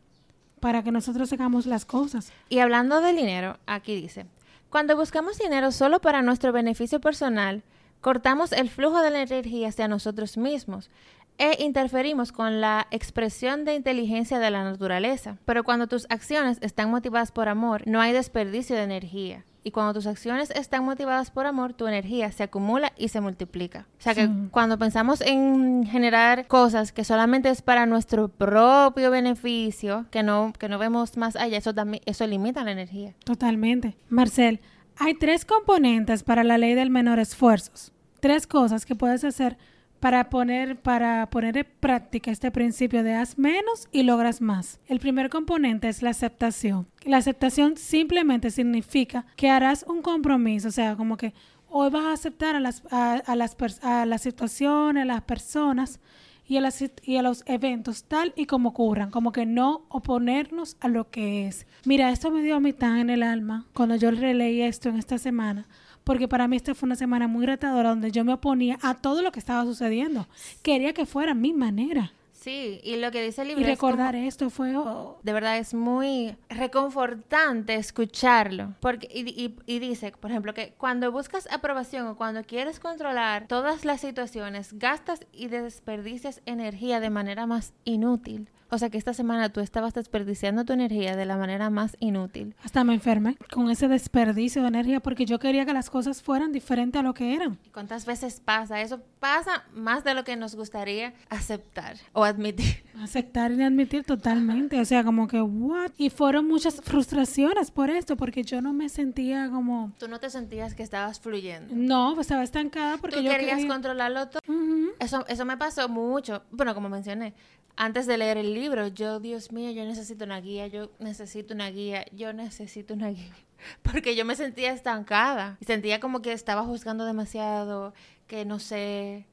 para 0.66 0.82
que 0.82 0.92
nosotros 0.92 1.32
hagamos 1.32 1.68
las 1.68 1.86
cosas. 1.86 2.32
Y 2.50 2.58
hablando 2.58 3.00
del 3.00 3.16
dinero, 3.16 3.60
aquí 3.68 4.02
dice, 4.02 4.26
cuando 4.72 4.98
buscamos 4.98 5.38
dinero 5.38 5.72
solo 5.72 6.02
para 6.02 6.24
nuestro 6.24 6.52
beneficio 6.52 7.00
personal, 7.00 7.62
cortamos 8.02 8.52
el 8.52 8.72
flujo 8.72 9.00
de 9.04 9.12
la 9.12 9.22
energía 9.22 9.68
hacia 9.68 9.88
nosotros 9.88 10.38
mismos. 10.38 10.90
E 11.38 11.64
interferimos 11.64 12.32
con 12.32 12.62
la 12.62 12.88
expresión 12.92 13.66
de 13.66 13.76
inteligencia 13.76 14.40
de 14.40 14.52
la 14.52 14.64
naturaleza. 14.64 15.38
Pero 15.46 15.64
cuando 15.64 15.88
tus 15.88 16.06
acciones 16.10 16.58
están 16.62 16.90
motivadas 16.90 17.32
por 17.32 17.50
amor, 17.50 17.84
no 17.86 18.00
hay 18.02 18.14
desperdicio 18.14 18.76
de 18.76 18.84
energía. 18.84 19.44
Y 19.64 19.72
cuando 19.72 19.96
tus 19.96 20.06
acciones 20.06 20.52
están 20.52 20.86
motivadas 20.86 21.32
por 21.32 21.48
amor, 21.48 21.74
tu 21.74 21.88
energía 21.88 22.32
se 22.32 22.44
acumula 22.44 22.94
y 22.98 23.08
se 23.08 23.20
multiplica. 23.20 23.88
O 23.98 24.02
sea 24.02 24.14
que 24.14 24.28
Sí. 24.28 24.32
cuando 24.52 24.78
pensamos 24.78 25.22
en 25.22 25.88
generar 25.88 26.46
cosas 26.46 26.92
que 26.92 27.04
solamente 27.04 27.50
es 27.50 27.64
para 27.64 27.88
nuestro 27.88 28.28
propio 28.28 29.10
beneficio, 29.10 30.06
que 30.12 30.22
no, 30.22 30.54
que 30.60 30.70
no 30.70 30.78
vemos 30.78 31.18
más 31.18 31.36
allá, 31.36 31.58
eso 31.58 31.74
también, 31.74 32.04
eso 32.06 32.28
limita 32.28 32.64
la 32.64 32.74
energía. 32.74 33.16
Totalmente. 33.24 33.98
Marcel, 34.08 34.62
hay 34.98 35.16
tres 35.16 35.46
componentes 35.46 36.22
para 36.24 36.44
la 36.44 36.60
ley 36.60 36.76
del 36.76 36.92
menor 36.92 37.18
esfuerzos. 37.18 37.92
Tres 38.20 38.46
cosas 38.46 38.86
que 38.86 38.94
puedes 38.96 39.24
hacer 39.24 39.58
para 40.00 40.30
poner, 40.30 40.80
para 40.80 41.30
poner 41.30 41.58
en 41.58 41.68
práctica 41.80 42.32
este 42.32 42.52
principio 42.52 43.04
de 43.04 43.14
haz 43.14 43.38
menos 43.38 43.88
y 43.92 44.04
logras 44.04 44.42
más. 44.42 44.80
El 44.88 45.00
primer 45.00 45.30
componente 45.30 45.88
es 45.90 46.02
la 46.02 46.12
aceptación. 46.12 46.88
La 47.04 47.18
aceptación 47.18 47.78
simplemente 47.78 48.52
significa 48.52 49.26
que 49.36 49.50
harás 49.50 49.86
un 49.88 50.02
compromiso, 50.02 50.68
o 50.68 50.72
sea, 50.72 50.96
como 50.96 51.18
que 51.18 51.34
hoy 51.70 51.90
vas 51.90 52.06
a 52.06 52.14
aceptar 52.14 52.56
a 52.56 52.60
las, 52.60 52.84
a, 52.92 53.36
las, 53.36 53.56
a 53.82 54.06
las 54.06 54.22
situaciones, 54.22 55.04
a 55.04 55.06
las 55.06 55.22
personas 55.22 56.00
y 56.48 56.58
a, 56.58 56.62
las, 56.62 56.84
y 57.04 57.18
a 57.18 57.22
los 57.22 57.44
eventos 57.48 58.04
tal 58.04 58.34
y 58.36 58.46
como 58.46 58.70
ocurran, 58.70 59.10
como 59.10 59.32
que 59.32 59.46
no 59.46 59.86
oponernos 59.90 60.78
a 60.80 60.88
lo 60.88 61.10
que 61.10 61.48
es. 61.48 61.66
Mira, 61.86 62.12
esto 62.12 62.32
me 62.32 62.44
dio 62.44 62.62
tan 62.76 62.98
en 62.98 63.10
el 63.10 63.24
alma 63.24 63.66
cuando 63.74 63.96
yo 63.96 64.12
releí 64.12 64.62
esto 64.62 64.90
en 64.90 64.98
esta 64.98 65.18
semana, 65.18 65.68
porque 66.06 66.30
para 66.30 66.48
mí 66.48 66.56
esta 66.56 66.74
fue 66.74 66.88
una 66.88 66.96
semana 66.96 67.28
muy 67.28 67.46
retadora 67.46 67.90
donde 67.90 68.12
yo 68.12 68.24
me 68.24 68.32
oponía 68.32 68.78
a 68.82 68.94
todo 68.94 69.22
lo 69.22 69.34
que 69.34 69.40
estaba 69.40 69.66
sucediendo. 69.66 70.28
Quería 70.62 70.94
que 70.94 71.06
fuera 71.06 71.34
mi 71.34 71.52
manera. 71.52 72.14
Sí, 72.32 72.80
y 72.84 72.98
lo 72.98 73.10
que 73.10 73.24
dice 73.24 73.42
el 73.42 73.50
Y 73.50 73.56
libro 73.56 73.72
es 73.72 73.80
como- 73.80 73.94
recordar 73.94 74.16
esto 74.16 74.52
fue... 74.52 74.76
oh, 74.78 75.18
de 75.24 75.34
verdad 75.34 75.58
es 75.58 75.74
muy 75.74 76.36
reconfortante 76.48 77.74
escucharlo. 77.74 78.76
Porque, 78.82 79.08
y, 79.12 79.22
y- 79.30 79.56
y 79.66 79.80
dice, 79.80 80.12
por 80.12 80.30
ejemplo, 80.30 80.54
que 80.54 80.74
cuando 80.78 81.12
buscas 81.12 81.48
aprobación 81.52 82.06
o 82.08 82.16
cuando 82.16 82.44
quieres 82.44 82.80
controlar 82.80 83.48
todas 83.48 83.84
las 83.84 84.02
situaciones, 84.02 84.74
gastas 84.78 85.26
y 85.34 85.48
desperdicias 85.48 86.42
energía 86.46 87.00
de 87.00 87.10
manera 87.10 87.48
más 87.48 87.74
inútil. 87.84 88.50
O 88.76 88.78
sea 88.78 88.90
que 88.90 88.98
esta 88.98 89.14
semana 89.14 89.50
tú 89.50 89.62
estabas 89.62 89.94
desperdiciando 89.94 90.66
tu 90.66 90.74
energía 90.74 91.16
de 91.16 91.26
la 91.26 91.38
manera 91.38 91.70
más 91.70 91.96
inútil. 92.00 92.56
hasta 92.64 92.84
me 92.84 92.94
enfermé 92.94 93.38
con 93.52 93.70
ese 93.70 93.88
desperdicio 93.88 94.62
de 94.62 94.68
energía 94.68 95.00
porque 95.00 95.26
yo 95.26 95.40
quería 95.40 95.66
que 95.66 95.74
las 95.74 95.90
cosas 95.90 96.22
fueran 96.22 96.52
diferentes 96.52 97.00
a 97.00 97.04
lo 97.04 97.14
que 97.14 97.34
eran. 97.36 97.58
¿Y 97.66 97.70
¿Cuántas 97.70 98.06
veces 98.06 98.42
pasa? 98.44 98.82
Eso 98.82 99.02
pasa 99.20 99.64
más 99.74 100.04
de 100.04 100.14
lo 100.14 100.24
que 100.24 100.36
nos 100.36 100.56
gustaría 100.56 101.14
aceptar 101.30 101.96
o 102.14 102.24
admitir. 102.24 102.84
Aceptar 103.02 103.52
y 103.52 103.62
admitir 103.62 104.04
totalmente. 104.06 104.80
O 104.80 104.86
sea, 104.86 105.04
como 105.04 105.28
que, 105.28 105.42
¿what? 105.42 105.92
Y 105.98 106.10
fueron 106.10 106.48
muchas 106.48 106.80
frustraciones 106.82 107.70
por 107.70 107.90
esto, 107.90 108.16
porque 108.16 108.44
yo 108.44 108.62
no 108.62 108.72
me 108.74 108.88
sentía 108.90 109.50
como. 109.50 109.92
Tú 110.00 110.08
no 110.08 110.20
te 110.20 110.30
sentías 110.30 110.74
que 110.76 110.84
estabas 110.84 111.20
fluyendo. 111.20 111.74
No, 111.76 112.14
pues 112.16 112.26
estaba 112.28 112.44
estancada 112.44 112.98
porque 112.98 113.18
Tú 113.18 113.24
yo 113.24 113.32
querías 113.32 113.58
quería- 113.58 113.68
controlarlo 113.72 114.28
todo. 114.30 114.40
Ujú. 114.48 114.92
Eso, 115.00 115.26
eso 115.28 115.44
me 115.46 115.58
pasó 115.58 115.90
mucho. 115.90 116.44
Bueno, 116.52 116.74
como 116.74 116.88
mencioné, 116.90 117.34
antes 117.76 118.08
de 118.08 118.18
leer 118.18 118.38
el 118.38 118.54
libro, 118.54 118.65
yo, 118.94 119.20
Dios 119.20 119.52
mío, 119.52 119.72
yo 119.72 119.86
necesito 119.86 120.26
una 120.26 120.40
guía, 120.42 120.68
yo 120.68 120.92
necesito 121.00 121.54
una 121.54 121.70
guía, 121.70 122.06
yo 122.12 122.34
necesito 122.34 122.94
una 122.94 123.10
guía. 123.10 123.34
Porque 123.84 124.16
yo 124.16 124.26
me 124.26 124.36
sentía 124.36 124.72
estancada. 124.72 125.58
Y 125.60 125.66
sentía 125.66 126.00
como 126.00 126.22
que 126.22 126.34
estaba 126.34 126.64
juzgando 126.64 127.06
demasiado, 127.06 127.94
que 128.28 128.46
no 128.46 128.60
sé, 128.60 129.26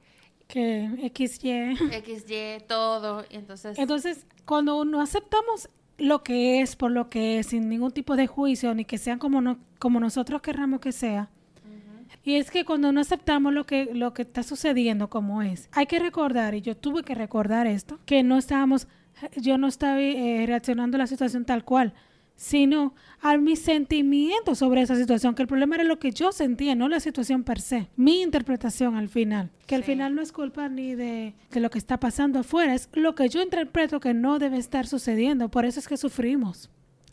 Que 0.49 1.11
XY. 1.15 1.77
XY, 1.77 2.65
todo. 2.67 3.25
Y 3.31 3.37
entonces, 3.37 3.79
Entonces, 3.79 4.27
cuando 4.45 4.85
no 4.85 5.01
aceptamos 5.01 5.69
lo 5.99 6.23
que 6.23 6.61
es 6.61 6.77
por 6.77 6.91
lo 6.91 7.09
que 7.09 7.39
es, 7.39 7.47
sin 7.47 7.69
ningún 7.69 7.93
tipo 7.93 8.17
de 8.17 8.27
juicio, 8.27 8.75
ni 8.75 8.85
que 8.85 8.99
sean 8.99 9.19
como, 9.19 9.41
no, 9.41 9.59
como 9.79 10.01
nosotros 10.01 10.43
querramos 10.43 10.81
que 10.81 10.93
sea, 10.93 11.31
y 12.25 12.37
es 12.37 12.51
que 12.51 12.65
cuando 12.65 12.93
no 12.93 13.01
aceptamos 13.01 13.53
lo 13.53 13.67
que, 13.67 13.91
lo 13.93 14.15
que 14.15 14.23
está 14.23 14.43
sucediendo 14.43 15.09
como 15.11 15.43
es, 15.43 15.69
hay 15.73 15.87
que 15.87 15.99
recordar, 15.99 16.55
y 16.55 16.61
yo 16.61 16.77
tuve 16.77 17.03
que 17.03 17.15
recordar 17.15 17.67
esto, 17.67 17.99
que 18.07 18.23
no 18.23 18.39
estábamos, 18.39 18.87
yo 19.37 19.59
no 19.59 19.69
estaba 19.69 20.01
eh, 20.01 20.45
reaccionando 20.47 20.97
a 20.97 20.99
la 20.99 21.07
situación 21.07 21.45
tal 21.45 21.65
cual, 21.65 21.95
sino 22.35 22.95
a 23.21 23.37
mis 23.37 23.61
sentimientos 23.61 24.59
sobre 24.59 24.83
esa 24.83 24.97
situación, 24.97 25.35
que 25.35 25.43
el 25.43 25.49
problema 25.49 25.77
era 25.77 25.85
lo 25.85 25.99
que 25.99 26.11
yo 26.13 26.33
sentía, 26.33 26.75
no 26.75 26.89
la 26.89 26.99
situación 26.99 27.45
per 27.45 27.61
se, 27.61 27.89
mi 27.97 28.23
interpretación 28.23 28.97
al 28.97 29.09
final, 29.09 29.51
que 29.67 29.75
al 29.75 29.85
final 29.85 30.15
no 30.15 30.23
es 30.23 30.33
culpa 30.33 30.69
ni 30.69 30.95
de, 30.95 31.35
de 31.51 31.61
lo 31.61 31.71
que 31.71 31.79
está 31.79 32.01
pasando 32.01 32.41
afuera, 32.41 32.75
es 32.75 32.89
lo 32.95 33.15
que 33.15 33.29
yo 33.29 33.43
interpreto 33.43 34.01
que 34.01 34.15
no 34.15 34.39
debe 34.39 34.59
estar 34.59 34.87
sucediendo, 34.87 35.51
por 35.51 35.65
eso 35.67 35.79
es 35.79 35.87
que 35.87 35.97
sufrimos. 35.97 36.71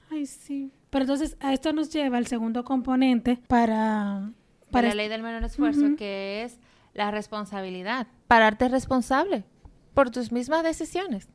Ay, 0.09 0.25
sí. 0.25 0.71
Pero 0.89 1.03
entonces 1.03 1.37
a 1.39 1.53
esto 1.53 1.71
nos 1.73 1.91
lleva 1.91 2.17
el 2.17 2.25
segundo 2.25 2.63
componente 2.63 3.39
para... 3.47 4.31
para 4.71 4.87
la 4.87 4.95
ley 4.95 5.09
del 5.09 5.21
menor 5.21 5.43
esfuerzo, 5.43 5.95
que 5.95 6.43
es 6.43 6.59
la 6.93 7.11
responsabilidad. 7.11 8.07
Pararte 8.27 8.67
responsable 8.67 9.43
por 9.93 10.09
tus 10.09 10.31
mismas 10.31 10.63
decisiones. 10.63 11.29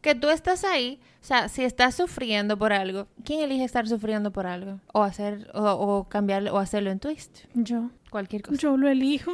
Que 0.00 0.14
tú 0.14 0.28
estás 0.30 0.62
ahí, 0.64 1.00
o 1.20 1.24
sea, 1.24 1.48
si 1.48 1.64
estás 1.64 1.94
sufriendo 1.96 2.56
por 2.56 2.72
algo, 2.72 3.08
¿quién 3.24 3.40
elige 3.40 3.64
estar 3.64 3.88
sufriendo 3.88 4.30
por 4.30 4.46
algo? 4.46 4.78
O 4.92 5.02
hacer, 5.02 5.50
o, 5.54 5.62
o 5.72 6.04
cambiarlo, 6.08 6.54
o 6.54 6.58
hacerlo 6.58 6.90
en 6.90 7.00
twist. 7.00 7.40
yo, 7.54 7.90
Cualquier 8.10 8.42
cosa. 8.42 8.56
yo 8.60 8.76
lo 8.76 8.88
elijo. 8.88 9.32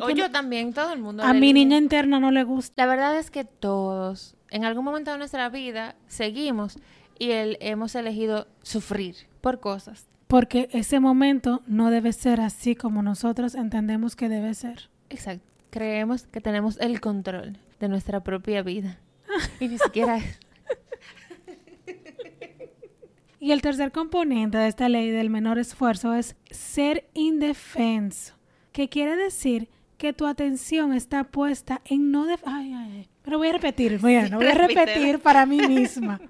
o 0.00 0.10
yo 0.10 0.30
también, 0.30 0.72
todo 0.72 0.92
el 0.92 1.00
mundo. 1.00 1.22
A 1.22 1.32
mi 1.32 1.50
elige. 1.50 1.52
niña 1.54 1.78
interna 1.78 2.20
no 2.20 2.30
le 2.30 2.44
gusta. 2.44 2.74
La 2.84 2.86
verdad 2.86 3.18
es 3.18 3.30
que 3.30 3.44
todos, 3.44 4.36
en 4.50 4.64
algún 4.64 4.84
momento 4.84 5.10
de 5.12 5.18
nuestra 5.18 5.48
vida, 5.48 5.94
seguimos 6.08 6.78
y 7.18 7.30
el, 7.30 7.56
hemos 7.60 7.94
elegido 7.94 8.46
sufrir 8.62 9.16
por 9.40 9.60
cosas. 9.60 10.06
Porque 10.26 10.68
ese 10.72 11.00
momento 11.00 11.62
no 11.66 11.90
debe 11.90 12.12
ser 12.12 12.40
así 12.40 12.74
como 12.74 13.02
nosotros 13.02 13.54
entendemos 13.54 14.16
que 14.16 14.28
debe 14.28 14.54
ser. 14.54 14.88
Exacto. 15.10 15.44
Creemos 15.70 16.26
que 16.26 16.40
tenemos 16.40 16.78
el 16.80 17.00
control 17.00 17.58
de 17.84 17.88
nuestra 17.88 18.22
propia 18.22 18.62
vida. 18.62 18.98
Y 19.60 19.68
ni 19.68 19.78
siquiera 19.78 20.16
es. 20.18 20.38
Y 23.44 23.52
el 23.52 23.60
tercer 23.60 23.92
componente 23.92 24.56
de 24.56 24.68
esta 24.68 24.88
ley 24.88 25.10
del 25.10 25.28
menor 25.28 25.58
esfuerzo 25.58 26.14
es 26.14 26.34
ser 26.50 27.10
indefenso, 27.12 28.32
que 28.72 28.88
quiere 28.88 29.16
decir 29.16 29.68
que 29.98 30.14
tu 30.14 30.26
atención 30.26 30.94
está 30.94 31.24
puesta 31.24 31.82
en 31.84 32.10
no 32.10 32.24
def 32.24 32.40
ay, 32.46 32.72
ay, 32.72 32.92
ay. 32.92 33.08
Pero 33.22 33.36
voy 33.36 33.48
a 33.48 33.52
repetir, 33.52 33.98
voy 33.98 34.14
a, 34.14 34.30
voy 34.30 34.46
repetir 34.46 35.18
para 35.18 35.44
mí 35.44 35.58
misma. 35.68 36.22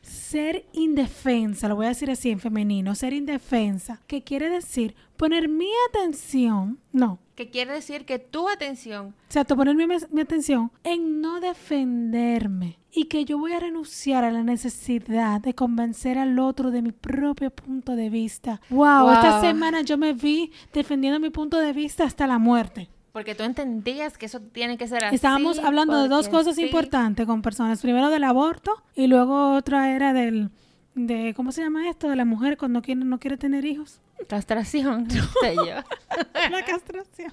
Ser 0.00 0.64
indefensa, 0.72 1.66
lo 1.66 1.74
voy 1.74 1.86
a 1.86 1.88
decir 1.88 2.08
así 2.08 2.30
en 2.30 2.38
femenino, 2.38 2.94
ser 2.94 3.12
indefensa, 3.12 4.00
que 4.06 4.22
quiere 4.22 4.48
decir 4.48 4.94
poner 5.16 5.48
mi 5.48 5.70
atención, 5.88 6.78
no, 6.92 7.18
Que 7.36 7.50
quiere 7.50 7.72
decir 7.74 8.06
que 8.06 8.18
tu 8.18 8.48
atención 8.48 9.08
o 9.08 9.32
sea, 9.32 9.44
to- 9.44 9.56
poner 9.56 9.76
mi, 9.76 9.84
mi 9.86 10.20
atención 10.22 10.72
en 10.82 11.20
no 11.20 11.38
defenderme 11.40 12.78
y 12.90 13.04
que 13.04 13.24
yo 13.26 13.38
voy 13.38 13.52
a 13.52 13.60
renunciar 13.60 14.24
a 14.24 14.30
la 14.32 14.42
necesidad 14.42 15.40
de 15.42 15.54
convencer 15.54 16.18
al 16.18 16.38
otro 16.38 16.70
de 16.70 16.80
mi 16.80 16.92
propio 16.92 17.50
punto 17.50 17.94
de 17.94 18.08
vista. 18.08 18.60
Wow, 18.70 19.10
esta 19.12 19.40
semana 19.42 19.82
yo 19.82 19.98
me 19.98 20.14
vi 20.14 20.50
defendiendo 20.72 21.20
mi 21.20 21.28
punto 21.30 21.58
de 21.58 21.72
vista 21.74 22.04
hasta 22.04 22.26
la 22.26 22.38
muerte. 22.38 22.88
Porque 23.12 23.34
tú 23.34 23.44
entendías 23.44 24.16
que 24.18 24.26
eso 24.26 24.40
tiene 24.40 24.76
que 24.78 24.88
ser 24.88 25.04
así. 25.04 25.14
Estábamos 25.14 25.58
hablando 25.58 26.02
de 26.02 26.08
dos 26.08 26.28
cosas 26.28 26.56
sí. 26.56 26.64
importantes 26.64 27.26
con 27.26 27.42
personas. 27.42 27.80
Primero 27.82 28.10
del 28.10 28.24
aborto 28.24 28.72
y 28.94 29.06
luego 29.06 29.54
otra 29.54 29.94
era 29.94 30.12
del 30.12 30.50
de 30.96 31.34
¿cómo 31.34 31.52
se 31.52 31.62
llama 31.62 31.88
esto? 31.88 32.08
De 32.08 32.16
la 32.16 32.24
mujer 32.24 32.56
cuando 32.56 32.82
quiere, 32.82 33.04
no 33.04 33.20
quiere 33.20 33.36
tener 33.36 33.64
hijos. 33.64 34.00
Castración, 34.28 35.06
no 35.14 35.64
la 36.50 36.64
castración. 36.64 37.32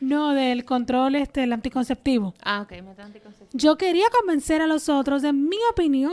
No, 0.00 0.34
del 0.34 0.64
control 0.64 1.14
este 1.14 1.44
el 1.44 1.52
anticonceptivo. 1.52 2.34
ah, 2.42 2.62
ok, 2.62 2.72
anticonceptivo. 2.98 3.48
Yo 3.52 3.78
quería 3.78 4.06
convencer 4.20 4.60
a 4.60 4.66
los 4.66 4.88
otros 4.88 5.22
de 5.22 5.32
mi 5.32 5.56
opinión 5.70 6.12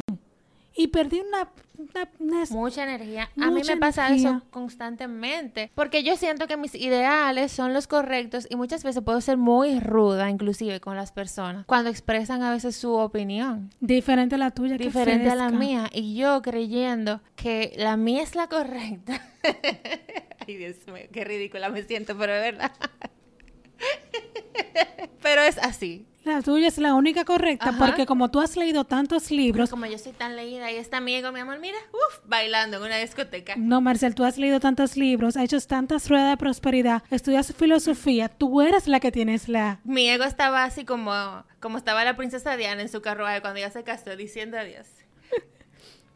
y 0.76 0.88
perdí 0.88 1.21
una, 1.21 1.49
una- 1.78 2.09
una- 2.19 2.45
Mucha 2.49 2.84
energía. 2.84 3.30
A 3.39 3.51
mí 3.51 3.61
me 3.65 3.78
pasa 3.78 4.07
energía. 4.07 4.38
eso 4.39 4.49
constantemente. 4.49 5.71
Porque 5.76 6.03
yo 6.03 6.15
siento 6.17 6.47
que 6.47 6.57
mis 6.57 6.76
ideales 6.76 7.51
son 7.51 7.74
los 7.74 7.88
correctos 7.88 8.47
y 8.49 8.55
muchas 8.55 8.84
veces 8.84 9.03
puedo 9.03 9.21
ser 9.21 9.38
muy 9.38 9.80
ruda, 9.80 10.30
inclusive 10.30 10.80
con 10.80 10.95
las 10.95 11.11
personas, 11.11 11.65
cuando 11.65 11.89
expresan 11.89 12.41
a 12.43 12.51
veces 12.51 12.76
su 12.76 12.93
opinión. 12.93 13.69
diferente 13.80 14.36
a 14.36 14.39
la 14.39 14.51
tuya. 14.51 14.78
diferente 14.78 15.30
a 15.30 15.36
la 15.36 15.49
mía 15.49 15.89
y 15.91 16.15
yo 16.15 16.41
creyendo 16.41 17.21
que 17.36 17.74
la 17.78 17.97
mía 17.97 18.24
es 18.24 18.36
la 18.36 18.47
correcta. 18.47 19.21
Ay, 20.47 20.57
Dios 20.57 20.76
mío, 20.88 21.05
qué 21.11 21.24
ridícula 21.24 21.69
me 21.69 21.84
siento, 21.84 22.17
pero 22.17 22.34
es 22.34 22.41
verdad. 22.41 22.71
pero 25.21 25.41
es 25.41 25.57
así. 25.59 26.05
La 26.24 26.41
tuya 26.41 26.69
es 26.69 26.78
la 26.78 26.93
única 26.93 27.26
correcta 27.26 27.69
Ajá. 27.71 27.78
porque 27.86 28.05
como 28.05 28.32
tú 28.32 28.39
has 28.39 28.55
leído 28.55 28.86
tantos 28.86 29.30
libros, 29.30 29.69
Como 29.69 29.86
yo 29.86 29.97
soy 29.97 30.13
tan 30.13 30.36
leída 30.38 30.71
y 30.71 30.76
este 30.78 30.95
amigo, 30.95 31.32
mi 31.34 31.41
amor, 31.41 31.59
mira, 31.59 31.78
uff, 31.91 32.19
bailando 32.26 32.78
en 32.78 32.84
una 32.84 32.97
discoteca. 32.97 33.55
no, 33.57 33.82
Marcel, 33.82 34.15
tú 34.15 34.24
has 34.24 34.38
leído 34.38 34.59
tantos 34.61 34.95
libros, 34.95 35.36
has 35.36 35.43
hecho 35.43 35.59
tantas 35.67 36.09
ruedas 36.09 36.30
de 36.30 36.38
prosperidad, 36.38 37.03
estudias 37.11 37.53
filosofía, 37.53 38.30
tú 38.30 38.61
eres 38.61 38.88
la 38.88 39.01
que 39.01 39.11
tienes 39.11 39.49
la... 39.49 39.80
Mi 39.84 40.07
ego 40.09 40.24
estaba 40.24 40.63
así 40.63 40.86
como, 40.86 41.43
como 41.59 41.78
estaba 41.78 42.05
la 42.05 42.15
princesa 42.15 42.55
Diana 42.55 42.82
en 42.82 42.89
su 42.89 43.01
carruaje 43.01 43.41
cuando 43.41 43.59
ella 43.59 43.69
se 43.69 43.84
casó, 43.84 44.15
diciendo 44.15 44.57
adiós. 44.57 44.88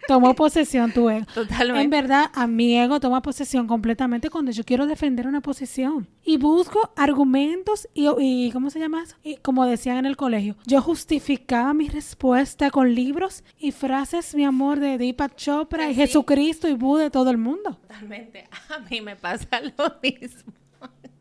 Tomó 0.07 0.33
posesión 0.33 0.91
tu 0.91 1.09
ego. 1.09 1.25
Totalmente. 1.33 1.81
En 1.83 1.89
verdad, 1.89 2.31
a 2.33 2.47
mi 2.47 2.77
ego 2.77 2.99
toma 2.99 3.21
posesión 3.21 3.67
completamente 3.67 4.29
cuando 4.29 4.51
yo 4.51 4.63
quiero 4.63 4.85
defender 4.87 5.27
una 5.27 5.41
posición. 5.41 6.07
Y 6.23 6.37
busco 6.37 6.91
argumentos 6.95 7.87
y, 7.93 8.07
y 8.19 8.51
¿cómo 8.51 8.69
se 8.69 8.79
llama 8.79 9.03
eso? 9.03 9.15
Y 9.23 9.37
como 9.37 9.65
decían 9.65 9.97
en 9.97 10.05
el 10.05 10.15
colegio, 10.17 10.55
yo 10.65 10.81
justificaba 10.81 11.73
mi 11.73 11.89
respuesta 11.89 12.71
con 12.71 12.93
libros 12.95 13.43
y 13.59 13.71
frases, 13.71 14.33
mi 14.35 14.45
amor, 14.45 14.79
de 14.79 14.97
Deepak 14.97 15.35
Chopra 15.35 15.83
y 15.83 15.85
Pues 15.87 15.95
sí. 15.95 16.01
Jesucristo 16.01 16.67
y 16.67 16.73
Buda 16.73 17.03
de 17.03 17.11
todo 17.11 17.29
el 17.29 17.37
mundo. 17.37 17.77
Totalmente. 17.81 18.47
A 18.69 18.79
mí 18.89 19.01
me 19.01 19.15
pasa 19.15 19.61
lo 19.77 19.95
mismo. 20.01 20.53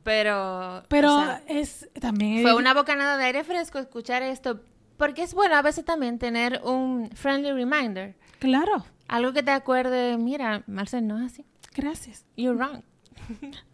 Pero, 0.03 0.85
Pero 0.89 1.17
o 1.17 1.25
sea, 1.25 1.43
es 1.49 1.89
también... 2.01 2.43
fue 2.43 2.55
una 2.55 2.75
bocanada 2.75 3.17
de 3.17 3.25
aire 3.25 3.43
fresco 3.43 3.79
escuchar 3.81 4.23
esto. 4.23 4.61
Porque 4.97 5.23
es 5.23 5.35
bueno 5.35 5.57
a 5.57 5.63
veces 5.63 5.85
también 5.85 6.19
tener 6.19 6.61
un 6.65 7.11
friendly 7.15 7.51
reminder. 7.53 8.15
Claro, 8.39 8.85
Algo 9.09 9.33
que 9.33 9.43
te 9.43 9.51
acuerde, 9.51 10.17
mira, 10.19 10.63
Marcel, 10.67 11.07
no 11.07 11.19
es 11.19 11.33
así. 11.33 11.45
gracias. 11.75 12.25
You're 12.37 12.57
wrong. 12.57 12.83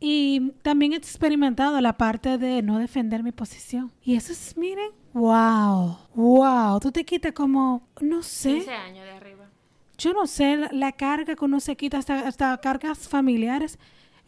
Y 0.00 0.52
también 0.62 0.92
he 0.92 0.96
experimentado 0.96 1.80
la 1.80 1.96
parte 1.96 2.38
de 2.38 2.62
no 2.62 2.78
defender 2.78 3.22
mi 3.22 3.32
posición. 3.32 3.90
Y 4.02 4.14
eso 4.14 4.32
es, 4.32 4.56
miren, 4.56 4.90
wow, 5.12 5.98
wow. 6.14 6.78
Tú 6.80 6.92
te 6.92 7.04
quitas 7.04 7.32
como, 7.32 7.88
no 8.00 8.22
sé, 8.22 8.54
15 8.54 8.70
años 8.72 9.04
de 9.04 9.10
arriba. 9.10 9.50
yo 9.96 10.12
no 10.12 10.26
sé, 10.28 10.68
la, 10.70 10.92
carga 10.92 11.34
que 11.34 11.44
uno 11.44 11.58
se 11.58 11.76
quita, 11.76 11.98
hasta, 11.98 12.28
hasta 12.28 12.56
cargas 12.58 13.08
familiares. 13.08 13.78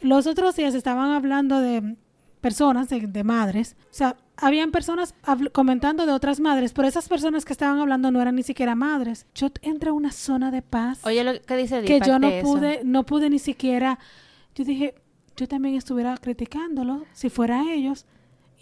Los 0.01 0.27
otros 0.27 0.57
días 0.57 0.75
estaban 0.75 1.11
hablando 1.13 1.61
de 1.61 1.97
personas, 2.41 2.89
de, 2.89 3.07
de 3.07 3.23
madres. 3.23 3.77
O 3.85 3.95
sea, 3.95 4.17
habían 4.41 4.71
personas 4.71 5.15
comentando 5.53 6.07
de 6.07 6.13
otras 6.13 6.41
madres, 6.41 6.73
pero 6.73 6.89
esas 6.89 7.09
personas 7.09 7.45
que 7.45 7.53
estaban 7.53 7.79
hablando 7.79 8.11
no 8.11 8.21
eran 8.21 8.37
ni 8.37 8.43
siquiera 8.43 8.75
madres. 8.75 9.27
Yo 9.35 9.49
entré 9.63 9.91
a 9.91 9.93
una 9.93 10.13
zona 10.13 10.51
de 10.51 10.63
paz 10.63 11.05
Oye, 11.05 11.23
lo 11.25 11.41
que 11.41 11.57
dice 11.57 11.83
que 11.83 11.95
Deepak 11.95 12.09
yo 12.09 12.19
no 12.19 12.29
de 12.29 12.39
eso. 12.41 12.49
pude, 12.49 12.81
no 12.85 13.05
pude 13.05 13.31
ni 13.31 13.39
siquiera, 13.39 13.99
yo 14.55 14.65
dije, 14.65 14.95
yo 15.37 15.49
también 15.49 15.75
estuviera 15.77 16.17
criticándolo 16.17 17.05
si 17.13 17.31
fuera 17.31 17.73
ellos 17.73 18.07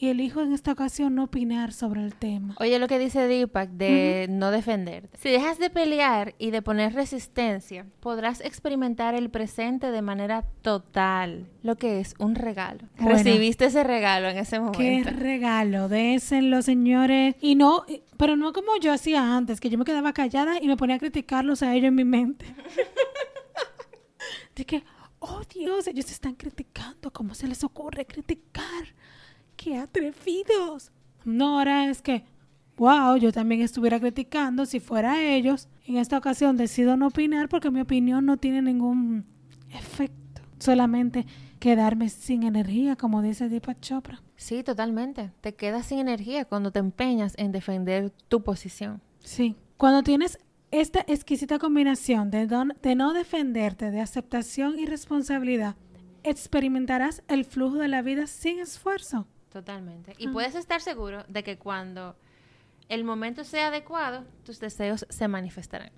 y 0.00 0.08
elijo 0.08 0.40
en 0.42 0.52
esta 0.52 0.70
ocasión 0.70 1.16
no 1.16 1.24
opinar 1.24 1.72
sobre 1.72 2.04
el 2.04 2.14
tema. 2.14 2.54
Oye, 2.60 2.78
lo 2.78 2.86
que 2.86 3.00
dice 3.00 3.26
Deepak 3.26 3.70
de 3.70 4.26
no 4.30 4.52
defenderte. 4.52 5.18
Si 5.18 5.28
dejas 5.28 5.58
de 5.58 5.70
pelear 5.70 6.36
y 6.38 6.52
de 6.52 6.62
poner 6.62 6.94
resistencia, 6.94 7.84
podrás 7.98 8.40
experimentar 8.40 9.16
el 9.16 9.28
presente 9.28 9.90
de 9.90 10.00
manera 10.00 10.44
total, 10.62 11.48
lo 11.62 11.74
que 11.76 11.98
es 11.98 12.14
un 12.20 12.36
regalo. 12.36 12.86
Bueno. 12.98 13.16
Recibiste 13.16 13.66
ese 13.66 13.82
regalo 13.82 14.28
en 14.28 14.38
ese 14.38 14.56
Qué 14.56 14.60
momento. 14.60 15.10
regalo, 15.10 15.88
désenlo, 15.88 16.62
señores. 16.62 17.34
Y 17.40 17.56
no, 17.56 17.84
pero 18.16 18.36
no 18.36 18.52
como 18.52 18.76
yo 18.80 18.92
hacía 18.92 19.36
antes, 19.36 19.58
que 19.58 19.68
yo 19.68 19.78
me 19.78 19.84
quedaba 19.84 20.12
callada 20.12 20.62
y 20.62 20.68
me 20.68 20.76
ponía 20.76 20.96
a 20.96 21.00
criticarlos 21.00 21.62
a 21.62 21.74
ellos 21.74 21.88
en 21.88 21.94
mi 21.96 22.04
mente. 22.04 22.46
de 24.54 24.64
que, 24.64 24.84
oh 25.18 25.40
Dios, 25.52 25.88
ellos 25.88 26.06
se 26.06 26.12
están 26.12 26.36
criticando, 26.36 27.12
¿cómo 27.12 27.34
se 27.34 27.48
les 27.48 27.64
ocurre 27.64 28.06
criticar? 28.06 28.94
¡Qué 29.58 29.76
atrevidos! 29.76 30.92
No, 31.24 31.58
ahora 31.58 31.90
es 31.90 32.00
que, 32.00 32.24
wow, 32.76 33.16
yo 33.16 33.32
también 33.32 33.60
estuviera 33.60 33.98
criticando 33.98 34.64
si 34.66 34.78
fuera 34.80 35.20
ellos. 35.22 35.68
En 35.84 35.96
esta 35.96 36.16
ocasión 36.16 36.56
decido 36.56 36.96
no 36.96 37.08
opinar 37.08 37.48
porque 37.48 37.70
mi 37.70 37.80
opinión 37.80 38.24
no 38.24 38.36
tiene 38.36 38.62
ningún 38.62 39.26
efecto. 39.70 40.42
Solamente 40.60 41.26
quedarme 41.58 42.08
sin 42.08 42.44
energía, 42.44 42.94
como 42.94 43.20
dice 43.20 43.48
Deepak 43.48 43.80
Chopra. 43.80 44.22
Sí, 44.36 44.62
totalmente. 44.62 45.32
Te 45.40 45.54
quedas 45.56 45.86
sin 45.86 45.98
energía 45.98 46.44
cuando 46.44 46.70
te 46.70 46.78
empeñas 46.78 47.34
en 47.36 47.50
defender 47.50 48.10
tu 48.28 48.44
posición. 48.44 49.02
Sí. 49.18 49.56
Cuando 49.76 50.04
tienes 50.04 50.38
esta 50.70 51.00
exquisita 51.08 51.58
combinación 51.58 52.30
de, 52.30 52.46
don- 52.46 52.74
de 52.80 52.94
no 52.94 53.12
defenderte, 53.12 53.90
de 53.90 54.00
aceptación 54.00 54.78
y 54.78 54.86
responsabilidad, 54.86 55.74
experimentarás 56.22 57.22
el 57.26 57.44
flujo 57.44 57.76
de 57.76 57.88
la 57.88 58.02
vida 58.02 58.28
sin 58.28 58.60
esfuerzo. 58.60 59.26
Totalmente. 59.52 60.14
Y 60.18 60.28
puedes 60.28 60.54
estar 60.54 60.80
seguro 60.80 61.24
de 61.28 61.42
que 61.42 61.58
cuando 61.58 62.16
el 62.88 63.04
momento 63.04 63.44
sea 63.44 63.68
adecuado, 63.68 64.24
tus 64.44 64.60
deseos 64.60 65.06
se 65.08 65.28
manifestarán. 65.28 65.90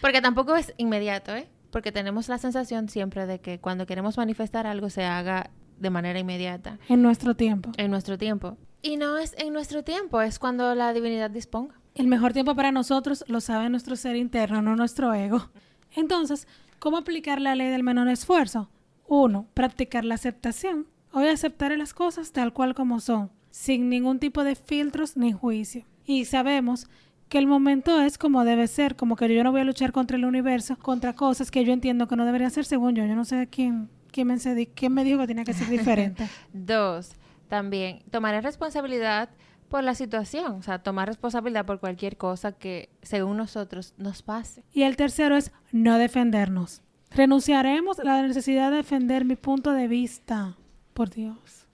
Porque 0.00 0.20
tampoco 0.20 0.56
es 0.56 0.72
inmediato, 0.76 1.34
¿eh? 1.34 1.48
Porque 1.70 1.92
tenemos 1.92 2.28
la 2.28 2.38
sensación 2.38 2.88
siempre 2.88 3.26
de 3.26 3.40
que 3.40 3.58
cuando 3.60 3.86
queremos 3.86 4.16
manifestar 4.16 4.66
algo 4.66 4.90
se 4.90 5.04
haga 5.04 5.50
de 5.78 5.90
manera 5.90 6.18
inmediata, 6.18 6.78
En 6.88 7.02
nuestro 7.02 7.34
tiempo. 7.34 7.70
en 7.76 7.90
nuestro 7.90 8.18
tiempo. 8.18 8.56
Y 8.82 8.96
no 8.96 9.18
es 9.18 9.34
en 9.38 9.52
nuestro 9.52 9.82
tiempo, 9.84 10.20
es 10.22 10.38
cuando 10.38 10.74
la 10.74 10.92
divinidad 10.92 11.30
disponga. 11.30 11.74
El 11.94 12.06
mejor 12.06 12.32
tiempo 12.32 12.54
para 12.54 12.72
nosotros 12.72 13.24
lo 13.28 13.40
sabe 13.40 13.68
nuestro 13.70 13.96
ser 13.96 14.16
interno, 14.16 14.62
no 14.62 14.76
nuestro 14.76 15.12
ego. 15.14 15.50
Entonces, 15.96 16.46
¿cómo 16.78 16.96
aplicar 16.96 17.40
la 17.40 17.54
ley 17.54 17.68
del 17.70 17.82
menor 17.82 18.08
esfuerzo? 18.08 18.70
Uno, 19.06 19.46
practicar 19.54 20.04
la 20.04 20.14
aceptación. 20.14 20.86
Hoy 21.18 21.26
aceptaré 21.26 21.76
las 21.76 21.94
cosas 21.94 22.30
tal 22.30 22.52
cual 22.52 22.76
como 22.76 23.00
son, 23.00 23.32
sin 23.50 23.88
ningún 23.88 24.20
tipo 24.20 24.44
de 24.44 24.54
filtros 24.54 25.16
ni 25.16 25.32
juicio. 25.32 25.84
Y 26.04 26.26
sabemos 26.26 26.86
que 27.28 27.38
el 27.38 27.48
momento 27.48 28.00
es 28.00 28.18
como 28.18 28.44
debe 28.44 28.68
ser, 28.68 28.94
como 28.94 29.16
que 29.16 29.34
yo 29.34 29.42
no 29.42 29.50
voy 29.50 29.62
a 29.62 29.64
luchar 29.64 29.90
contra 29.90 30.16
el 30.16 30.24
universo, 30.24 30.76
contra 30.78 31.14
cosas 31.14 31.50
que 31.50 31.64
yo 31.64 31.72
entiendo 31.72 32.06
que 32.06 32.14
no 32.14 32.24
deberían 32.24 32.52
ser 32.52 32.66
según 32.66 32.94
yo. 32.94 33.04
Yo 33.04 33.16
no 33.16 33.24
sé 33.24 33.48
quién, 33.50 33.90
quién, 34.12 34.28
me, 34.28 34.38
quién 34.76 34.94
me 34.94 35.02
dijo 35.02 35.18
que 35.18 35.26
tenía 35.26 35.42
que 35.42 35.54
ser 35.54 35.68
diferente. 35.68 36.28
Dos, 36.52 37.16
también 37.48 38.04
tomaré 38.12 38.40
responsabilidad 38.40 39.28
por 39.68 39.82
la 39.82 39.96
situación, 39.96 40.52
o 40.52 40.62
sea, 40.62 40.84
tomar 40.84 41.08
responsabilidad 41.08 41.66
por 41.66 41.80
cualquier 41.80 42.16
cosa 42.16 42.52
que 42.52 42.90
según 43.02 43.36
nosotros 43.38 43.92
nos 43.98 44.22
pase. 44.22 44.62
Y 44.72 44.84
el 44.84 44.94
tercero 44.94 45.36
es 45.36 45.50
no 45.72 45.98
defendernos. 45.98 46.80
Renunciaremos 47.10 47.98
a 47.98 48.04
la 48.04 48.22
necesidad 48.22 48.70
de 48.70 48.76
defender 48.76 49.24
mi 49.24 49.34
punto 49.34 49.72
de 49.72 49.88
vista. 49.88 50.56
Por 50.98 51.10
Dios. 51.10 51.66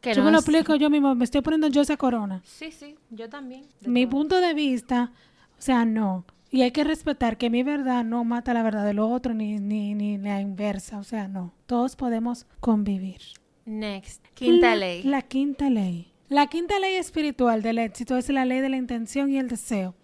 Que 0.00 0.14
yo 0.14 0.20
no 0.20 0.24
me 0.24 0.30
lo 0.32 0.38
es- 0.38 0.44
explico 0.44 0.74
yo 0.74 0.88
mismo, 0.88 1.14
me 1.14 1.24
estoy 1.24 1.42
poniendo 1.42 1.68
yo 1.68 1.82
esa 1.82 1.98
corona. 1.98 2.40
Sí, 2.46 2.70
sí, 2.72 2.96
yo 3.10 3.28
también. 3.28 3.66
Mi 3.84 4.04
todo. 4.06 4.10
punto 4.12 4.40
de 4.40 4.54
vista, 4.54 5.12
o 5.58 5.60
sea, 5.60 5.84
no. 5.84 6.24
Y 6.50 6.62
hay 6.62 6.70
que 6.70 6.82
respetar 6.82 7.36
que 7.36 7.50
mi 7.50 7.62
verdad 7.62 8.04
no 8.04 8.24
mata 8.24 8.54
la 8.54 8.62
verdad 8.62 8.86
del 8.86 8.98
otro, 9.00 9.34
ni, 9.34 9.58
ni, 9.58 9.94
ni 9.94 10.16
la 10.16 10.40
inversa. 10.40 10.98
O 10.98 11.04
sea, 11.04 11.28
no. 11.28 11.52
Todos 11.66 11.94
podemos 11.94 12.46
convivir. 12.60 13.20
Next, 13.66 14.24
quinta 14.32 14.68
La- 14.70 14.76
ley. 14.76 15.02
La 15.02 15.20
quinta 15.20 15.68
ley. 15.68 16.10
La 16.30 16.46
quinta 16.46 16.78
ley 16.78 16.94
espiritual 16.94 17.60
del 17.60 17.78
éxito 17.78 18.16
es 18.16 18.30
la 18.30 18.46
ley 18.46 18.60
de 18.60 18.70
la 18.70 18.78
intención 18.78 19.30
y 19.30 19.36
el 19.36 19.48
deseo. 19.48 19.94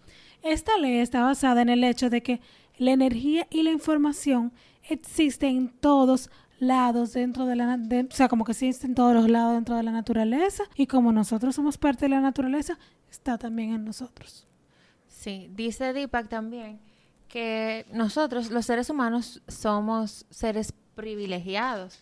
Esta 0.43 0.77
ley 0.77 0.99
está 0.99 1.23
basada 1.23 1.63
en 1.63 1.71
el 1.71 1.83
hecho 1.83 2.11
de 2.11 2.23
que 2.23 2.41
la 2.77 2.91
energía 2.93 3.47
y 3.51 3.63
la 3.63 3.71
información 3.71 4.53
existen 4.89 5.57
en 5.57 5.69
todos 5.71 6.31
lados 6.59 7.13
dentro 7.13 7.45
de 7.47 7.57
la 7.57 7.77
de- 7.77 8.09
o 8.11 8.15
sea 8.15 8.29
como 8.29 8.45
que 8.45 8.53
existen 8.53 8.91
en 8.93 8.95
todos 8.95 9.15
los 9.15 9.29
lados 9.29 9.55
dentro 9.55 9.77
de 9.77 9.83
la 9.83 9.93
naturaleza 9.93 10.65
y 10.75 10.87
como 10.87 11.13
nosotros 11.13 11.55
somos 11.55 11.77
parte 11.79 12.07
de 12.07 12.09
la 12.11 12.21
naturaleza 12.21 12.79
está 13.11 13.37
también 13.39 13.73
en 13.73 13.85
nosotros 13.85 14.47
Sí, 15.09 15.51
dice 15.55 15.93
Deepak 15.93 16.29
también 16.29 16.79
que 17.29 17.85
nosotros, 17.93 18.51
los 18.53 18.65
seres 18.67 18.89
humanos, 18.91 19.43
somos 19.49 20.25
seres 20.31 20.73
privilegiados 20.95 21.99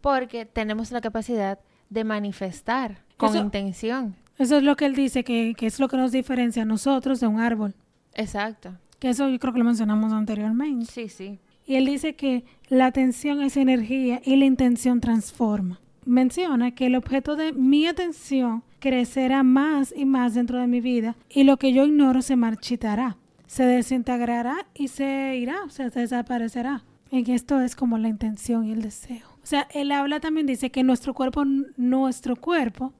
porque 0.00 0.46
tenemos 0.46 0.92
la 0.92 1.00
capacidad 1.00 1.58
de 1.90 2.04
manifestar 2.04 3.02
con 3.16 3.30
Eso- 3.30 3.38
intención. 3.44 4.14
eso 4.38 4.56
es 4.58 4.62
lo 4.62 4.76
que 4.76 4.86
él 4.86 4.94
dice 4.94 5.24
que, 5.24 5.54
que 5.56 5.66
es 5.66 5.80
lo 5.80 5.88
que 5.88 5.96
nos 5.96 6.12
diferencia 6.12 6.62
a 6.62 6.66
nosotros 6.66 7.18
de 7.20 7.26
un 7.26 7.40
árbol 7.40 7.74
Exacto. 8.14 8.70
que 9.00 9.10
eso 9.10 9.28
yo 9.28 9.38
creo 9.40 9.52
que 9.52 9.58
lo 9.58 9.64
mencionamos 9.64 10.12
anteriormente 10.12 10.86
Sí, 10.92 11.08
sí. 11.08 11.40
Y 11.68 11.76
él 11.76 11.84
dice 11.84 12.16
que 12.16 12.44
la 12.70 12.86
atención 12.86 13.42
es 13.42 13.58
energía 13.58 14.22
y 14.24 14.36
la 14.36 14.46
intención 14.46 15.02
transforma. 15.02 15.80
Menciona 16.06 16.70
que 16.70 16.86
el 16.86 16.94
objeto 16.94 17.36
de 17.36 17.52
mi 17.52 17.86
atención 17.86 18.64
crecerá 18.80 19.42
más 19.42 19.92
y 19.94 20.06
más 20.06 20.32
dentro 20.32 20.58
de 20.58 20.66
mi 20.66 20.80
vida 20.80 21.14
y 21.28 21.44
lo 21.44 21.58
que 21.58 21.74
yo 21.74 21.84
ignoro 21.84 22.22
se 22.22 22.36
marchitará, 22.36 23.18
se 23.46 23.64
desintegrará 23.64 24.66
y 24.74 24.88
se 24.88 25.36
irá, 25.36 25.62
o 25.62 25.68
sea, 25.68 25.90
se 25.90 26.00
desaparecerá. 26.00 26.84
Y 27.10 27.30
esto 27.32 27.60
es 27.60 27.76
como 27.76 27.98
la 27.98 28.08
intención 28.08 28.64
y 28.64 28.72
el 28.72 28.80
deseo. 28.80 29.28
O 29.42 29.46
sea, 29.46 29.68
él 29.74 29.92
habla 29.92 30.20
también, 30.20 30.46
dice 30.46 30.70
que 30.70 30.82
nuestro 30.82 31.12
cuerpo, 31.12 31.44
nuestro 31.76 32.36
cuerpo 32.36 32.94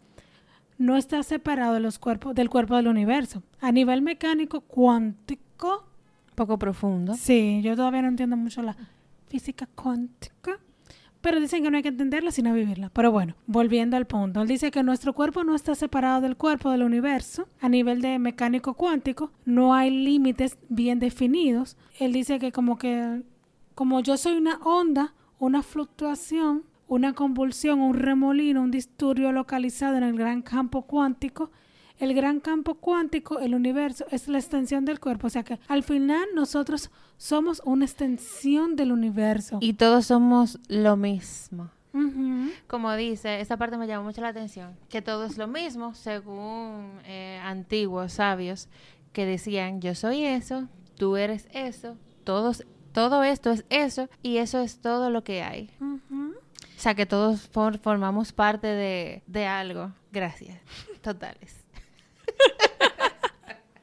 no 0.76 0.98
está 0.98 1.22
separado 1.22 1.72
de 1.72 1.80
los 1.80 1.98
cuerpos, 1.98 2.34
del 2.34 2.50
cuerpo 2.50 2.76
del 2.76 2.88
universo. 2.88 3.42
A 3.60 3.72
nivel 3.72 4.02
mecánico 4.02 4.60
cuántico, 4.60 5.87
Poco 6.38 6.56
profundo. 6.56 7.14
Sí, 7.14 7.62
yo 7.64 7.74
todavía 7.74 8.00
no 8.00 8.06
entiendo 8.06 8.36
mucho 8.36 8.62
la 8.62 8.76
física 9.26 9.66
cuántica, 9.74 10.60
Pero 11.20 11.40
dicen 11.40 11.64
que 11.64 11.70
no 11.72 11.76
hay 11.76 11.82
que 11.82 11.88
entenderla 11.88 12.30
sino 12.30 12.54
vivirla. 12.54 12.90
Pero 12.90 13.10
bueno, 13.10 13.34
volviendo 13.48 13.96
al 13.96 14.06
punto. 14.06 14.40
Él 14.40 14.46
dice 14.46 14.70
que 14.70 14.84
nuestro 14.84 15.14
cuerpo 15.14 15.42
no 15.42 15.56
está 15.56 15.74
separado 15.74 16.20
del 16.20 16.36
cuerpo 16.36 16.70
del 16.70 16.84
universo. 16.84 17.48
A 17.60 17.68
nivel 17.68 18.00
de 18.02 18.20
mecánico 18.20 18.74
cuántico, 18.74 19.32
no 19.44 19.74
hay 19.74 19.90
límites 19.90 20.58
bien 20.68 21.00
definidos. 21.00 21.76
Él 21.98 22.12
dice 22.12 22.38
que 22.38 22.52
como 22.52 22.78
que, 22.78 23.24
como 23.74 23.98
yo 23.98 24.16
soy 24.16 24.36
una 24.36 24.58
onda, 24.58 25.14
una 25.40 25.64
fluctuación, 25.64 26.62
una 26.86 27.14
convulsión, 27.14 27.80
un 27.80 27.94
remolino, 27.94 28.62
un 28.62 28.70
disturbio 28.70 29.32
localizado 29.32 29.96
en 29.96 30.04
el 30.04 30.16
gran 30.16 30.42
campo 30.42 30.82
cuántico, 30.82 31.50
el 31.98 32.14
gran 32.14 32.40
campo 32.40 32.74
cuántico, 32.74 33.38
el 33.40 33.54
universo, 33.54 34.06
es 34.10 34.28
la 34.28 34.38
extensión 34.38 34.84
del 34.84 35.00
cuerpo. 35.00 35.26
O 35.26 35.30
sea 35.30 35.42
que 35.42 35.58
al 35.68 35.82
final 35.82 36.26
nosotros 36.34 36.90
somos 37.16 37.60
una 37.64 37.84
extensión 37.84 38.76
del 38.76 38.92
universo. 38.92 39.58
Y 39.60 39.74
todos 39.74 40.06
somos 40.06 40.58
lo 40.68 40.96
mismo. 40.96 41.70
Como 42.68 42.94
dice, 42.94 43.40
esa 43.40 43.56
parte 43.56 43.76
me 43.76 43.86
llamó 43.86 44.04
mucho 44.04 44.20
la 44.20 44.28
atención, 44.28 44.76
que 44.88 45.02
todo 45.02 45.24
es 45.24 45.36
lo 45.36 45.48
mismo, 45.48 45.94
según 45.94 46.92
eh, 47.04 47.40
antiguos 47.42 48.12
sabios 48.12 48.68
que 49.12 49.26
decían, 49.26 49.80
yo 49.80 49.94
soy 49.94 50.24
eso, 50.24 50.68
tú 50.96 51.16
eres 51.16 51.48
eso, 51.52 51.96
todos, 52.22 52.64
todo 52.92 53.24
esto 53.24 53.50
es 53.50 53.64
eso 53.70 54.08
y 54.22 54.36
eso 54.36 54.60
es 54.60 54.80
todo 54.80 55.10
lo 55.10 55.24
que 55.24 55.42
hay. 55.42 55.70
O 55.80 56.80
sea, 56.80 56.94
que 56.94 57.06
todos 57.06 57.48
formamos 57.48 58.32
parte 58.32 58.68
de, 58.68 59.22
de 59.26 59.46
algo. 59.46 59.92
Gracias. 60.12 60.60
Totales. 61.02 61.64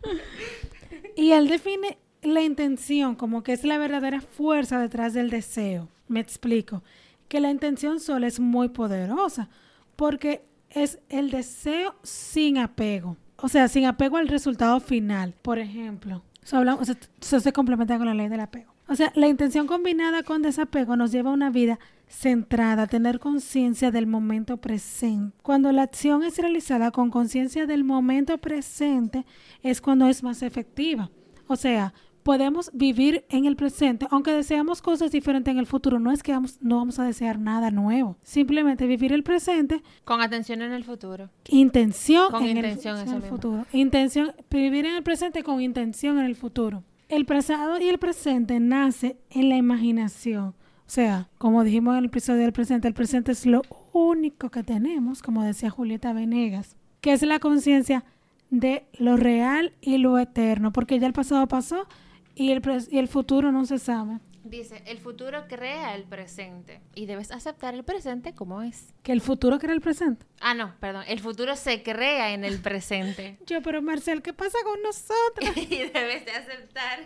y 1.15 1.31
él 1.31 1.47
define 1.47 1.97
la 2.21 2.41
intención 2.41 3.15
como 3.15 3.43
que 3.43 3.53
es 3.53 3.63
la 3.63 3.77
verdadera 3.77 4.21
fuerza 4.21 4.79
detrás 4.79 5.13
del 5.13 5.29
deseo. 5.29 5.89
Me 6.07 6.19
explico. 6.19 6.83
Que 7.27 7.39
la 7.39 7.49
intención 7.49 7.99
sola 7.99 8.27
es 8.27 8.39
muy 8.39 8.69
poderosa 8.69 9.49
porque 9.95 10.43
es 10.69 10.99
el 11.09 11.31
deseo 11.31 11.95
sin 12.03 12.57
apego. 12.57 13.17
O 13.37 13.47
sea, 13.47 13.67
sin 13.67 13.85
apego 13.85 14.17
al 14.17 14.27
resultado 14.27 14.79
final. 14.79 15.33
Por 15.41 15.59
ejemplo, 15.59 16.23
eso, 16.43 17.39
se 17.39 17.53
complementa 17.53 17.97
con 17.97 18.07
la 18.07 18.13
ley 18.13 18.27
del 18.27 18.39
apego. 18.39 18.73
O 18.87 18.95
sea, 18.95 19.11
la 19.15 19.27
intención 19.27 19.65
combinada 19.65 20.23
con 20.23 20.41
desapego 20.41 20.95
nos 20.95 21.11
lleva 21.11 21.31
a 21.31 21.33
una 21.33 21.49
vida 21.49 21.79
centrada, 22.07 22.87
tener 22.87 23.19
conciencia 23.19 23.91
del 23.91 24.07
momento 24.07 24.57
presente. 24.57 25.35
Cuando 25.41 25.71
la 25.71 25.83
acción 25.83 26.23
es 26.23 26.37
realizada 26.37 26.91
con 26.91 27.11
conciencia 27.11 27.65
del 27.65 27.83
momento 27.83 28.37
presente 28.37 29.25
es 29.61 29.81
cuando 29.81 30.07
es 30.07 30.23
más 30.23 30.41
efectiva. 30.41 31.09
O 31.47 31.55
sea, 31.55 31.93
podemos 32.25 32.71
vivir 32.73 33.23
en 33.29 33.45
el 33.45 33.55
presente, 33.55 34.07
aunque 34.09 34.31
deseamos 34.31 34.81
cosas 34.81 35.11
diferentes 35.11 35.51
en 35.51 35.59
el 35.59 35.67
futuro. 35.67 35.99
No 35.99 36.11
es 36.11 36.23
que 36.23 36.31
vamos, 36.31 36.57
no 36.59 36.77
vamos 36.77 36.97
a 36.97 37.03
desear 37.03 37.37
nada 37.37 37.69
nuevo. 37.69 38.17
Simplemente 38.23 38.87
vivir 38.87 39.13
el 39.13 39.21
presente. 39.21 39.83
Con 40.03 40.21
atención 40.21 40.63
en 40.63 40.71
el 40.71 40.83
futuro. 40.83 41.29
Intención 41.49 42.31
con 42.31 42.43
en 42.43 42.57
intención 42.57 42.97
el, 42.97 43.21
futuro. 43.21 43.67
Intención, 43.71 44.33
vivir 44.49 44.87
en 44.87 44.95
el 44.95 45.03
presente 45.03 45.43
con 45.43 45.61
intención 45.61 46.17
en 46.17 46.25
el 46.25 46.35
futuro. 46.35 46.83
El 47.09 47.27
pasado 47.27 47.79
y 47.79 47.87
el 47.87 47.99
presente 47.99 48.59
nace 48.59 49.17
en 49.29 49.49
la 49.49 49.57
imaginación. 49.57 50.55
O 50.87 50.89
sea, 50.89 51.29
como 51.39 51.63
dijimos 51.63 51.93
en 51.93 51.99
el 51.99 52.05
episodio 52.05 52.41
del 52.41 52.53
presente, 52.53 52.87
el 52.87 52.93
presente 52.93 53.31
es 53.31 53.45
lo 53.47 53.63
único 53.91 54.51
que 54.51 54.63
tenemos, 54.63 55.23
como 55.23 55.43
decía 55.43 55.71
Julieta 55.71 56.13
Venegas, 56.13 56.75
que 57.01 57.11
es 57.11 57.23
la 57.23 57.39
conciencia 57.39 58.05
de 58.51 58.85
lo 58.99 59.17
real 59.17 59.73
y 59.81 59.97
lo 59.97 60.19
eterno, 60.19 60.71
porque 60.71 60.99
ya 60.99 61.07
el 61.07 61.13
pasado 61.13 61.47
pasó 61.47 61.87
y 62.35 62.51
el, 62.51 62.61
y 62.91 62.99
el 62.99 63.07
futuro 63.07 63.51
no 63.51 63.65
se 63.65 63.79
sabe. 63.79 64.19
Dice, 64.43 64.83
el 64.85 64.99
futuro 64.99 65.45
crea 65.47 65.95
el 65.95 66.03
presente 66.03 66.79
y 66.93 67.07
debes 67.07 67.31
aceptar 67.31 67.73
el 67.73 67.83
presente 67.83 68.35
como 68.35 68.61
es. 68.61 68.93
¿Que 69.01 69.11
el 69.11 69.21
futuro 69.21 69.57
crea 69.57 69.73
el 69.73 69.81
presente? 69.81 70.23
Ah, 70.39 70.53
no, 70.53 70.75
perdón, 70.79 71.03
el 71.07 71.19
futuro 71.19 71.55
se 71.55 71.81
crea 71.81 72.31
en 72.31 72.45
el 72.45 72.61
presente. 72.61 73.39
Yo, 73.47 73.63
pero 73.63 73.81
Marcel, 73.81 74.21
¿qué 74.21 74.33
pasa 74.33 74.59
con 74.63 74.83
nosotros? 74.83 75.57
y 75.71 75.77
debes 75.77 76.25
de 76.25 76.31
aceptar 76.31 76.99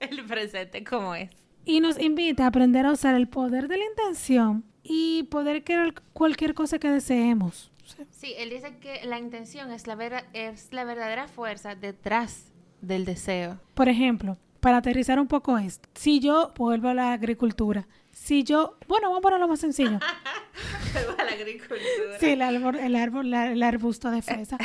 el 0.00 0.26
presente 0.26 0.84
como 0.84 1.14
es 1.14 1.30
y 1.64 1.80
nos 1.80 1.98
invita 2.00 2.44
a 2.44 2.48
aprender 2.48 2.86
a 2.86 2.92
usar 2.92 3.14
el 3.14 3.28
poder 3.28 3.68
de 3.68 3.78
la 3.78 3.84
intención 3.84 4.64
y 4.82 5.24
poder 5.24 5.64
crear 5.64 5.94
cualquier 6.12 6.54
cosa 6.54 6.78
que 6.78 6.90
deseemos. 6.90 7.70
Sí, 8.10 8.34
él 8.38 8.50
dice 8.50 8.76
que 8.78 9.04
la 9.06 9.18
intención 9.18 9.70
es 9.70 9.86
la, 9.86 10.24
es 10.32 10.72
la 10.72 10.84
verdadera 10.84 11.28
fuerza 11.28 11.74
detrás 11.74 12.52
del 12.80 13.04
deseo. 13.04 13.60
Por 13.74 13.88
ejemplo, 13.88 14.38
para 14.60 14.78
aterrizar 14.78 15.18
un 15.18 15.28
poco 15.28 15.58
esto, 15.58 15.88
si 15.94 16.20
yo 16.20 16.52
vuelvo 16.56 16.88
a 16.88 16.94
la 16.94 17.12
agricultura, 17.12 17.86
si 18.10 18.44
yo, 18.44 18.76
bueno, 18.88 19.08
vamos 19.08 19.18
a 19.18 19.22
ponerlo 19.22 19.48
más 19.48 19.60
sencillo. 19.60 19.98
vuelvo 20.92 21.20
a 21.20 21.24
la 21.24 21.32
agricultura. 21.32 22.18
Sí, 22.20 22.26
el 22.30 22.42
árbol, 22.42 22.76
el 22.76 22.96
árbol, 22.96 23.34
el 23.34 23.62
arbusto 23.62 24.10
de 24.10 24.22
fresa. 24.22 24.58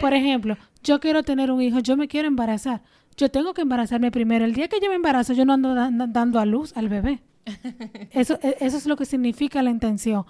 Por 0.00 0.14
ejemplo, 0.14 0.56
yo 0.82 1.00
quiero 1.00 1.22
tener 1.22 1.50
un 1.50 1.60
hijo, 1.60 1.80
yo 1.80 1.96
me 1.96 2.08
quiero 2.08 2.28
embarazar 2.28 2.82
yo 3.16 3.30
tengo 3.30 3.54
que 3.54 3.62
embarazarme 3.62 4.10
primero. 4.10 4.44
El 4.44 4.54
día 4.54 4.68
que 4.68 4.80
yo 4.80 4.88
me 4.88 4.96
embarazo, 4.96 5.32
yo 5.32 5.44
no 5.44 5.52
ando 5.54 5.74
dando 5.74 6.38
a 6.38 6.46
luz 6.46 6.72
al 6.76 6.88
bebé. 6.88 7.22
Eso, 8.12 8.38
e, 8.42 8.56
eso 8.60 8.76
es 8.76 8.86
lo 8.86 8.96
que 8.96 9.04
significa 9.04 9.62
la 9.62 9.70
intención. 9.70 10.24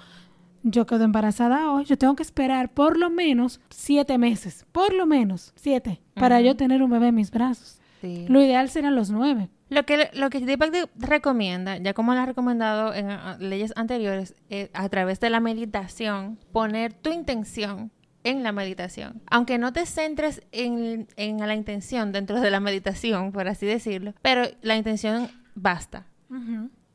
Yo 0.63 0.87
quedo 0.87 1.05
embarazada 1.05 1.71
hoy, 1.71 1.85
yo 1.85 1.99
tengo 1.99 2.15
que 2.15 2.23
esperar 2.23 2.73
por 2.73 2.97
lo 2.97 3.11
menos 3.11 3.61
siete 3.69 4.17
meses, 4.17 4.65
por 4.71 4.95
lo 4.95 5.07
menos 5.07 5.53
siete, 5.57 6.01
para 6.15 6.41
yo 6.41 6.57
tener 6.57 6.83
un 6.83 6.91
bebé 6.91 7.09
en 7.09 7.17
mis 7.17 7.31
brazos. 7.31 7.81
Lo 8.03 8.41
ideal 8.41 8.69
serían 8.69 8.95
los 8.95 9.11
nueve. 9.11 9.51
Lo 9.69 9.85
que, 9.85 10.11
lo 10.13 10.31
que 10.31 10.41
Deepak 10.41 10.91
recomienda, 10.97 11.79
ya 11.79 11.95
como 11.95 12.15
lo 12.15 12.21
ha 12.21 12.27
recomendado 12.27 12.95
en 12.95 13.09
leyes 13.39 13.73
anteriores, 13.77 14.35
eh, 14.51 14.71
a 14.73 14.89
través 14.89 15.19
de 15.21 15.31
la 15.31 15.41
meditación, 15.41 16.39
poner 16.53 16.93
tu 16.93 17.11
intención 17.11 17.91
en 18.25 18.43
la 18.43 18.53
meditación. 18.53 19.23
Aunque 19.31 19.59
no 19.59 19.73
te 19.73 19.87
centres 19.87 20.43
en, 20.53 21.09
la 21.17 21.55
intención 21.55 22.13
dentro 22.13 22.41
de 22.41 22.51
la 22.51 22.61
meditación, 22.61 23.33
por 23.33 23.49
así 23.49 23.67
decirlo, 23.67 24.15
pero 24.23 24.45
la 24.63 24.77
intención 24.77 25.31
basta. 25.55 26.07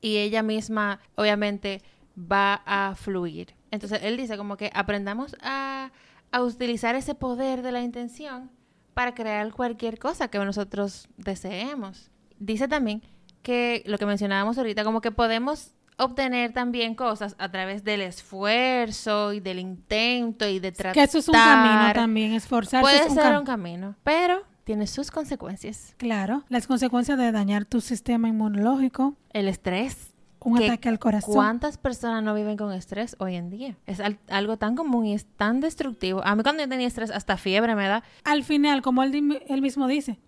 Y 0.02 0.18
ella 0.18 0.42
misma, 0.42 1.00
obviamente, 1.16 1.84
va 2.18 2.64
a 2.66 2.96
fluir. 2.96 3.54
Entonces, 3.70 4.00
él 4.04 4.18
dice 4.18 4.38
como 4.38 4.58
que 4.58 4.72
aprendamos 4.74 5.36
a, 5.42 5.92
a 6.32 6.42
utilizar 6.42 6.96
ese 6.96 7.14
poder 7.14 7.62
de 7.62 7.72
la 7.72 7.82
intención 7.82 8.50
para 8.96 9.14
crear 9.14 9.52
cualquier 9.52 10.00
cosa 10.00 10.28
que 10.30 10.40
nosotros 10.40 11.08
deseemos. 11.18 12.10
Dice 12.40 12.68
también 12.68 13.04
que 13.44 13.84
lo 13.86 14.00
que 14.00 14.08
mencionábamos 14.08 14.58
ahorita, 14.58 14.84
como 14.84 15.02
que 15.02 15.12
podemos 15.12 15.74
obtener 15.98 16.54
también 16.54 16.96
cosas 16.96 17.36
a 17.40 17.50
través 17.50 17.84
del 17.84 18.02
esfuerzo 18.02 19.34
y 19.34 19.40
del 19.40 19.60
intento 19.60 20.48
y 20.48 20.60
de 20.60 20.72
tratar. 20.72 20.94
Que 20.94 21.04
eso 21.04 21.18
es 21.18 21.28
un 21.28 21.34
camino 21.34 21.94
también, 21.94 22.34
esforzarse. 22.34 22.82
Puede 22.82 23.10
ser 23.10 23.38
un 23.38 23.46
camino, 23.46 23.96
pero 24.04 24.44
tiene 24.64 24.88
sus 24.88 25.12
consecuencias. 25.12 25.96
Claro, 25.98 26.44
las 26.50 26.68
consecuencias 26.68 27.18
de 27.18 27.32
dañar 27.32 27.66
tu 27.66 27.82
sistema 27.82 28.28
inmunológico. 28.28 29.16
El 29.32 29.48
estrés. 29.48 30.14
Un 30.40 30.64
ataque 30.64 30.88
al 30.88 31.00
corazón. 31.00 31.34
¿Cuántas 31.34 31.78
personas 31.78 32.24
no 32.24 32.34
viven 32.34 32.56
con 32.56 32.72
estrés 32.72 33.18
hoy 33.20 33.36
en 33.36 33.50
día? 33.50 33.76
Es 33.86 34.02
algo 34.30 34.56
tan 34.56 34.76
común 34.76 35.06
y 35.08 35.14
es 35.14 35.26
tan 35.26 35.60
destructivo. 35.60 36.24
A 36.24 36.36
mí 36.36 36.44
cuando 36.44 36.64
yo 36.64 36.70
tenía 36.70 36.88
estrés, 36.88 37.12
hasta 37.12 37.36
fiebre 37.36 37.76
me 37.76 37.88
da. 37.88 38.04
Al 38.24 38.44
final, 38.44 38.82
como 38.82 39.04
él, 39.04 39.44
él 39.46 39.62
mismo 39.62 39.88
dice, 39.88 40.20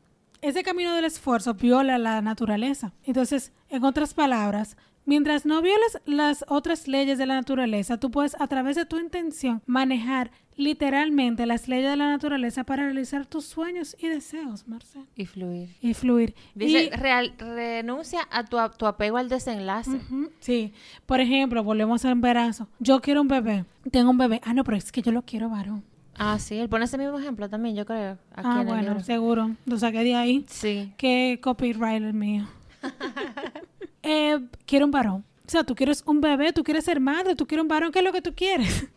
ese 0.41 0.63
camino 0.63 0.93
del 0.93 1.05
esfuerzo 1.05 1.53
viola 1.53 1.97
la 1.97 2.21
naturaleza. 2.21 2.91
Entonces, 3.03 3.53
en 3.69 3.85
otras 3.85 4.13
palabras, 4.13 4.77
Mientras 5.09 5.43
no 5.43 5.63
violes 5.63 5.97
las 6.05 6.45
otras 6.49 6.87
leyes 6.87 7.17
de 7.17 7.25
la 7.25 7.33
naturaleza, 7.33 7.97
tú 7.97 8.11
puedes 8.11 8.39
a 8.39 8.45
través 8.45 8.75
de 8.75 8.85
tu 8.85 8.99
intención 8.99 9.63
manejar 9.65 10.29
literalmente 10.55 11.47
las 11.47 11.67
leyes 11.67 11.89
de 11.89 11.95
la 11.95 12.09
naturaleza 12.09 12.63
para 12.63 12.83
realizar 12.83 13.25
tus 13.25 13.45
sueños 13.45 13.97
y 13.99 14.07
deseos, 14.07 14.67
Marcel. 14.67 15.07
Y 15.15 15.25
fluir. 15.25 15.75
Y 15.81 15.95
fluir. 15.95 16.35
Dice, 16.53 16.91
real, 16.95 17.33
renuncia 17.39 18.19
a 18.29 18.45
tu, 18.45 18.57
tu, 18.77 18.85
apego 18.85 19.17
al 19.17 19.29
desenlace. 19.29 19.99
Sí. 20.41 20.73
Por 21.07 21.21
ejemplo, 21.21 21.63
volvemos 21.63 22.05
al 22.05 22.11
embarazo. 22.11 22.67
Yo 22.77 23.01
quiero 23.01 23.21
un 23.21 23.29
bebé. 23.29 23.65
Tengo 23.89 24.11
un 24.11 24.17
bebé. 24.19 24.41
Ah, 24.43 24.53
no, 24.53 24.63
pero 24.63 24.77
es 24.77 24.91
que 24.91 25.01
yo 25.01 25.11
lo 25.11 25.23
quiero 25.23 25.49
varón. 25.49 25.83
Ah, 26.19 26.37
sí, 26.37 26.53
él 26.53 26.69
pone 26.69 26.85
ese 26.85 26.99
mismo 26.99 27.17
ejemplo 27.17 27.49
también, 27.49 27.75
yo 27.75 27.87
creo. 27.87 28.19
ah, 28.35 28.63
bueno, 28.63 28.99
seguro. 28.99 29.55
Lo 29.65 29.79
saqué 29.79 30.03
de 30.03 30.13
ahí. 30.13 30.45
Sí. 30.47 30.93
Qué 30.97 31.39
copyright 31.41 32.03
el 32.03 32.13
mío. 32.13 32.47
eh, 34.03 34.39
quiero 34.65 34.85
un 34.85 34.91
varón. 34.91 35.25
O 35.47 35.49
sea, 35.49 35.63
tú 35.63 35.75
quieres 35.75 36.03
un 36.05 36.21
bebé, 36.21 36.53
tú 36.53 36.63
quieres 36.63 36.85
ser 36.85 36.99
madre, 36.99 37.35
tú 37.35 37.47
quieres 37.47 37.63
un 37.63 37.67
varón, 37.67 37.91
¿qué 37.91 37.99
es 37.99 38.05
lo 38.05 38.11
que 38.11 38.21
tú 38.21 38.33
quieres? 38.35 38.87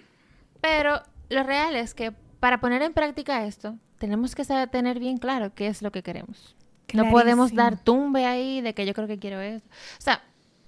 Pero 0.60 1.02
lo 1.28 1.42
real 1.44 1.76
es 1.76 1.94
que 1.94 2.12
para 2.40 2.60
poner 2.60 2.82
en 2.82 2.92
práctica 2.92 3.44
esto, 3.44 3.76
tenemos 3.98 4.34
que 4.34 4.44
saber, 4.44 4.68
tener 4.68 4.98
bien 4.98 5.18
claro 5.18 5.54
qué 5.54 5.68
es 5.68 5.80
lo 5.80 5.92
que 5.92 6.02
queremos. 6.02 6.56
No 6.92 7.08
podemos 7.10 7.54
dar 7.54 7.78
tumbe 7.78 8.26
ahí 8.26 8.60
de 8.60 8.74
que 8.74 8.84
yo 8.84 8.94
creo 8.94 9.06
que 9.06 9.18
quiero 9.18 9.40
esto. 9.40 9.68
O 9.98 10.02
sea, 10.02 10.22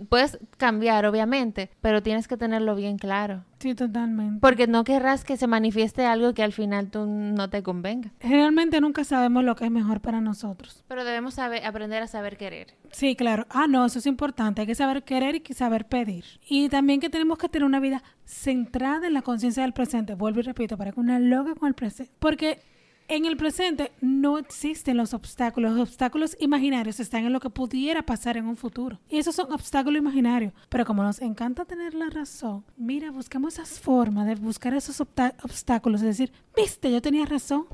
puedes 0.09 0.38
cambiar, 0.57 1.07
obviamente, 1.07 1.70
pero 1.80 2.03
tienes 2.03 2.28
que 2.28 2.36
tenerlo 2.36 2.74
bien 2.74 2.99
claro. 2.99 3.45
Sí, 3.59 3.74
totalmente. 3.74 4.40
Porque 4.40 4.66
no 4.66 4.84
querrás 4.84 5.24
que 5.24 5.36
se 5.36 5.47
manifieste 5.47 6.05
algo 6.05 6.34
que 6.34 6.42
al 6.42 6.53
final 6.53 6.90
tú 6.90 7.07
no 7.07 7.49
te 7.49 7.62
convenga. 7.62 8.12
Realmente 8.20 8.80
nunca 8.80 9.05
sabemos 9.05 9.42
lo 9.45 9.57
que 9.57 9.64
es 9.64 9.70
mejor 9.70 10.01
para 10.01 10.20
nosotros. 10.20 10.84
Pero 10.86 11.05
debemos 11.05 11.34
saber, 11.34 11.64
aprender 11.64 12.03
a 12.03 12.07
saber 12.07 12.36
querer. 12.36 12.74
Sí, 12.92 13.16
claro. 13.16 13.47
Ah, 13.49 13.66
no, 13.66 13.86
eso 13.86 13.99
es 13.99 14.07
importante. 14.07 14.61
Hay 14.61 14.66
que 14.66 14.74
saber 14.74 15.03
querer 15.03 15.36
y 15.36 15.40
que 15.40 15.55
saber 15.55 15.86
pedir. 15.86 16.24
Y 16.47 16.68
también 16.68 17.01
que 17.01 17.09
tenemos 17.09 17.38
que 17.38 17.49
tener 17.49 17.64
una 17.64 17.80
vida 17.80 18.03
centrada 18.24 19.07
en 19.07 19.14
la 19.14 19.22
conciencia 19.22 19.62
del 19.62 19.72
presente. 19.72 20.14
Vuelvo 20.14 20.40
y 20.40 20.42
repito, 20.42 20.76
para 20.76 20.92
que 20.92 21.01
una 21.01 21.18
loca 21.18 21.55
con 21.55 21.68
el 21.68 21.74
presente. 21.74 22.12
Porque 22.18 22.61
en 23.09 23.26
el 23.26 23.36
presente 23.36 23.92
no 24.00 24.38
existen 24.38 24.96
los 24.96 25.14
obstáculos. 25.14 25.72
Los 25.72 25.88
obstáculos 25.88 26.36
imaginarios 26.40 27.00
están 27.00 27.24
en 27.24 27.32
lo 27.32 27.40
que 27.40 27.50
pudiera 27.50 28.05
pasar 28.05 28.36
en 28.36 28.46
un 28.46 28.57
futuro. 28.57 29.00
Y 29.09 29.18
esos 29.18 29.34
son 29.34 29.52
obstáculos 29.52 29.98
imaginarios. 29.98 30.52
Pero 30.68 30.84
como 30.84 31.02
nos 31.02 31.20
encanta 31.20 31.64
tener 31.64 31.94
la 31.94 32.09
razón, 32.09 32.64
mira, 32.76 33.11
buscamos 33.11 33.55
esas 33.55 33.80
formas 33.80 34.26
de 34.26 34.34
buscar 34.36 34.74
esos 34.74 35.00
obstáculos. 35.00 36.00
Es 36.00 36.18
decir, 36.18 36.32
viste, 36.57 36.90
yo 36.90 37.02
tenía 37.02 37.26
razón. 37.26 37.66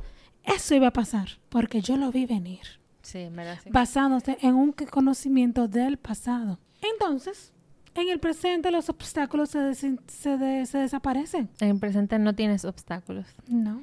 Eso 0.43 0.75
iba 0.75 0.89
a 0.89 0.93
pasar 0.93 1.29
porque 1.49 1.81
yo 1.81 1.97
lo 1.97 2.11
vi 2.11 2.27
venir. 2.27 2.63
Sí. 3.03 3.29
Sí. 3.63 3.71
Basándose 3.71 4.39
en 4.41 4.55
un 4.55 4.73
conocimiento 4.73 5.69
del 5.69 5.97
pasado. 5.97 6.59
Entonces, 6.81 7.53
en 7.95 8.09
el 8.09 8.21
presente 8.21 8.71
los 8.71 8.89
obstáculos 8.89 9.51
se, 9.51 9.75
se, 9.75 9.97
se 10.07 10.79
desaparecen. 10.79 11.51
En 11.61 11.71
el 11.71 11.79
presente 11.79 12.19
no 12.19 12.35
tienes 12.35 12.65
obstáculos. 12.65 13.27
No. 13.49 13.81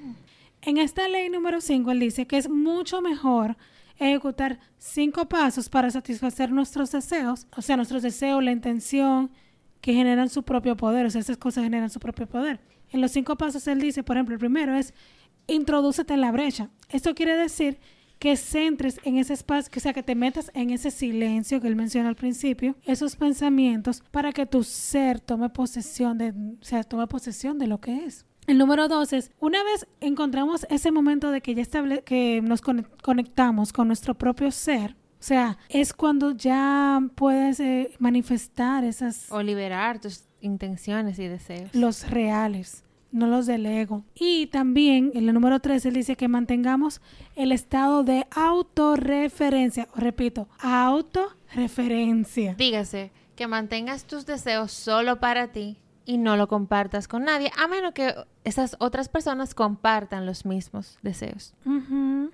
En 0.68 0.78
esta 0.78 1.08
ley 1.08 1.30
número 1.30 1.62
5, 1.62 1.92
él 1.92 2.02
dice 2.02 2.28
que 2.28 2.36
es 2.36 2.50
mucho 2.50 3.02
mejor 3.02 3.56
ejecutar 3.98 4.60
cinco 4.78 5.30
pasos 5.30 5.70
para 5.70 5.90
satisfacer 5.90 6.52
nuestros 6.52 6.92
deseos, 6.92 7.48
o 7.56 7.62
sea, 7.62 7.78
nuestros 7.78 8.02
deseos, 8.02 8.44
la 8.44 8.52
intención, 8.52 9.32
que 9.80 9.94
generan 9.94 10.28
su 10.28 10.44
propio 10.44 10.76
poder, 10.76 11.06
o 11.06 11.10
sea, 11.10 11.22
esas 11.22 11.38
cosas 11.38 11.64
generan 11.64 11.90
su 11.90 12.02
propio 12.02 12.28
poder. 12.28 12.60
En 12.92 13.00
los 13.00 13.12
cinco 13.12 13.38
pasos 13.38 13.66
él 13.68 13.80
dice, 13.80 14.04
por 14.04 14.18
ejemplo, 14.18 14.34
el 14.34 14.40
primero 14.40 14.76
es 14.76 14.94
introdúcete 15.48 16.16
en 16.16 16.20
la 16.20 16.34
brecha. 16.34 16.70
Esto 16.90 17.16
quiere 17.16 17.38
decir 17.38 17.80
que 18.20 18.36
centres 18.36 19.00
en 19.06 19.20
ese 19.20 19.36
espacio, 19.36 19.72
que 19.72 19.80
sea 19.80 19.94
que 19.94 20.04
te 20.04 20.16
metas 20.16 20.52
en 20.54 20.72
ese 20.72 20.92
silencio 20.92 21.62
que 21.62 21.68
él 21.70 21.78
menciona 21.78 22.10
al 22.10 22.18
principio, 22.18 22.76
esos 22.84 23.16
pensamientos 23.16 24.04
para 24.12 24.34
que 24.34 24.46
tu 24.46 24.66
ser 24.66 25.22
tome 25.22 25.48
posesión 25.48 26.18
de, 26.18 26.32
o 26.32 26.66
sea, 26.66 26.84
tome 26.84 27.08
posesión 27.08 27.58
de 27.58 27.68
lo 27.68 27.80
que 27.80 28.04
es. 28.04 28.26
El 28.48 28.58
número 28.58 28.88
dos 28.88 29.12
es, 29.12 29.32
una 29.42 29.62
vez 29.62 29.86
encontramos 30.00 30.66
ese 30.70 30.90
momento 30.90 31.32
de 31.32 31.42
que 31.42 31.54
ya 31.54 31.62
estable, 31.62 32.02
que 32.04 32.42
nos 32.42 32.62
conectamos 32.62 33.74
con 33.74 33.88
nuestro 33.88 34.16
propio 34.16 34.52
ser, 34.52 34.96
o 35.20 35.24
sea, 35.24 35.58
es 35.68 35.92
cuando 35.92 36.32
ya 36.32 37.02
puedes 37.16 37.60
eh, 37.60 37.92
manifestar 38.00 38.86
esas... 38.86 39.30
O 39.32 39.42
liberar 39.42 40.00
tus 40.00 40.24
intenciones 40.40 41.20
y 41.20 41.28
deseos. 41.28 41.76
Los 41.76 42.10
reales, 42.10 42.86
no 43.12 43.28
los 43.28 43.48
del 43.48 43.66
ego. 43.66 44.06
Y 44.16 44.48
también, 44.48 45.12
en 45.14 45.28
el 45.28 45.34
número 45.34 45.60
tres, 45.60 45.86
él 45.86 45.96
dice 45.96 46.16
que 46.16 46.30
mantengamos 46.30 47.02
el 47.36 47.52
estado 47.52 48.04
de 48.04 48.28
autorreferencia. 48.32 49.90
Repito, 49.94 50.48
autorreferencia. 50.60 52.56
Dígase, 52.58 53.12
que 53.36 53.48
mantengas 53.48 54.06
tus 54.06 54.26
deseos 54.26 54.72
solo 54.72 55.20
para 55.20 55.52
ti 55.52 55.80
y 56.08 56.18
no 56.18 56.38
lo 56.38 56.48
compartas 56.48 57.08
con 57.10 57.26
nadie, 57.26 57.52
a 57.58 57.68
menos 57.68 57.94
que 57.94 58.16
esas 58.46 58.78
otras 58.80 59.10
personas 59.10 59.54
compartan 59.54 60.26
los 60.26 60.46
mismos 60.46 60.98
deseos. 61.04 61.54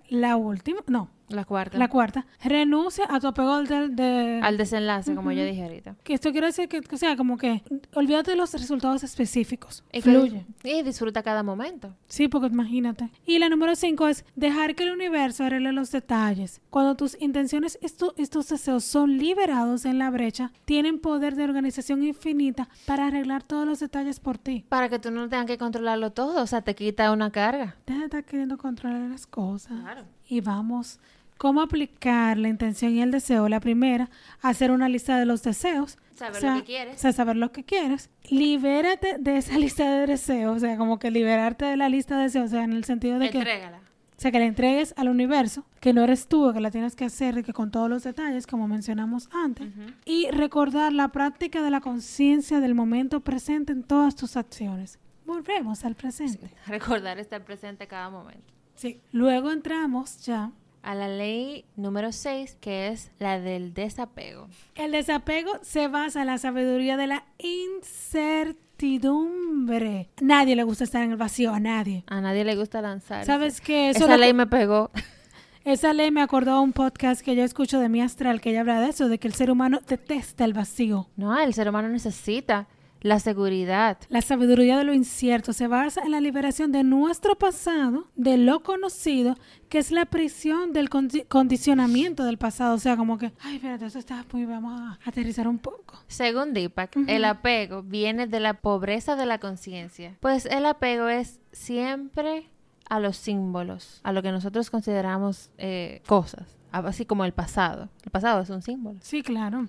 La 0.10 0.38
última, 0.38 0.82
no, 0.86 1.10
la 1.34 1.46
cuarta. 1.46 1.78
La 1.78 1.88
cuarta. 1.88 2.26
Renuncia 2.44 3.06
a 3.10 3.20
tu 3.20 3.28
apego 3.28 3.54
al, 3.54 3.96
de... 3.96 4.40
al 4.42 4.58
desenlace, 4.58 5.16
como 5.16 5.32
yo 5.32 5.44
dije 5.44 5.64
ahorita. 5.64 5.96
Que 6.04 6.14
esto 6.14 6.32
quiere 6.32 6.48
decir 6.48 6.68
que, 6.68 6.82
o 6.92 6.98
sea, 6.98 7.16
como 7.16 7.38
que 7.38 7.64
olvídate 7.94 8.32
de 8.32 8.38
los 8.38 8.54
resultados 8.54 9.04
específicos. 9.04 9.84
Y 9.92 10.02
Fluye. 10.02 10.46
y 10.64 10.84
disfruta 10.84 11.24
cada 11.24 11.44
momento. 11.44 11.96
Sí, 12.08 12.28
porque 12.28 12.48
imagínate. 12.48 13.10
Y 13.26 13.40
la 13.40 13.50
número 13.50 13.76
cinco 13.76 14.08
es 14.08 14.26
dejar 14.36 14.76
que 14.76 14.84
el 14.84 14.92
universo 14.92 15.44
arregle 15.44 15.72
los 15.72 15.92
detalles. 15.92 16.62
Cuando 16.70 16.96
tus 16.96 17.20
intenciones 17.22 17.78
y 17.82 18.28
tus 18.28 18.48
deseos 18.48 18.84
son 18.84 19.18
liberados 19.18 19.86
en 19.86 20.00
la 20.00 20.10
brecha, 20.10 20.52
tienen 20.66 21.00
poder 21.00 21.36
de 21.36 21.44
organización 21.44 22.04
infinita 22.04 22.70
para 22.86 23.08
arreglar 23.08 23.44
todos 23.44 23.68
los 23.68 23.80
detalles 23.80 24.20
por 24.20 24.38
ti. 24.38 24.66
Para 24.70 24.90
que 24.90 25.00
tú 25.00 25.12
no 25.12 25.30
tengas 25.30 25.46
que 25.46 25.58
controlarlo 25.58 26.12
todo, 26.12 26.42
o 26.42 26.48
sea, 26.48 26.62
te 26.62 26.76
quita 26.76 27.12
una 27.12 27.32
carga. 27.32 27.76
Deja 27.86 28.00
de 28.00 28.06
estar 28.06 28.24
queriendo 28.26 28.58
controlar 28.58 29.10
las 29.10 29.28
cosas. 29.28 29.80
Claro. 29.82 30.04
Y 30.28 30.42
vamos 30.42 31.00
cómo 31.38 31.62
aplicar 31.62 32.38
la 32.38 32.50
intención 32.50 32.94
y 32.94 33.02
el 33.02 33.12
deseo. 33.12 33.50
La 33.50 33.60
primera, 33.60 34.10
hacer 34.42 34.72
una 34.72 34.90
lista 34.90 35.18
de 35.18 35.26
los 35.26 35.44
deseos. 35.44 35.98
Saber 36.16 36.44
lo 36.44 36.56
que 36.56 36.64
quieres. 36.64 36.96
O 36.96 37.00
sea, 37.00 37.14
saber 37.14 37.36
lo 37.36 37.52
que 37.52 37.64
quieres. 37.64 38.10
Libérate 38.30 39.18
de 39.20 39.38
esa 39.38 39.58
lista 39.60 39.90
de 39.90 40.08
deseos. 40.08 40.58
O 40.58 40.60
sea, 40.60 40.78
como 40.78 41.00
que 41.00 41.12
liberarte 41.12 41.66
de 41.66 41.78
la 41.78 41.90
lista 41.90 42.18
de 42.18 42.24
deseos. 42.24 42.46
O 42.46 42.50
sea, 42.50 42.64
en 42.64 42.74
el 42.74 42.84
sentido 42.84 43.20
de 43.20 43.28
Entrégala. 43.28 43.80
que... 43.80 43.94
O 44.16 44.22
sea, 44.24 44.32
que 44.32 44.40
la 44.40 44.46
entregues 44.46 44.94
al 44.96 45.10
universo, 45.10 45.66
que 45.82 45.92
no 45.92 46.04
eres 46.04 46.28
tú, 46.28 46.54
que 46.54 46.62
la 46.62 46.72
tienes 46.72 46.96
que 46.96 47.04
hacer, 47.04 47.44
que 47.44 47.52
con 47.52 47.72
todos 47.72 47.90
los 47.90 48.04
detalles, 48.04 48.48
como 48.48 48.70
mencionamos 48.70 49.28
antes. 49.34 49.68
Y 50.06 50.30
recordar 50.30 50.94
la 50.94 51.10
práctica 51.10 51.62
de 51.62 51.70
la 51.70 51.82
conciencia 51.82 52.62
del 52.62 52.74
momento 52.74 53.20
presente 53.20 53.74
en 53.74 53.84
todas 53.84 54.16
tus 54.16 54.38
acciones. 54.38 55.00
Volvemos 55.26 55.84
al 55.84 55.96
presente. 55.96 56.50
recordar 56.68 57.20
estar 57.20 57.44
presente 57.44 57.88
cada 57.88 58.10
momento. 58.10 58.54
Sí. 58.76 59.02
Luego 59.12 59.52
entramos 59.52 60.22
ya 60.26 60.52
a 60.84 60.94
la 60.96 61.08
ley 61.08 61.66
número 61.76 62.12
6, 62.12 62.58
que 62.60 62.90
es 62.90 63.10
la 63.18 63.40
del 63.40 63.74
desapego. 63.74 64.48
El 64.76 64.92
desapego 64.92 65.54
se 65.62 65.88
basa 65.88 66.22
en 66.22 66.28
la 66.28 66.38
sabiduría 66.38 66.98
de 66.98 67.08
la 67.08 67.24
incertidumbre. 67.40 70.10
Nadie 70.22 70.56
le 70.56 70.62
gusta 70.64 70.84
estar 70.84 71.02
en 71.02 71.10
el 71.12 71.18
vacío, 71.18 71.52
a 71.54 71.60
nadie. 71.60 72.04
A 72.08 72.22
nadie 72.22 72.44
le 72.44 72.56
gusta 72.56 72.82
lanzar. 72.82 73.26
¿Sabes 73.26 73.62
qué? 73.62 73.90
Esa 73.90 74.18
ley 74.18 74.34
me 74.34 74.46
pegó. 74.46 74.92
Esa 75.64 75.94
ley 75.94 76.12
me 76.12 76.22
acordó 76.22 76.52
a 76.52 76.60
un 76.60 76.74
podcast 76.74 77.22
que 77.22 77.38
yo 77.38 77.44
escucho 77.44 77.80
de 77.80 77.88
mi 77.88 78.02
astral, 78.02 78.42
que 78.42 78.50
ella 78.50 78.60
habla 78.60 78.82
de 78.82 78.90
eso, 78.90 79.08
de 79.08 79.18
que 79.18 79.30
el 79.30 79.34
ser 79.34 79.50
humano 79.50 79.80
detesta 79.88 80.44
el 80.44 80.52
vacío. 80.54 81.08
No, 81.16 81.40
el 81.40 81.54
ser 81.54 81.70
humano 81.70 81.88
necesita 81.88 82.68
la 83.04 83.20
seguridad. 83.20 83.98
La 84.10 84.22
sabiduría 84.22 84.78
de 84.78 84.86
lo 84.86 84.94
incierto 84.94 85.54
se 85.54 85.68
basa 85.68 86.02
en 86.02 86.12
la 86.12 86.22
liberación 86.22 86.72
de 86.72 86.84
nuestro 86.84 87.38
pasado, 87.38 88.08
de 88.16 88.38
lo 88.38 88.64
conocido, 88.64 89.36
que 89.70 89.78
es 89.78 89.92
la 89.92 90.06
prisión 90.06 90.74
del 90.74 90.90
condicionamiento 90.90 92.24
del 92.24 92.38
pasado. 92.38 92.76
O 92.76 92.80
sea, 92.80 92.98
como 92.98 93.18
que, 93.18 93.32
ay, 93.42 93.58
espérate, 93.58 93.86
eso 93.86 94.00
está 94.00 94.26
muy, 94.32 94.46
vamos 94.46 94.80
a 94.80 94.98
aterrizar 95.06 95.48
un 95.48 95.60
poco. 95.60 96.00
Según 96.08 96.54
Deepak, 96.54 96.96
el 97.08 97.26
apego 97.26 97.84
viene 97.84 98.26
de 98.26 98.40
la 98.40 98.56
pobreza 98.56 99.16
de 99.16 99.26
la 99.26 99.38
conciencia. 99.38 100.18
Pues 100.22 100.46
el 100.46 100.66
apego 100.66 101.10
es 101.10 101.40
siempre 101.52 102.50
a 102.90 103.00
los 103.00 103.18
símbolos, 103.18 104.00
a 104.04 104.14
lo 104.14 104.22
que 104.22 104.32
nosotros 104.32 104.70
consideramos 104.70 105.50
eh, 105.58 106.02
cosas 106.08 106.63
así 106.74 107.06
como 107.06 107.26
el 107.26 107.34
pasado. 107.34 107.90
El 108.04 108.12
pasado 108.12 108.42
es 108.42 108.50
un 108.50 108.62
símbolo. 108.62 108.98
Sí, 109.02 109.22
claro. 109.22 109.68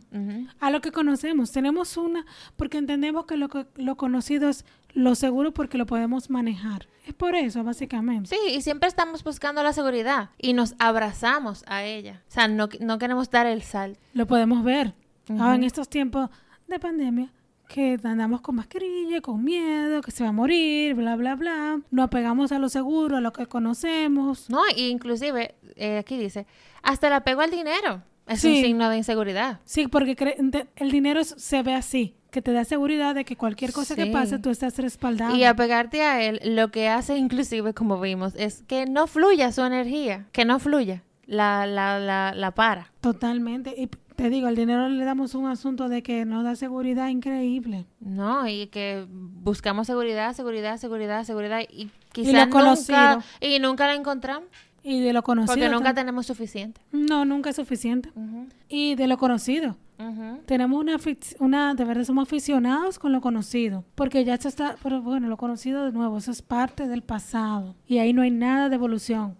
A 0.60 0.70
lo 0.70 0.80
que 0.80 0.90
conocemos. 0.90 1.52
Tenemos 1.52 1.96
una, 1.96 2.24
porque 2.56 2.78
entendemos 2.78 3.26
que 3.26 3.36
lo, 3.36 3.48
lo 3.76 3.96
conocido 3.96 4.48
es 4.48 4.64
lo 4.94 5.14
seguro 5.14 5.52
porque 5.52 5.78
lo 5.78 5.86
podemos 5.86 6.30
manejar. 6.30 6.88
Es 7.06 7.14
por 7.14 7.34
eso, 7.34 7.62
básicamente. 7.64 8.30
Sí, 8.30 8.54
y 8.54 8.62
siempre 8.62 8.88
estamos 8.88 9.22
buscando 9.22 9.62
la 9.62 9.72
seguridad 9.72 10.30
y 10.38 10.54
nos 10.54 10.74
abrazamos 10.78 11.64
a 11.66 11.84
ella. 11.84 12.22
O 12.28 12.32
sea, 12.32 12.48
no, 12.48 12.68
no 12.80 12.98
queremos 12.98 13.30
dar 13.30 13.46
el 13.46 13.62
sal. 13.62 13.98
Lo 14.14 14.26
podemos 14.26 14.64
ver. 14.64 14.94
Ahora, 15.28 15.54
en 15.54 15.64
estos 15.64 15.88
tiempos 15.88 16.30
de 16.66 16.78
pandemia, 16.78 17.32
que 17.68 17.98
andamos 18.04 18.40
con 18.40 18.56
mascarilla, 18.56 19.20
con 19.20 19.42
miedo, 19.42 20.00
que 20.00 20.10
se 20.10 20.22
va 20.22 20.30
a 20.30 20.32
morir, 20.32 20.94
bla, 20.94 21.16
bla, 21.16 21.34
bla. 21.34 21.80
No 21.90 22.02
apegamos 22.02 22.52
a 22.52 22.58
lo 22.58 22.68
seguro, 22.68 23.16
a 23.16 23.20
lo 23.20 23.32
que 23.32 23.46
conocemos. 23.46 24.48
No, 24.50 24.62
inclusive, 24.76 25.54
eh, 25.76 25.98
aquí 25.98 26.16
dice, 26.18 26.46
hasta 26.84 27.08
el 27.08 27.14
apego 27.14 27.40
al 27.40 27.50
dinero 27.50 28.02
es 28.26 28.44
un 28.44 28.54
signo 28.54 28.88
de 28.88 28.96
inseguridad. 28.96 29.60
Sí, 29.64 29.88
porque 29.88 30.16
el 30.76 30.90
dinero 30.90 31.24
se 31.24 31.62
ve 31.62 31.74
así, 31.74 32.14
que 32.30 32.42
te 32.42 32.52
da 32.52 32.64
seguridad 32.64 33.14
de 33.14 33.24
que 33.24 33.36
cualquier 33.36 33.72
cosa 33.72 33.94
que 33.94 34.06
pase 34.06 34.38
tú 34.38 34.50
estás 34.50 34.78
respaldado. 34.78 35.36
Y 35.36 35.44
apegarte 35.44 36.02
a 36.02 36.22
él, 36.22 36.40
lo 36.44 36.70
que 36.70 36.88
hace 36.88 37.16
inclusive, 37.16 37.74
como 37.74 38.00
vimos, 38.00 38.34
es 38.36 38.62
que 38.66 38.86
no 38.86 39.06
fluya 39.06 39.52
su 39.52 39.62
energía, 39.62 40.26
que 40.32 40.44
no 40.44 40.58
fluya. 40.58 41.02
La, 41.26 41.66
la, 41.66 41.98
la, 41.98 42.34
la 42.34 42.50
para. 42.50 42.92
Totalmente. 43.00 43.74
Y 43.78 43.88
te 44.14 44.28
digo, 44.30 44.46
al 44.46 44.56
dinero 44.56 44.88
le 44.88 45.04
damos 45.04 45.34
un 45.34 45.46
asunto 45.46 45.88
de 45.88 46.02
que 46.02 46.24
nos 46.24 46.44
da 46.44 46.54
seguridad 46.54 47.08
increíble. 47.08 47.86
No, 48.00 48.46
y 48.46 48.66
que 48.66 49.06
buscamos 49.08 49.86
seguridad, 49.86 50.34
seguridad, 50.34 50.76
seguridad, 50.76 51.24
seguridad 51.24 51.60
y 51.68 51.90
quizás 52.12 52.48
nunca 52.48 53.18
y 53.40 53.58
nunca 53.58 53.86
la 53.86 53.94
encontramos. 53.94 54.48
Y 54.84 55.00
de 55.00 55.14
lo 55.14 55.22
conocido. 55.22 55.54
Porque 55.54 55.68
nunca 55.68 55.94
tenemos 55.94 56.26
suficiente. 56.26 56.80
No, 56.92 57.24
nunca 57.24 57.50
es 57.50 57.56
suficiente. 57.56 58.10
Y 58.68 58.94
de 58.94 59.08
lo 59.08 59.16
conocido. 59.16 59.76
Tenemos 60.44 60.78
una, 60.78 61.00
una, 61.38 61.74
de 61.74 61.84
verdad 61.84 62.04
somos 62.04 62.28
aficionados 62.28 62.98
con 62.98 63.10
lo 63.10 63.22
conocido. 63.22 63.84
Porque 63.94 64.24
ya 64.24 64.36
se 64.36 64.48
está, 64.48 64.76
pero 64.82 65.00
bueno, 65.00 65.28
lo 65.28 65.38
conocido 65.38 65.86
de 65.86 65.92
nuevo, 65.92 66.18
eso 66.18 66.30
es 66.30 66.42
parte 66.42 66.86
del 66.86 67.02
pasado. 67.02 67.74
Y 67.86 67.98
ahí 67.98 68.12
no 68.12 68.22
hay 68.22 68.30
nada 68.30 68.68
de 68.68 68.74
evolución. 68.74 69.36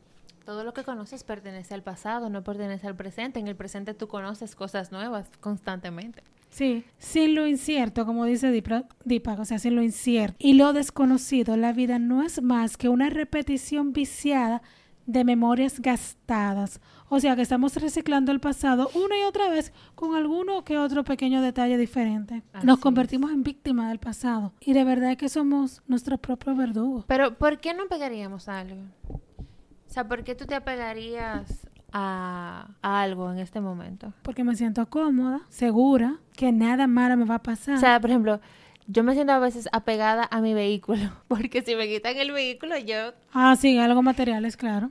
Todo 0.47 0.64
lo 0.64 0.72
que 0.72 0.82
conoces 0.82 1.24
pertenece 1.24 1.74
al 1.74 1.82
pasado, 1.82 2.30
no 2.30 2.42
pertenece 2.42 2.86
al 2.86 2.97
presente. 2.97 3.38
En 3.38 3.49
el 3.49 3.57
presente 3.57 3.92
tú 3.92 4.09
conoces 4.09 4.57
cosas 4.57 4.92
nuevas 4.92 5.28
constantemente. 5.40 6.22
Sí, 6.51 6.84
sin 6.99 7.34
lo 7.34 7.47
incierto, 7.47 8.07
como 8.07 8.24
dice 8.26 8.51
Deepak, 8.51 8.86
Deepak, 9.05 9.40
o 9.40 9.45
sea, 9.45 9.59
sin 9.59 9.74
lo 9.74 9.82
incierto 9.82 10.36
y 10.38 10.55
lo 10.55 10.72
desconocido, 10.72 11.57
la 11.57 11.72
vida 11.72 11.99
no 11.99 12.22
es 12.22 12.42
más 12.42 12.76
que 12.76 12.88
una 12.88 13.11
repetición 13.11 13.92
viciada 13.92 14.62
de 15.07 15.24
memorias 15.24 15.80
gastadas. 15.80 16.80
O 17.09 17.20
sea 17.20 17.36
que 17.36 17.42
estamos 17.42 17.76
reciclando 17.76 18.32
el 18.32 18.40
pasado 18.40 18.90
una 18.94 19.18
y 19.18 19.22
otra 19.24 19.48
vez 19.48 19.72
con 19.94 20.16
alguno 20.16 20.64
que 20.64 20.78
otro 20.78 21.05
pequeño 21.05 21.42
detalle 21.42 21.76
diferente. 21.76 22.42
Así 22.52 22.66
Nos 22.66 22.78
es. 22.78 22.82
convertimos 22.82 23.30
en 23.30 23.42
víctimas 23.42 23.88
del 23.88 23.98
pasado. 23.98 24.52
Y 24.61 24.72
de 24.72 24.84
verdad 24.84 25.16
que 25.16 25.28
somos 25.28 25.82
nuestros 25.86 26.18
propios 26.20 26.57
verdugos. 26.57 27.05
Pero, 27.07 27.36
¿por 27.36 27.61
qué 27.61 27.74
no 27.74 27.86
pegaríamos 27.86 28.48
a 28.48 28.61
algo? 28.61 28.80
O 29.09 29.90
sea, 29.94 30.09
¿por 30.09 30.24
qué 30.24 30.34
tú 30.34 30.44
te 30.46 30.55
apegarías 30.55 31.68
a, 31.92 32.68
a 32.82 33.00
algo 33.02 33.30
en 33.30 33.38
este 33.38 33.61
momento? 33.61 34.12
Porque 34.22 34.42
me 34.42 34.57
siento 34.57 34.88
cómoda, 34.88 35.42
segura, 35.48 36.18
que 36.32 36.50
nada 36.50 36.86
malo 36.86 37.16
me 37.16 37.24
va 37.24 37.36
a 37.36 37.42
pasar. 37.42 37.76
O 37.76 37.78
sea, 37.78 38.00
por 38.00 38.11
ejemplo, 38.11 38.40
yo 38.87 39.03
me 39.03 39.14
siento 39.14 39.32
a 39.32 39.39
veces 39.39 39.68
apegada 39.72 40.28
a 40.30 40.41
mi 40.41 40.55
vehículo, 40.55 41.11
porque 41.28 41.62
si 41.62 41.74
me 41.74 41.89
quitan 41.89 42.16
el 42.16 42.32
vehículo, 42.32 42.76
yo... 42.78 43.12
ah, 43.32 43.57
sí, 43.57 43.78
algo 43.78 44.03
material, 44.03 44.45
es 44.45 44.57
claro. 44.57 44.91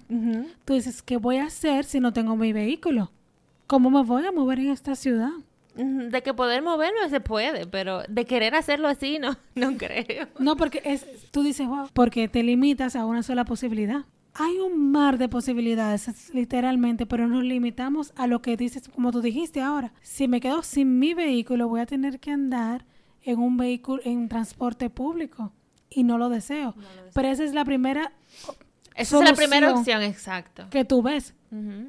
Tú 0.65 0.73
dices, 0.73 1.01
¿qué 1.01 1.17
voy 1.17 1.37
a 1.37 1.45
hacer 1.45 1.85
si 1.85 1.99
no 1.99 2.13
tengo 2.13 2.35
mi 2.35 2.53
vehículo? 2.53 3.11
¿Cómo 3.67 3.89
me 3.89 4.03
voy 4.03 4.25
a 4.25 4.31
mover 4.31 4.59
en 4.59 4.69
esta 4.69 4.95
ciudad? 4.95 5.31
De 5.75 6.21
que 6.21 6.33
poder 6.35 6.61
moverme 6.61 7.09
se 7.09 7.19
puede, 7.19 7.65
pero 7.65 8.03
de 8.07 8.25
querer 8.25 8.53
hacerlo 8.53 8.87
así, 8.87 9.17
no, 9.19 9.37
no 9.55 9.75
creo. 9.77 10.27
No, 10.39 10.55
porque 10.55 10.81
es, 10.85 11.05
tú 11.31 11.43
dices, 11.43 11.67
wow, 11.67 11.87
porque 11.93 12.27
te 12.27 12.43
limitas 12.43 12.95
a 12.95 13.05
una 13.05 13.23
sola 13.23 13.45
posibilidad. 13.45 14.05
Hay 14.35 14.57
un 14.57 14.91
mar 14.91 15.19
de 15.19 15.29
posibilidades, 15.29 16.07
es 16.07 16.33
literalmente, 16.33 17.05
pero 17.05 17.27
nos 17.27 17.43
limitamos 17.43 18.13
a 18.15 18.25
lo 18.25 18.41
que 18.41 18.57
dices, 18.57 18.89
como 18.89 19.11
tú 19.11 19.21
dijiste 19.21 19.61
ahora. 19.61 19.93
Si 20.01 20.27
me 20.27 20.41
quedo 20.41 20.63
sin 20.63 20.97
mi 20.97 21.13
vehículo, 21.13 21.67
voy 21.67 21.81
a 21.81 21.85
tener 21.85 22.19
que 22.19 22.31
andar 22.31 22.85
en 23.23 23.39
un 23.39 23.57
vehículo, 23.57 24.01
en 24.05 24.27
transporte 24.29 24.89
público. 24.89 25.51
Y 25.89 26.03
no 26.03 26.17
lo 26.17 26.29
deseo. 26.29 26.73
Pero 27.13 27.27
esa 27.27 27.43
es 27.43 27.53
la 27.53 27.63
primera 27.65 28.11
Esa 28.95 29.17
es 29.19 29.29
la 29.29 29.35
primera 29.35 29.73
opción, 29.73 30.01
exacto. 30.01 30.67
que 30.69 30.85
tú 30.85 31.01
ves. 31.01 31.33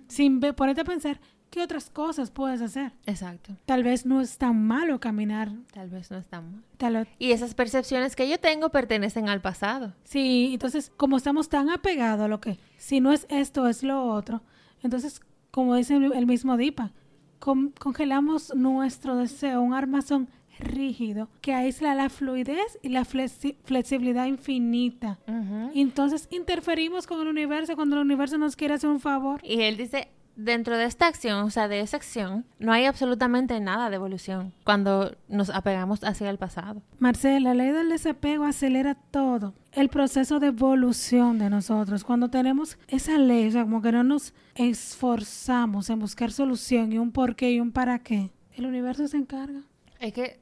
Sin 0.09 0.41
ve- 0.41 0.53
ponerte 0.53 0.83
a 0.83 0.85
pensar, 0.85 1.21
¿qué 1.49 1.63
otras 1.63 1.89
cosas 1.89 2.31
puedes 2.31 2.61
hacer? 2.61 2.93
Exacto. 3.07 3.57
Tal 3.65 3.83
vez 3.83 4.05
no 4.05 4.21
es 4.21 4.37
tan 4.37 4.63
malo 4.67 5.01
caminar. 5.01 5.53
Tal 5.73 5.89
vez 5.89 6.11
no 6.11 6.19
estamos. 6.19 6.61
Tal 6.77 6.95
vez 6.95 7.09
Y 7.19 7.33
esas 7.33 7.55
percepciones 7.55 8.15
que 8.15 8.29
yo 8.29 8.39
tengo 8.39 8.69
pertenecen 8.71 9.29
al 9.31 9.41
pasado. 9.41 9.95
Sí, 10.05 10.51
entonces, 10.53 10.93
como 10.99 11.17
estamos 11.17 11.49
tan 11.49 11.71
apegados 11.71 12.21
a 12.25 12.29
lo 12.29 12.41
que, 12.43 12.59
si 12.77 13.01
no 13.01 13.11
es 13.13 13.27
esto, 13.31 13.69
es 13.69 13.83
lo 13.83 14.05
otro, 14.07 14.43
entonces, 14.83 15.21
como 15.51 15.77
dice 15.77 15.95
el 15.97 16.13
el 16.13 16.27
mismo 16.27 16.59
Dipa, 16.59 16.91
con- 17.39 17.71
congelamos 17.79 18.55
nuestro 18.55 19.17
deseo, 19.17 19.63
un 19.63 19.73
armazón 19.73 20.29
rígido 20.59 21.29
que 21.41 21.55
aísla 21.55 21.95
la 21.95 22.09
fluidez 22.09 22.79
y 22.83 22.89
la 22.91 23.05
flexi- 23.05 23.57
flexibilidad 23.65 24.27
infinita. 24.27 25.19
Ujú. 25.27 25.71
Y 25.75 25.81
entonces 25.81 26.29
interferimos 26.31 27.07
con 27.07 27.21
el 27.21 27.29
universo 27.29 27.77
cuando 27.77 27.97
el 27.97 28.03
universo 28.03 28.39
nos 28.39 28.57
quiere 28.57 28.75
hacer 28.75 28.91
un 28.91 29.01
favor. 29.01 29.41
Y 29.45 29.63
él 29.63 29.77
dice, 29.77 30.09
dentro 30.37 30.77
de 30.77 30.85
esta 30.85 31.07
acción, 31.07 31.45
o 31.45 31.51
sea, 31.51 31.69
de 31.69 31.81
esa 31.81 31.97
acción, 31.97 32.45
no 32.59 32.73
hay 32.73 32.87
absolutamente 32.87 33.61
nada 33.61 33.89
de 33.89 33.97
evolución 33.97 34.53
cuando 34.65 35.17
nos 35.29 35.49
apegamos 35.51 36.03
hacia 36.03 36.29
el 36.29 36.39
pasado. 36.39 36.83
Marcela, 36.99 37.39
la 37.39 37.55
ley 37.55 37.71
del 37.73 37.89
desapego 37.89 38.45
acelera 38.45 38.95
todo. 38.95 39.55
El 39.73 39.89
proceso 39.89 40.41
de 40.41 40.49
evolución 40.49 41.39
de 41.39 41.51
nosotros. 41.51 42.05
Cuando 42.05 42.31
tenemos 42.31 42.79
esa 42.89 43.19
ley, 43.19 43.47
o 43.49 43.51
sea, 43.53 43.63
como 43.63 43.83
que 43.83 43.93
no 43.93 44.03
nos 44.05 44.35
esforzamos 44.55 45.91
en 45.91 45.99
buscar 45.99 46.31
solución 46.33 46.93
y 46.93 46.99
un 46.99 47.11
por 47.13 47.37
qué 47.37 47.53
y 47.53 47.61
un 47.61 47.73
para 47.73 47.99
qué, 48.01 48.31
el 48.57 48.67
universo 48.67 49.07
se 49.09 49.17
encarga. 49.17 49.63
Es 50.01 50.13
que 50.13 50.41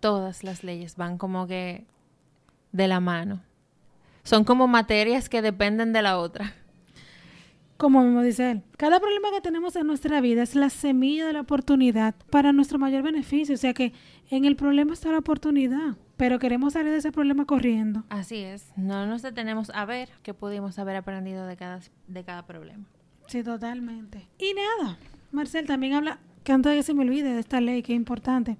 todas 0.00 0.44
las 0.44 0.64
leyes 0.64 0.96
van 0.96 1.18
como 1.18 1.46
que 1.46 1.86
de 2.72 2.88
la 2.88 3.00
mano. 3.00 3.40
Son 4.22 4.44
como 4.44 4.68
materias 4.68 5.28
que 5.28 5.42
dependen 5.42 5.92
de 5.92 6.02
la 6.02 6.18
otra. 6.18 6.54
Como 7.78 8.02
mismo 8.02 8.22
dice 8.22 8.50
él, 8.50 8.62
cada 8.76 8.98
problema 8.98 9.30
que 9.30 9.40
tenemos 9.40 9.76
en 9.76 9.86
nuestra 9.86 10.20
vida 10.20 10.42
es 10.42 10.56
la 10.56 10.68
semilla 10.68 11.28
de 11.28 11.32
la 11.32 11.42
oportunidad 11.42 12.16
para 12.28 12.52
nuestro 12.52 12.78
mayor 12.78 13.04
beneficio. 13.04 13.54
O 13.54 13.58
sea 13.58 13.72
que 13.72 13.92
en 14.30 14.44
el 14.44 14.56
problema 14.56 14.92
está 14.92 15.12
la 15.12 15.18
oportunidad, 15.18 15.96
pero 16.16 16.40
queremos 16.40 16.72
salir 16.72 16.90
de 16.90 16.98
ese 16.98 17.12
problema 17.12 17.44
corriendo. 17.44 18.02
Así 18.08 18.38
es. 18.38 18.72
No 18.76 19.06
nos 19.06 19.22
detenemos 19.22 19.70
a 19.70 19.84
ver 19.84 20.08
qué 20.24 20.34
pudimos 20.34 20.78
haber 20.80 20.96
aprendido 20.96 21.46
de 21.46 21.56
cada, 21.56 21.80
de 22.08 22.24
cada 22.24 22.44
problema. 22.46 22.84
Sí, 23.28 23.44
totalmente. 23.44 24.26
Y 24.38 24.54
nada, 24.54 24.98
Marcel 25.30 25.66
también 25.66 25.92
habla, 25.94 26.18
que 26.42 26.52
antes 26.52 26.70
de 26.70 26.78
que 26.78 26.82
se 26.82 26.94
me 26.94 27.02
olvide 27.02 27.32
de 27.32 27.40
esta 27.40 27.60
ley, 27.60 27.82
que 27.82 27.92
es 27.92 27.96
importante, 27.96 28.58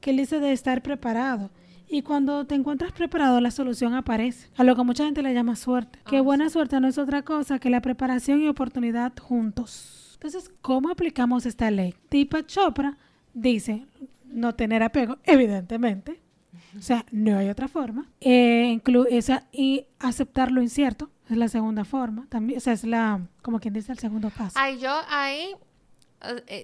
que 0.00 0.10
él 0.10 0.16
dice 0.18 0.40
de 0.40 0.52
estar 0.52 0.82
preparado. 0.82 1.50
Y 1.90 2.02
cuando 2.02 2.44
te 2.46 2.54
encuentras 2.54 2.92
preparado, 2.92 3.40
la 3.40 3.50
solución 3.50 3.94
aparece. 3.94 4.48
A 4.56 4.64
lo 4.64 4.76
que 4.76 4.82
mucha 4.82 5.04
gente 5.04 5.22
le 5.22 5.32
llama 5.32 5.56
suerte. 5.56 5.98
Que 6.06 6.18
Ah, 6.18 6.22
buena 6.22 6.50
suerte 6.50 6.78
no 6.80 6.88
es 6.88 6.98
otra 6.98 7.22
cosa 7.22 7.58
que 7.58 7.70
la 7.70 7.80
preparación 7.80 8.42
y 8.42 8.48
oportunidad 8.48 9.12
juntos. 9.18 10.10
Entonces, 10.14 10.50
¿cómo 10.60 10.90
aplicamos 10.90 11.46
esta 11.46 11.70
ley? 11.70 11.94
Deepak 12.10 12.46
Chopra 12.46 12.98
dice 13.32 13.86
no 14.26 14.54
tener 14.54 14.82
apego, 14.82 15.16
evidentemente. 15.24 16.20
O 16.76 16.82
sea, 16.82 17.06
no 17.10 17.38
hay 17.38 17.48
otra 17.48 17.66
forma. 17.68 18.06
Eh, 18.20 18.78
inclu- 18.82 19.06
esa, 19.10 19.44
y 19.52 19.86
aceptar 19.98 20.50
lo 20.52 20.60
incierto 20.60 21.08
es 21.30 21.36
la 21.38 21.48
segunda 21.48 21.84
forma. 21.84 22.26
También, 22.28 22.58
o 22.58 22.60
sea, 22.60 22.74
es 22.74 22.84
la, 22.84 23.26
como 23.42 23.58
quien 23.60 23.72
dice, 23.72 23.92
el 23.92 23.98
segundo 23.98 24.28
paso. 24.30 24.54
Ay, 24.60 24.78
yo 24.78 24.90
ahí, 25.08 25.54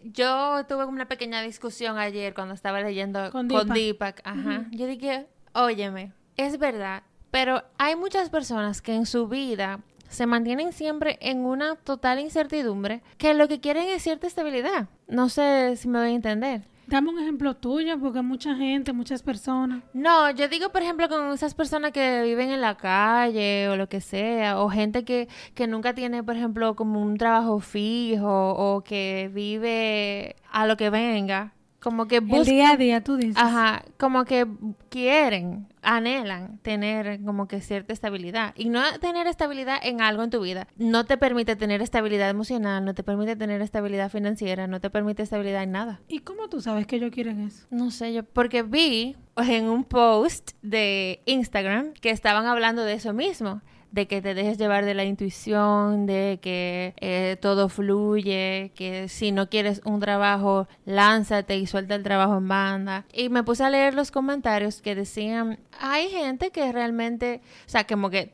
yo 0.04 0.64
tuve 0.66 0.84
una 0.84 1.06
pequeña 1.06 1.42
discusión 1.42 1.98
ayer 1.98 2.34
cuando 2.34 2.54
estaba 2.54 2.80
leyendo 2.80 3.30
Con 3.30 3.48
con, 3.48 3.68
Deepak. 3.68 3.74
Deepak. 3.74 4.20
Ajá. 4.24 4.66
Yo 4.70 4.86
dije, 4.86 5.26
óyeme, 5.52 6.12
es 6.36 6.58
verdad, 6.58 7.02
pero 7.30 7.62
hay 7.78 7.96
muchas 7.96 8.30
personas 8.30 8.82
que 8.82 8.94
en 8.94 9.06
su 9.06 9.28
vida 9.28 9.80
se 10.08 10.26
mantienen 10.26 10.72
siempre 10.72 11.18
en 11.20 11.44
una 11.44 11.76
total 11.76 12.20
incertidumbre 12.20 13.02
que 13.18 13.34
lo 13.34 13.48
que 13.48 13.60
quieren 13.60 13.88
es 13.88 14.02
cierta 14.02 14.26
estabilidad. 14.26 14.88
No 15.08 15.28
sé 15.28 15.76
si 15.76 15.88
me 15.88 15.98
voy 15.98 16.08
a 16.08 16.14
entender. 16.14 16.62
Dame 16.86 17.10
un 17.10 17.18
ejemplo 17.18 17.54
tuyo, 17.56 17.98
porque 17.98 18.20
mucha 18.20 18.54
gente, 18.54 18.92
muchas 18.92 19.22
personas. 19.22 19.82
No, 19.94 20.30
yo 20.30 20.48
digo, 20.48 20.70
por 20.70 20.82
ejemplo, 20.82 21.08
con 21.08 21.32
esas 21.32 21.54
personas 21.54 21.92
que 21.92 22.22
viven 22.22 22.50
en 22.50 22.60
la 22.60 22.76
calle 22.76 23.68
o 23.68 23.76
lo 23.76 23.88
que 23.88 24.00
sea, 24.00 24.60
o 24.60 24.68
gente 24.68 25.04
que, 25.04 25.28
que 25.54 25.66
nunca 25.66 25.94
tiene, 25.94 26.22
por 26.22 26.36
ejemplo, 26.36 26.76
como 26.76 27.00
un 27.00 27.16
trabajo 27.16 27.60
fijo 27.60 28.52
o 28.52 28.82
que 28.82 29.30
vive 29.32 30.36
a 30.52 30.66
lo 30.66 30.76
que 30.76 30.90
venga, 30.90 31.53
como 31.84 32.08
que 32.08 32.16
El 32.16 32.22
buscan, 32.22 32.44
día 32.46 32.70
a 32.70 32.76
día, 32.78 33.04
tú 33.04 33.16
dices. 33.18 33.36
ajá, 33.36 33.84
como 33.98 34.24
que 34.24 34.46
quieren, 34.88 35.68
anhelan 35.82 36.58
tener 36.62 37.22
como 37.22 37.46
que 37.46 37.60
cierta 37.60 37.92
estabilidad. 37.92 38.54
Y 38.56 38.70
no 38.70 38.80
tener 39.00 39.26
estabilidad 39.26 39.76
en 39.82 40.00
algo 40.00 40.22
en 40.22 40.30
tu 40.30 40.40
vida 40.40 40.66
no 40.76 41.04
te 41.04 41.18
permite 41.18 41.56
tener 41.56 41.82
estabilidad 41.82 42.30
emocional, 42.30 42.84
no 42.84 42.94
te 42.94 43.02
permite 43.02 43.36
tener 43.36 43.60
estabilidad 43.60 44.10
financiera, 44.10 44.66
no 44.66 44.80
te 44.80 44.88
permite 44.88 45.22
estabilidad 45.22 45.62
en 45.62 45.72
nada. 45.72 46.00
¿Y 46.08 46.20
cómo 46.20 46.48
tú 46.48 46.62
sabes 46.62 46.86
que 46.86 46.96
ellos 46.96 47.10
quieren 47.10 47.40
eso? 47.40 47.66
No 47.70 47.90
sé, 47.90 48.14
yo, 48.14 48.24
porque 48.24 48.62
vi 48.62 49.16
en 49.36 49.68
un 49.68 49.84
post 49.84 50.52
de 50.62 51.20
Instagram 51.26 51.92
que 52.00 52.10
estaban 52.10 52.46
hablando 52.46 52.82
de 52.82 52.94
eso 52.94 53.12
mismo, 53.12 53.60
de 53.94 54.08
que 54.08 54.20
te 54.20 54.34
dejes 54.34 54.58
llevar 54.58 54.84
de 54.84 54.94
la 54.94 55.04
intuición, 55.04 56.04
de 56.04 56.40
que 56.42 56.94
eh, 57.00 57.36
todo 57.40 57.68
fluye, 57.68 58.72
que 58.74 59.08
si 59.08 59.30
no 59.30 59.48
quieres 59.48 59.80
un 59.84 60.00
trabajo, 60.00 60.66
lánzate 60.84 61.56
y 61.56 61.66
suelta 61.68 61.94
el 61.94 62.02
trabajo 62.02 62.38
en 62.38 62.48
banda. 62.48 63.06
Y 63.12 63.28
me 63.28 63.44
puse 63.44 63.62
a 63.62 63.70
leer 63.70 63.94
los 63.94 64.10
comentarios 64.10 64.82
que 64.82 64.96
decían, 64.96 65.60
hay 65.78 66.08
gente 66.08 66.50
que 66.50 66.72
realmente, 66.72 67.40
o 67.66 67.68
sea, 67.68 67.86
como 67.86 68.10
que 68.10 68.32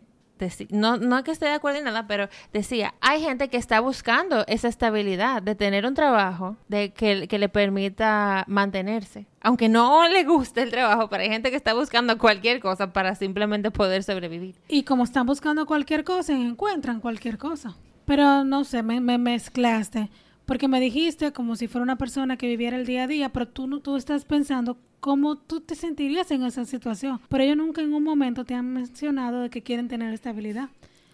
no, 0.70 0.96
no 0.96 1.22
que 1.24 1.30
esté 1.30 1.46
de 1.46 1.52
acuerdo 1.52 1.78
en 1.78 1.84
nada, 1.84 2.06
pero 2.06 2.28
decía, 2.52 2.94
hay 3.00 3.22
gente 3.22 3.48
que 3.48 3.56
está 3.56 3.80
buscando 3.80 4.44
esa 4.46 4.68
estabilidad 4.68 5.42
de 5.42 5.54
tener 5.54 5.86
un 5.86 5.94
trabajo 5.94 6.56
de 6.68 6.92
que, 6.92 7.28
que 7.28 7.38
le 7.38 7.48
permita 7.48 8.44
mantenerse. 8.46 9.26
Aunque 9.42 9.68
no 9.68 10.06
le 10.08 10.24
guste 10.24 10.62
el 10.62 10.70
trabajo, 10.70 11.08
pero 11.08 11.22
hay 11.22 11.30
gente 11.30 11.50
que 11.50 11.56
está 11.56 11.74
buscando 11.74 12.18
cualquier 12.18 12.60
cosa 12.60 12.92
para 12.92 13.14
simplemente 13.14 13.70
poder 13.70 14.02
sobrevivir. 14.02 14.56
Y 14.68 14.82
como 14.82 15.04
están 15.04 15.26
buscando 15.26 15.66
cualquier 15.66 16.04
cosa, 16.04 16.32
encuentran 16.32 17.00
cualquier 17.00 17.38
cosa. 17.38 17.76
Pero 18.04 18.44
no 18.44 18.64
sé, 18.64 18.82
me, 18.82 19.00
me 19.00 19.18
mezclaste. 19.18 20.10
Porque 20.44 20.66
me 20.66 20.80
dijiste 20.80 21.32
como 21.32 21.54
si 21.54 21.68
fuera 21.68 21.84
una 21.84 21.96
persona 21.96 22.36
que 22.36 22.48
viviera 22.48 22.76
el 22.76 22.84
día 22.84 23.04
a 23.04 23.06
día, 23.06 23.28
pero 23.28 23.46
tú, 23.46 23.80
tú 23.80 23.96
estás 23.96 24.24
pensando 24.24 24.78
cómo 25.00 25.36
tú 25.36 25.60
te 25.60 25.74
sentirías 25.74 26.30
en 26.30 26.42
esa 26.44 26.64
situación. 26.64 27.20
Pero 27.28 27.44
ellos 27.44 27.56
nunca 27.56 27.80
en 27.82 27.92
un 27.94 28.02
momento 28.04 28.44
te 28.44 28.54
han 28.54 28.66
mencionado 28.72 29.40
de 29.42 29.50
que 29.50 29.62
quieren 29.62 29.88
tener 29.88 30.12
estabilidad. 30.14 30.68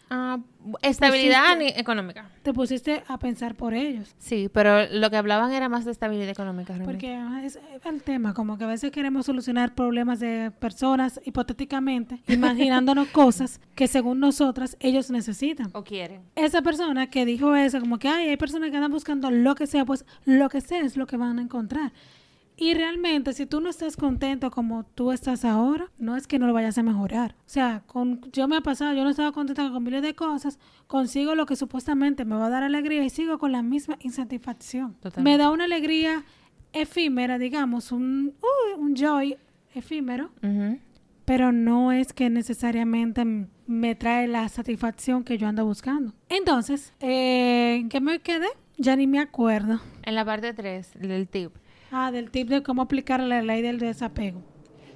Ah, 0.08 0.38
estabilidad 0.82 1.56
Pusiste- 1.56 1.80
económica. 1.80 2.30
Te 2.44 2.52
pusiste 2.52 3.02
a 3.08 3.18
pensar 3.18 3.56
por 3.56 3.74
ellos. 3.74 4.14
Sí, 4.18 4.48
pero 4.52 4.86
lo 4.92 5.10
que 5.10 5.16
hablaban 5.16 5.52
era 5.52 5.68
más 5.68 5.84
de 5.84 5.90
estabilidad 5.90 6.28
económica. 6.28 6.74
realmente. 6.76 6.92
Porque 6.92 7.44
es 7.44 7.58
el 7.84 8.02
tema, 8.02 8.32
como 8.32 8.56
que 8.56 8.62
a 8.62 8.68
veces 8.68 8.92
queremos 8.92 9.26
solucionar 9.26 9.74
problemas 9.74 10.20
de 10.20 10.52
personas 10.60 11.20
hipotéticamente, 11.24 12.20
imaginándonos 12.28 13.08
cosas 13.08 13.60
que 13.74 13.88
según 13.88 14.20
nosotras 14.20 14.76
ellos 14.78 15.10
necesitan. 15.10 15.70
O 15.72 15.82
quieren. 15.82 16.20
Esa 16.36 16.62
persona 16.62 17.08
que 17.10 17.24
dijo 17.24 17.56
eso, 17.56 17.80
como 17.80 17.98
que 17.98 18.06
Ay, 18.08 18.28
hay 18.28 18.36
personas 18.36 18.70
que 18.70 18.76
andan 18.76 18.92
buscando 18.92 19.28
lo 19.32 19.56
que 19.56 19.66
sea, 19.66 19.84
pues 19.84 20.04
lo 20.24 20.48
que 20.48 20.60
sea 20.60 20.82
es 20.82 20.96
lo 20.96 21.08
que 21.08 21.16
van 21.16 21.40
a 21.40 21.42
encontrar. 21.42 21.92
Y 22.58 22.72
realmente, 22.72 23.34
si 23.34 23.44
tú 23.44 23.60
no 23.60 23.68
estás 23.68 23.96
contento 23.98 24.50
como 24.50 24.84
tú 24.84 25.12
estás 25.12 25.44
ahora, 25.44 25.90
no 25.98 26.16
es 26.16 26.26
que 26.26 26.38
no 26.38 26.46
lo 26.46 26.54
vayas 26.54 26.78
a 26.78 26.82
mejorar. 26.82 27.34
O 27.40 27.48
sea, 27.50 27.82
con, 27.86 28.22
yo 28.32 28.48
me 28.48 28.56
ha 28.56 28.62
pasado, 28.62 28.94
yo 28.94 29.04
no 29.04 29.10
estaba 29.10 29.32
contenta 29.32 29.70
con 29.70 29.82
miles 29.84 30.00
de 30.02 30.14
cosas, 30.14 30.58
consigo 30.86 31.34
lo 31.34 31.44
que 31.44 31.54
supuestamente 31.54 32.24
me 32.24 32.34
va 32.36 32.46
a 32.46 32.50
dar 32.50 32.62
alegría 32.62 33.04
y 33.04 33.10
sigo 33.10 33.38
con 33.38 33.52
la 33.52 33.62
misma 33.62 33.98
insatisfacción. 34.00 34.94
Totalmente. 34.94 35.22
Me 35.30 35.36
da 35.36 35.50
una 35.50 35.64
alegría 35.64 36.24
efímera, 36.72 37.38
digamos, 37.38 37.92
un, 37.92 38.34
uy, 38.40 38.80
un 38.82 38.94
joy 38.96 39.36
efímero, 39.74 40.30
Ujú. 40.42 40.78
pero 41.26 41.52
no 41.52 41.92
es 41.92 42.14
que 42.14 42.30
necesariamente 42.30 43.24
me 43.66 43.94
trae 43.96 44.28
la 44.28 44.48
satisfacción 44.48 45.24
que 45.24 45.36
yo 45.36 45.46
ando 45.46 45.66
buscando. 45.66 46.14
Entonces, 46.30 46.94
eh, 47.00 47.76
¿en 47.80 47.90
qué 47.90 48.00
me 48.00 48.18
quedé? 48.20 48.46
Ya 48.78 48.96
ni 48.96 49.06
me 49.06 49.18
acuerdo. 49.18 49.80
En 50.04 50.14
la 50.14 50.24
parte 50.24 50.54
3 50.54 50.92
del 51.00 51.28
tip. 51.28 51.52
Ah, 51.98 52.10
del 52.10 52.30
tip 52.30 52.50
de 52.50 52.62
cómo 52.62 52.82
aplicar 52.82 53.20
la 53.20 53.40
ley 53.40 53.62
del 53.62 53.78
desapego. 53.78 54.42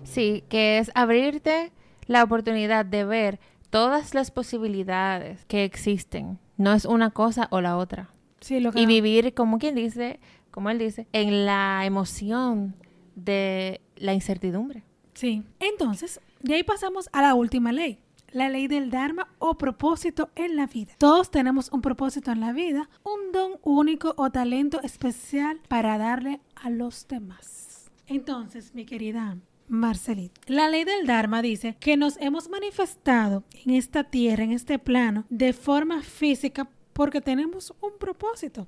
Sí, 0.05 0.45
que 0.51 0.77
es 0.77 0.91
abrirte 0.95 1.73
la 2.07 2.23
oportunidad 2.23 2.85
de 2.85 3.07
ver 3.07 3.41
todas 3.71 4.13
las 4.13 4.31
posibilidades 4.31 5.47
que 5.47 5.65
existen. 5.65 6.39
No 6.59 6.75
es 6.75 6.85
una 6.85 7.09
cosa 7.09 7.49
o 7.53 7.63
la 7.63 7.79
otra. 7.79 8.11
Sí, 8.41 8.61
lo 8.61 8.71
que 8.71 8.81
Y 8.81 8.85
vivir, 8.85 9.33
como 9.33 9.59
quien 9.59 9.77
dice, 9.77 10.21
como 10.51 10.69
él 10.69 10.79
dice, 10.79 11.07
en 11.15 11.47
la 11.47 11.87
emoción 11.87 12.77
de 13.15 13.81
la 13.97 14.13
incertidumbre. 14.13 14.83
Sí. 15.15 15.43
Entonces, 15.59 16.21
de 16.43 16.53
ahí 16.53 16.65
pasamos 16.65 17.09
a 17.15 17.23
la 17.23 17.35
última 17.35 17.73
ley, 17.73 17.99
la 18.33 18.49
ley 18.49 18.69
del 18.69 18.91
Dharma 18.91 19.29
o 19.39 19.57
propósito 19.57 20.31
en 20.35 20.57
la 20.57 20.67
vida. 20.67 20.95
Todos 20.99 21.31
tenemos 21.31 21.71
un 21.73 21.83
propósito 21.83 22.31
en 22.31 22.41
la 22.41 22.53
vida, 22.53 22.89
un 23.03 23.33
don 23.33 23.53
único 23.63 24.15
o 24.17 24.31
talento 24.31 24.81
especial 24.83 25.61
para 25.69 25.99
darle 25.99 26.41
a 26.55 26.71
los 26.71 27.07
demás. 27.09 27.91
Entonces, 28.07 28.75
mi 28.75 28.85
querida 28.85 29.39
Marcelita, 29.69 30.41
la 30.47 30.69
ley 30.69 30.85
del 30.85 31.07
Dharma 31.07 31.43
dice 31.43 31.77
que 31.79 31.97
nos 31.97 32.17
hemos 32.17 32.49
manifestado 32.49 33.45
en 33.65 33.75
esta 33.75 34.05
tierra, 34.05 34.43
en 34.43 34.53
este 34.53 34.79
plano, 34.79 35.27
de 35.31 35.53
forma 35.53 36.03
física 36.03 36.69
porque 36.93 37.21
tenemos 37.21 37.73
un 37.81 37.93
propósito 37.99 38.67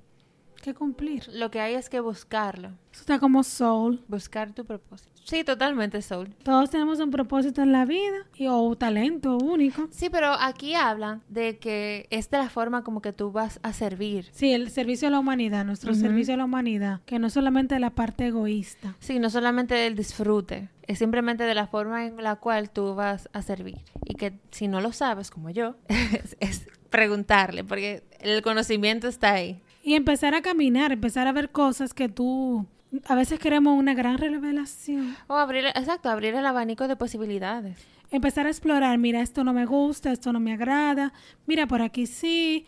que 0.62 0.74
cumplir. 0.74 1.28
Lo 1.32 1.50
que 1.50 1.60
hay 1.60 1.74
es 1.74 1.90
que 1.90 2.00
buscarlo. 2.00 2.68
Eso 2.92 3.00
está 3.00 3.18
como 3.18 3.42
soul. 3.42 4.02
Buscar 4.08 4.52
tu 4.52 4.64
propósito. 4.64 5.11
Sí, 5.24 5.44
totalmente, 5.44 6.02
Soul. 6.02 6.34
Todos 6.42 6.70
tenemos 6.70 7.00
un 7.00 7.10
propósito 7.10 7.62
en 7.62 7.72
la 7.72 7.84
vida 7.84 8.26
y, 8.34 8.46
o 8.46 8.58
un 8.58 8.76
talento 8.76 9.36
único. 9.38 9.88
Sí, 9.90 10.08
pero 10.10 10.32
aquí 10.32 10.74
hablan 10.74 11.22
de 11.28 11.58
que 11.58 12.06
es 12.10 12.30
de 12.30 12.38
la 12.38 12.48
forma 12.48 12.82
como 12.82 13.00
que 13.00 13.12
tú 13.12 13.32
vas 13.32 13.60
a 13.62 13.72
servir. 13.72 14.28
Sí, 14.32 14.52
el 14.52 14.70
servicio 14.70 15.08
a 15.08 15.10
la 15.10 15.18
humanidad, 15.18 15.64
nuestro 15.64 15.94
servicio 15.94 16.34
a 16.34 16.36
la 16.36 16.44
humanidad, 16.44 17.00
que 17.06 17.18
no 17.18 17.30
solamente 17.30 17.78
la 17.78 17.90
parte 17.90 18.26
egoísta. 18.26 18.96
Sí, 18.98 19.18
no 19.18 19.30
solamente 19.30 19.74
del 19.74 19.94
disfrute, 19.94 20.68
es 20.86 20.98
simplemente 20.98 21.44
de 21.44 21.54
la 21.54 21.66
forma 21.66 22.06
en 22.06 22.22
la 22.22 22.36
cual 22.36 22.70
tú 22.70 22.94
vas 22.94 23.28
a 23.32 23.42
servir. 23.42 23.78
Y 24.04 24.14
que 24.14 24.38
si 24.50 24.68
no 24.68 24.80
lo 24.80 24.92
sabes, 24.92 25.30
como 25.30 25.50
yo, 25.50 25.76
es, 25.88 26.36
es 26.40 26.66
preguntarle, 26.90 27.64
porque 27.64 28.02
el 28.20 28.42
conocimiento 28.42 29.08
está 29.08 29.32
ahí. 29.32 29.62
Y 29.82 29.94
empezar 29.94 30.34
a 30.34 30.42
caminar, 30.42 30.92
empezar 30.92 31.26
a 31.26 31.32
ver 31.32 31.50
cosas 31.50 31.94
que 31.94 32.08
tú... 32.08 32.66
A 33.06 33.14
veces 33.14 33.38
queremos 33.38 33.78
una 33.78 33.94
gran 33.94 34.18
revelación. 34.18 35.16
O 35.26 35.34
abrir, 35.34 35.66
exacto, 35.66 36.10
abrir 36.10 36.34
el 36.34 36.44
abanico 36.46 36.88
de 36.88 36.96
posibilidades. 36.96 37.78
Empezar 38.10 38.46
a 38.46 38.50
explorar, 38.50 38.98
mira, 38.98 39.22
esto 39.22 39.42
no 39.44 39.52
me 39.54 39.64
gusta, 39.64 40.12
esto 40.12 40.32
no 40.32 40.40
me 40.40 40.52
agrada, 40.52 41.12
mira, 41.46 41.66
por 41.66 41.80
aquí 41.80 42.06
sí. 42.06 42.66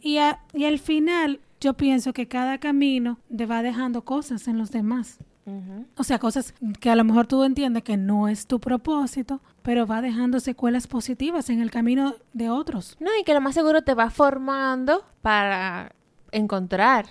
Y, 0.00 0.18
a- 0.18 0.38
y 0.54 0.64
al 0.64 0.78
final, 0.78 1.40
yo 1.60 1.74
pienso 1.74 2.12
que 2.12 2.28
cada 2.28 2.58
camino 2.58 3.18
te 3.34 3.46
va 3.46 3.62
dejando 3.62 4.02
cosas 4.04 4.46
en 4.46 4.58
los 4.58 4.70
demás. 4.70 5.18
O 5.96 6.02
sea, 6.02 6.18
cosas 6.18 6.54
que 6.80 6.90
a 6.90 6.96
lo 6.96 7.04
mejor 7.04 7.28
tú 7.28 7.44
entiendes 7.44 7.84
que 7.84 7.96
no 7.96 8.26
es 8.26 8.46
tu 8.48 8.58
propósito, 8.58 9.40
pero 9.62 9.86
va 9.86 10.02
dejando 10.02 10.40
secuelas 10.40 10.88
positivas 10.88 11.50
en 11.50 11.60
el 11.60 11.70
camino 11.70 12.16
de 12.32 12.50
otros. 12.50 12.96
No, 12.98 13.10
y 13.20 13.22
que 13.24 13.32
lo 13.34 13.40
más 13.40 13.54
seguro 13.54 13.82
te 13.82 13.94
va 13.94 14.10
formando 14.10 15.04
para 15.22 15.92
encontrar 16.32 17.06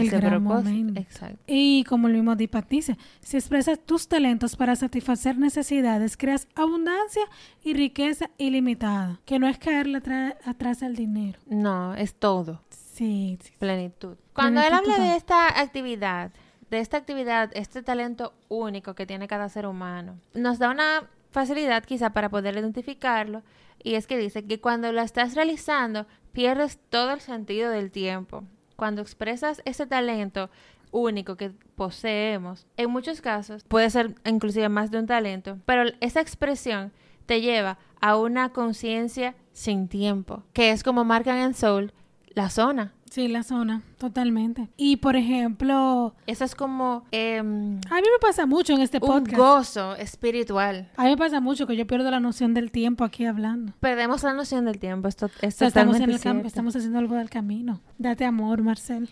El 0.00 0.10
gran 0.10 0.42
momento. 0.42 1.00
Exacto. 1.00 1.38
Y 1.46 1.84
como 1.84 2.08
el 2.08 2.14
mismo 2.14 2.36
Deepak 2.36 2.68
dice, 2.68 2.96
si 3.20 3.36
expresas 3.36 3.78
tus 3.78 4.08
talentos 4.08 4.56
para 4.56 4.76
satisfacer 4.76 5.38
necesidades, 5.38 6.16
creas 6.16 6.48
abundancia 6.54 7.24
y 7.62 7.74
riqueza 7.74 8.30
ilimitada, 8.38 9.20
que 9.24 9.38
no 9.38 9.48
es 9.48 9.58
caerle 9.58 10.02
atrás 10.44 10.82
al 10.82 10.96
dinero. 10.96 11.38
No, 11.46 11.94
es 11.94 12.14
todo. 12.14 12.62
Sí, 12.70 13.38
sí. 13.42 13.52
Plenitud. 13.58 14.16
Cuando 14.32 14.60
él 14.60 14.72
habla 14.72 14.98
de 14.98 15.16
esta 15.16 15.60
actividad, 15.60 16.30
de 16.70 16.80
esta 16.80 16.96
actividad, 16.96 17.50
este 17.54 17.82
talento 17.82 18.34
único 18.48 18.94
que 18.94 19.06
tiene 19.06 19.28
cada 19.28 19.48
ser 19.48 19.66
humano, 19.66 20.18
nos 20.34 20.58
da 20.58 20.70
una 20.70 21.04
facilidad 21.30 21.84
quizá 21.84 22.10
para 22.10 22.30
poder 22.30 22.56
identificarlo 22.56 23.42
y 23.82 23.94
es 23.94 24.06
que 24.06 24.16
dice 24.16 24.44
que 24.44 24.60
cuando 24.60 24.90
lo 24.92 25.02
estás 25.02 25.34
realizando 25.34 26.06
pierdes 26.32 26.78
todo 26.90 27.12
el 27.12 27.20
sentido 27.20 27.70
del 27.70 27.90
tiempo. 27.90 28.44
Cuando 28.76 29.02
expresas 29.02 29.62
ese 29.64 29.86
talento 29.86 30.50
único 30.90 31.36
que 31.36 31.52
poseemos, 31.74 32.66
en 32.76 32.90
muchos 32.90 33.20
casos 33.20 33.64
puede 33.64 33.90
ser 33.90 34.14
inclusive 34.24 34.68
más 34.68 34.90
de 34.90 34.98
un 34.98 35.06
talento, 35.06 35.58
pero 35.66 35.90
esa 36.00 36.20
expresión 36.20 36.92
te 37.26 37.40
lleva 37.40 37.78
a 38.00 38.16
una 38.16 38.50
conciencia 38.50 39.34
sin 39.52 39.88
tiempo, 39.88 40.44
que 40.52 40.70
es 40.70 40.82
como 40.82 41.04
marcan 41.04 41.38
en 41.38 41.54
Soul 41.54 41.92
la 42.28 42.50
zona. 42.50 42.92
Sí, 43.16 43.28
la 43.28 43.44
zona, 43.44 43.80
totalmente. 43.96 44.68
Y 44.76 44.98
por 44.98 45.16
ejemplo, 45.16 46.14
Eso 46.26 46.44
es 46.44 46.54
como 46.54 47.06
em, 47.12 47.80
a 47.90 47.94
mí 47.94 48.02
me 48.02 48.18
pasa 48.20 48.44
mucho 48.44 48.74
en 48.74 48.82
este 48.82 48.98
un 48.98 49.08
podcast. 49.08 49.38
gozo 49.38 49.96
espiritual. 49.96 50.90
A 50.98 51.04
mí 51.04 51.08
me 51.08 51.16
pasa 51.16 51.40
mucho 51.40 51.66
que 51.66 51.76
yo 51.76 51.86
pierdo 51.86 52.10
la 52.10 52.20
noción 52.20 52.52
del 52.52 52.70
tiempo 52.70 53.04
aquí 53.04 53.24
hablando. 53.24 53.72
Perdemos 53.80 54.22
la 54.22 54.34
noción 54.34 54.66
del 54.66 54.78
tiempo. 54.78 55.08
Esto 55.08 55.30
es 55.40 55.54
O 55.54 55.56
sea, 55.56 55.68
estamos, 55.68 55.96
en 55.96 56.10
el 56.10 56.20
campo, 56.20 56.46
estamos 56.46 56.76
haciendo 56.76 56.98
algo 56.98 57.14
del 57.14 57.30
camino. 57.30 57.80
Date 57.96 58.26
amor, 58.26 58.60
Marcel. 58.60 59.08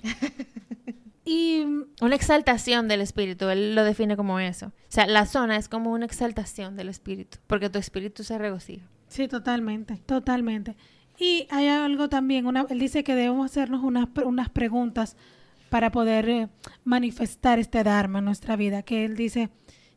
y 1.24 1.64
Una 2.02 2.14
exaltación 2.14 2.88
del 2.88 3.00
espíritu. 3.00 3.48
Él 3.48 3.74
lo 3.74 3.84
define 3.84 4.18
como 4.18 4.38
eso. 4.38 4.66
O 4.66 4.72
sea, 4.88 5.06
la 5.06 5.24
zona 5.24 5.56
es 5.56 5.70
como 5.70 5.90
una 5.92 6.04
exaltación 6.04 6.76
del 6.76 6.90
espíritu. 6.90 7.38
Porque 7.46 7.70
tu 7.70 7.78
espíritu 7.78 8.22
se 8.22 8.36
regocija. 8.36 8.84
sí, 9.08 9.28
totalmente, 9.28 9.96
totalmente. 10.04 10.76
Y 11.18 11.46
hay 11.50 11.68
algo 11.68 12.08
también, 12.08 12.46
una, 12.46 12.66
él 12.68 12.78
dice 12.78 13.04
que 13.04 13.14
debemos 13.14 13.46
hacernos 13.46 13.82
unas, 13.84 14.08
unas 14.24 14.48
preguntas 14.48 15.16
para 15.70 15.90
poder 15.90 16.28
eh, 16.28 16.48
manifestar 16.84 17.58
este 17.58 17.82
Dharma 17.82 18.20
en 18.20 18.24
nuestra 18.24 18.56
vida. 18.56 18.82
Que 18.82 19.04
él 19.04 19.16
dice 19.16 19.50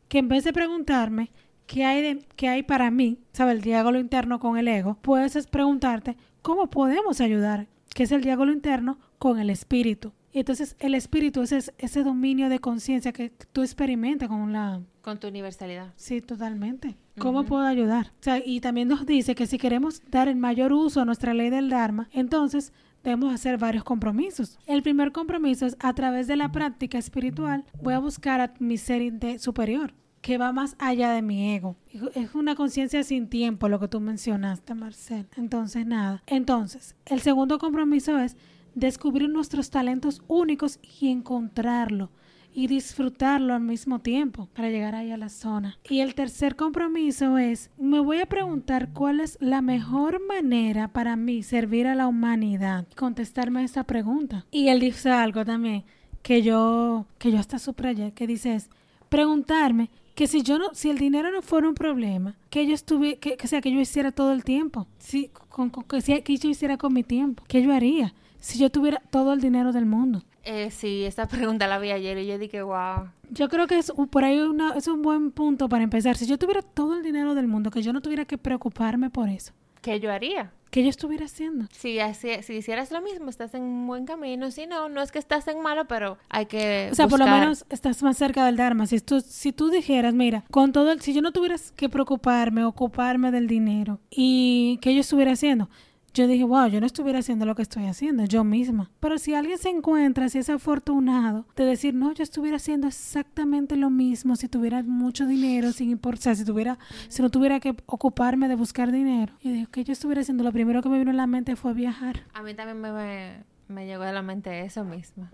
que 0.08 0.18
en 0.18 0.28
vez 0.28 0.44
de 0.44 0.52
preguntarme 0.52 1.30
qué 1.66 1.84
hay, 1.84 2.02
de, 2.02 2.26
qué 2.36 2.48
hay 2.48 2.62
para 2.62 2.90
mí, 2.90 3.18
¿sabe? 3.32 3.52
El 3.52 3.60
diálogo 3.60 3.98
interno 3.98 4.40
con 4.40 4.58
el 4.58 4.68
ego, 4.68 4.98
puedes 5.02 5.36
es 5.36 5.46
preguntarte 5.46 6.16
cómo 6.42 6.70
podemos 6.70 7.20
ayudar, 7.20 7.68
que 7.94 8.04
es 8.04 8.12
el 8.12 8.22
diálogo 8.22 8.50
interno 8.50 8.98
con 9.18 9.38
el 9.38 9.50
espíritu. 9.50 10.12
Y 10.32 10.40
entonces 10.40 10.76
el 10.78 10.94
espíritu 10.94 11.42
es 11.42 11.52
ese, 11.52 11.74
ese 11.78 12.02
dominio 12.02 12.48
de 12.48 12.58
conciencia 12.58 13.12
que 13.12 13.30
tú 13.52 13.62
experimentas 13.62 14.28
con 14.28 14.52
la... 14.52 14.82
Con 15.00 15.18
tu 15.18 15.28
universalidad. 15.28 15.92
Sí, 15.96 16.20
totalmente. 16.20 16.96
¿Cómo 17.18 17.44
puedo 17.44 17.64
ayudar? 17.64 18.12
O 18.20 18.22
sea, 18.22 18.42
y 18.44 18.60
también 18.60 18.88
nos 18.88 19.06
dice 19.06 19.34
que 19.34 19.46
si 19.46 19.58
queremos 19.58 20.02
dar 20.10 20.28
el 20.28 20.36
mayor 20.36 20.72
uso 20.72 21.00
a 21.00 21.04
nuestra 21.04 21.34
ley 21.34 21.50
del 21.50 21.70
Dharma, 21.70 22.08
entonces 22.12 22.72
debemos 23.02 23.32
hacer 23.32 23.58
varios 23.58 23.84
compromisos. 23.84 24.58
El 24.66 24.82
primer 24.82 25.12
compromiso 25.12 25.66
es 25.66 25.76
a 25.80 25.92
través 25.94 26.26
de 26.26 26.36
la 26.36 26.50
práctica 26.52 26.98
espiritual 26.98 27.64
voy 27.82 27.94
a 27.94 27.98
buscar 27.98 28.40
a 28.40 28.54
mi 28.58 28.76
ser 28.76 29.12
superior 29.38 29.94
que 30.20 30.36
va 30.36 30.52
más 30.52 30.74
allá 30.78 31.12
de 31.12 31.22
mi 31.22 31.54
ego. 31.54 31.76
Es 32.14 32.34
una 32.34 32.54
conciencia 32.54 33.02
sin 33.04 33.28
tiempo 33.28 33.68
lo 33.68 33.78
que 33.78 33.88
tú 33.88 34.00
mencionaste, 34.00 34.74
Marcel. 34.74 35.28
Entonces, 35.36 35.86
nada. 35.86 36.22
Entonces, 36.26 36.96
el 37.06 37.20
segundo 37.20 37.58
compromiso 37.58 38.18
es 38.18 38.36
descubrir 38.74 39.28
nuestros 39.28 39.70
talentos 39.70 40.22
únicos 40.26 40.80
y 41.00 41.08
encontrarlo 41.08 42.10
y 42.52 42.66
disfrutarlo 42.66 43.54
al 43.54 43.60
mismo 43.62 44.00
tiempo 44.00 44.48
para 44.54 44.70
llegar 44.70 44.94
ahí 44.94 45.10
a 45.12 45.16
la 45.16 45.28
zona. 45.28 45.78
Y 45.88 46.00
el 46.00 46.14
tercer 46.14 46.56
compromiso 46.56 47.38
es, 47.38 47.70
me 47.78 48.00
voy 48.00 48.18
a 48.20 48.26
preguntar 48.26 48.90
cuál 48.92 49.20
es 49.20 49.38
la 49.40 49.62
mejor 49.62 50.20
manera 50.26 50.88
para 50.88 51.16
mí 51.16 51.42
servir 51.42 51.86
a 51.86 51.94
la 51.94 52.08
humanidad. 52.08 52.86
Contestarme 52.96 53.62
esta 53.64 53.84
pregunta. 53.84 54.46
Y 54.50 54.68
él 54.68 54.80
dice 54.80 55.10
algo 55.10 55.44
también 55.44 55.84
que 56.22 56.42
yo, 56.42 57.06
que 57.18 57.30
yo 57.32 57.38
hasta 57.38 57.58
subrayé, 57.58 58.12
que 58.12 58.26
dice 58.26 58.54
es, 58.54 58.70
preguntarme 59.08 59.90
que 60.14 60.26
si 60.26 60.42
yo 60.42 60.58
no, 60.58 60.70
si 60.74 60.90
el 60.90 60.98
dinero 60.98 61.30
no 61.30 61.42
fuera 61.42 61.68
un 61.68 61.74
problema, 61.74 62.34
que 62.50 62.66
yo 62.66 62.74
estuviera, 62.74 63.18
que, 63.20 63.36
sea 63.46 63.60
que 63.60 63.70
yo 63.72 63.80
hiciera 63.80 64.10
todo 64.10 64.32
el 64.32 64.42
tiempo, 64.42 64.86
si, 64.98 65.28
con, 65.48 65.70
que, 65.70 66.00
si- 66.00 66.22
que 66.22 66.36
yo 66.36 66.48
hiciera 66.50 66.76
con 66.76 66.92
mi 66.92 67.04
tiempo, 67.04 67.44
que 67.46 67.62
yo 67.62 67.72
haría 67.72 68.14
si 68.40 68.58
yo 68.58 68.70
tuviera 68.70 69.02
todo 69.10 69.32
el 69.32 69.40
dinero 69.40 69.72
del 69.72 69.86
mundo. 69.86 70.22
Eh, 70.50 70.70
sí, 70.70 71.04
esa 71.04 71.28
pregunta 71.28 71.66
la 71.66 71.78
vi 71.78 71.90
ayer 71.90 72.16
y 72.18 72.26
yo 72.26 72.38
dije, 72.38 72.62
wow. 72.62 73.10
Yo 73.30 73.48
creo 73.50 73.66
que 73.66 73.76
es 73.78 73.90
un- 73.94 74.08
por 74.08 74.24
ahí 74.24 74.38
una, 74.40 74.72
es 74.74 74.88
un 74.88 75.02
buen 75.02 75.30
punto 75.30 75.68
para 75.68 75.84
empezar. 75.84 76.16
Si 76.16 76.26
yo 76.26 76.38
tuviera 76.38 76.62
todo 76.62 76.96
el 76.96 77.02
dinero 77.02 77.34
del 77.34 77.46
mundo, 77.48 77.70
que 77.70 77.82
yo 77.82 77.92
no 77.92 78.00
tuviera 78.00 78.24
que 78.24 78.38
preocuparme 78.38 79.10
por 79.10 79.28
eso. 79.28 79.52
¿Qué 79.82 80.00
yo 80.00 80.10
haría? 80.10 80.50
¿Qué 80.70 80.82
yo 80.82 80.90
estuviera 80.90 81.24
haciendo? 81.26 81.66
Si, 81.72 81.98
así, 81.98 82.28
si 82.42 82.54
hicieras 82.54 82.90
lo 82.90 83.00
mismo, 83.00 83.30
estás 83.30 83.54
en 83.54 83.62
un 83.62 83.86
buen 83.86 84.04
camino. 84.04 84.50
Si 84.50 84.66
no, 84.66 84.88
no 84.90 85.00
es 85.00 85.12
que 85.12 85.18
estás 85.18 85.46
en 85.48 85.60
malo, 85.62 85.86
pero 85.86 86.18
hay 86.28 86.44
que. 86.46 86.88
O 86.92 86.94
sea, 86.94 87.08
por 87.08 87.18
lo 87.18 87.26
menos 87.26 87.64
estás 87.70 88.02
más 88.02 88.16
cerca 88.18 88.44
del 88.44 88.56
Dharma. 88.56 88.86
Si 88.86 89.00
tú, 89.00 89.20
si 89.20 89.52
tú 89.52 89.70
dijeras, 89.70 90.12
mira, 90.14 90.44
con 90.50 90.72
todo 90.72 90.92
el, 90.92 91.00
si 91.00 91.14
yo 91.14 91.22
no 91.22 91.32
tuvieras 91.32 91.72
que 91.72 91.88
preocuparme, 91.88 92.64
ocuparme 92.64 93.30
del 93.30 93.46
dinero 93.46 93.98
y 94.10 94.78
que 94.82 94.94
yo 94.94 95.00
estuviera 95.00 95.32
haciendo, 95.32 95.70
yo 96.18 96.26
dije, 96.26 96.44
wow, 96.44 96.66
yo 96.66 96.80
no 96.80 96.86
estuviera 96.86 97.20
haciendo 97.20 97.46
lo 97.46 97.54
que 97.54 97.62
estoy 97.62 97.86
haciendo, 97.86 98.24
yo 98.24 98.42
misma. 98.42 98.90
Pero 98.98 99.18
si 99.18 99.34
alguien 99.34 99.56
se 99.56 99.68
encuentra, 99.68 100.28
si 100.28 100.38
es 100.38 100.50
afortunado 100.50 101.46
de 101.54 101.64
decir, 101.64 101.94
no, 101.94 102.12
yo 102.12 102.22
estuviera 102.24 102.56
haciendo 102.56 102.88
exactamente 102.88 103.76
lo 103.76 103.88
mismo, 103.88 104.34
si 104.36 104.48
tuviera 104.48 104.82
mucho 104.82 105.26
dinero, 105.26 105.70
sin 105.72 105.90
importar, 105.90 106.18
o 106.18 106.22
sea, 106.22 106.34
si 106.34 106.44
tuviera, 106.44 106.78
si 107.08 107.22
no 107.22 107.30
tuviera 107.30 107.60
que 107.60 107.74
ocuparme 107.86 108.48
de 108.48 108.56
buscar 108.56 108.90
dinero, 108.90 109.32
yo 109.42 109.52
dije, 109.52 109.66
que 109.70 109.84
yo 109.84 109.92
estuviera 109.92 110.20
haciendo, 110.22 110.42
lo 110.42 110.52
primero 110.52 110.82
que 110.82 110.88
me 110.88 110.98
vino 110.98 111.12
a 111.12 111.14
la 111.14 111.26
mente 111.28 111.54
fue 111.54 111.72
viajar, 111.72 112.24
A 112.34 112.42
mí 112.42 112.52
también 112.54 112.80
me, 112.80 112.90
me, 112.92 113.44
me 113.68 113.86
llegó 113.86 114.02
a 114.02 114.12
la 114.12 114.22
mente 114.22 114.64
eso 114.64 114.84
mismo. 114.84 115.28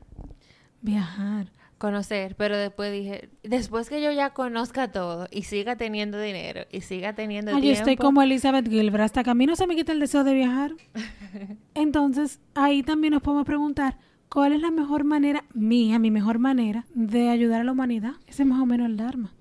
viajar. 0.83 1.47
Conocer, 1.79 2.35
pero 2.37 2.57
después 2.57 2.93
dije, 2.93 3.29
después 3.43 3.89
que 3.91 4.01
yo 4.03 4.11
ya 4.13 4.31
conozca 4.31 4.91
todo 4.93 5.27
y 5.31 5.43
siga 5.43 5.77
teniendo 5.77 6.21
dinero 6.21 6.63
y 6.71 6.81
siga 6.83 7.13
teniendo 7.15 7.51
Ay, 7.51 7.57
yo 7.57 7.61
tiempo. 7.63 7.79
estoy 7.81 7.97
como 7.97 8.23
Elizabeth 8.23 8.69
Gilbert, 8.69 9.05
hasta 9.05 9.25
que 9.25 9.31
a 9.31 9.35
mí 9.35 9.45
no 9.47 9.57
se 9.57 9.67
me 9.67 9.75
quita 9.77 9.93
el 9.93 10.01
deseo 10.01 10.25
de 10.25 10.35
viajar. 10.35 10.73
Entonces, 11.75 12.41
ahí 12.55 12.83
también 12.83 13.13
nos 13.15 13.23
podemos 13.23 13.45
preguntar, 13.45 13.99
¿cuál 14.29 14.53
es 14.53 14.61
la 14.61 14.71
mejor 14.71 15.05
manera, 15.05 15.45
mía, 15.53 15.99
mi 15.99 16.11
mejor 16.11 16.39
manera, 16.39 16.87
de 16.95 17.29
ayudar 17.29 17.61
a 17.61 17.65
la 17.65 17.73
humanidad? 17.73 18.13
Ese 18.27 18.43
es 18.45 18.49
más 18.49 18.61
o 18.61 18.67
menos 18.67 18.87
el 18.87 18.97
Dharma. 18.97 19.33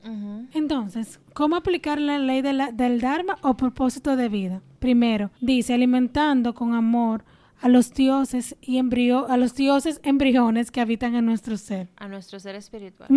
Entonces, 0.53 1.19
¿cómo 1.33 1.55
aplicar 1.55 1.99
la 1.99 2.17
ley 2.19 2.41
de 2.41 2.53
la- 2.53 2.71
del 2.71 2.99
Dharma 2.99 3.37
o 3.41 3.55
propósito 3.55 4.15
de 4.15 4.29
vida? 4.29 4.61
Primero, 4.79 5.31
dice, 5.39 5.73
alimentando 5.73 6.53
con 6.53 6.73
amor 6.73 7.23
a 7.63 7.69
los 7.69 7.93
dioses 7.93 8.57
y 8.61 8.77
embrio, 8.77 9.25
a 9.29 9.37
los 9.37 9.55
dioses 9.55 10.01
embriones 10.03 10.69
que 10.69 10.81
habitan 10.81 11.15
en 11.15 11.25
nuestro 11.25 11.55
ser. 11.55 11.87
A 11.95 12.09
nuestro 12.09 12.37
ser 12.37 12.55
espiritual. 12.55 13.09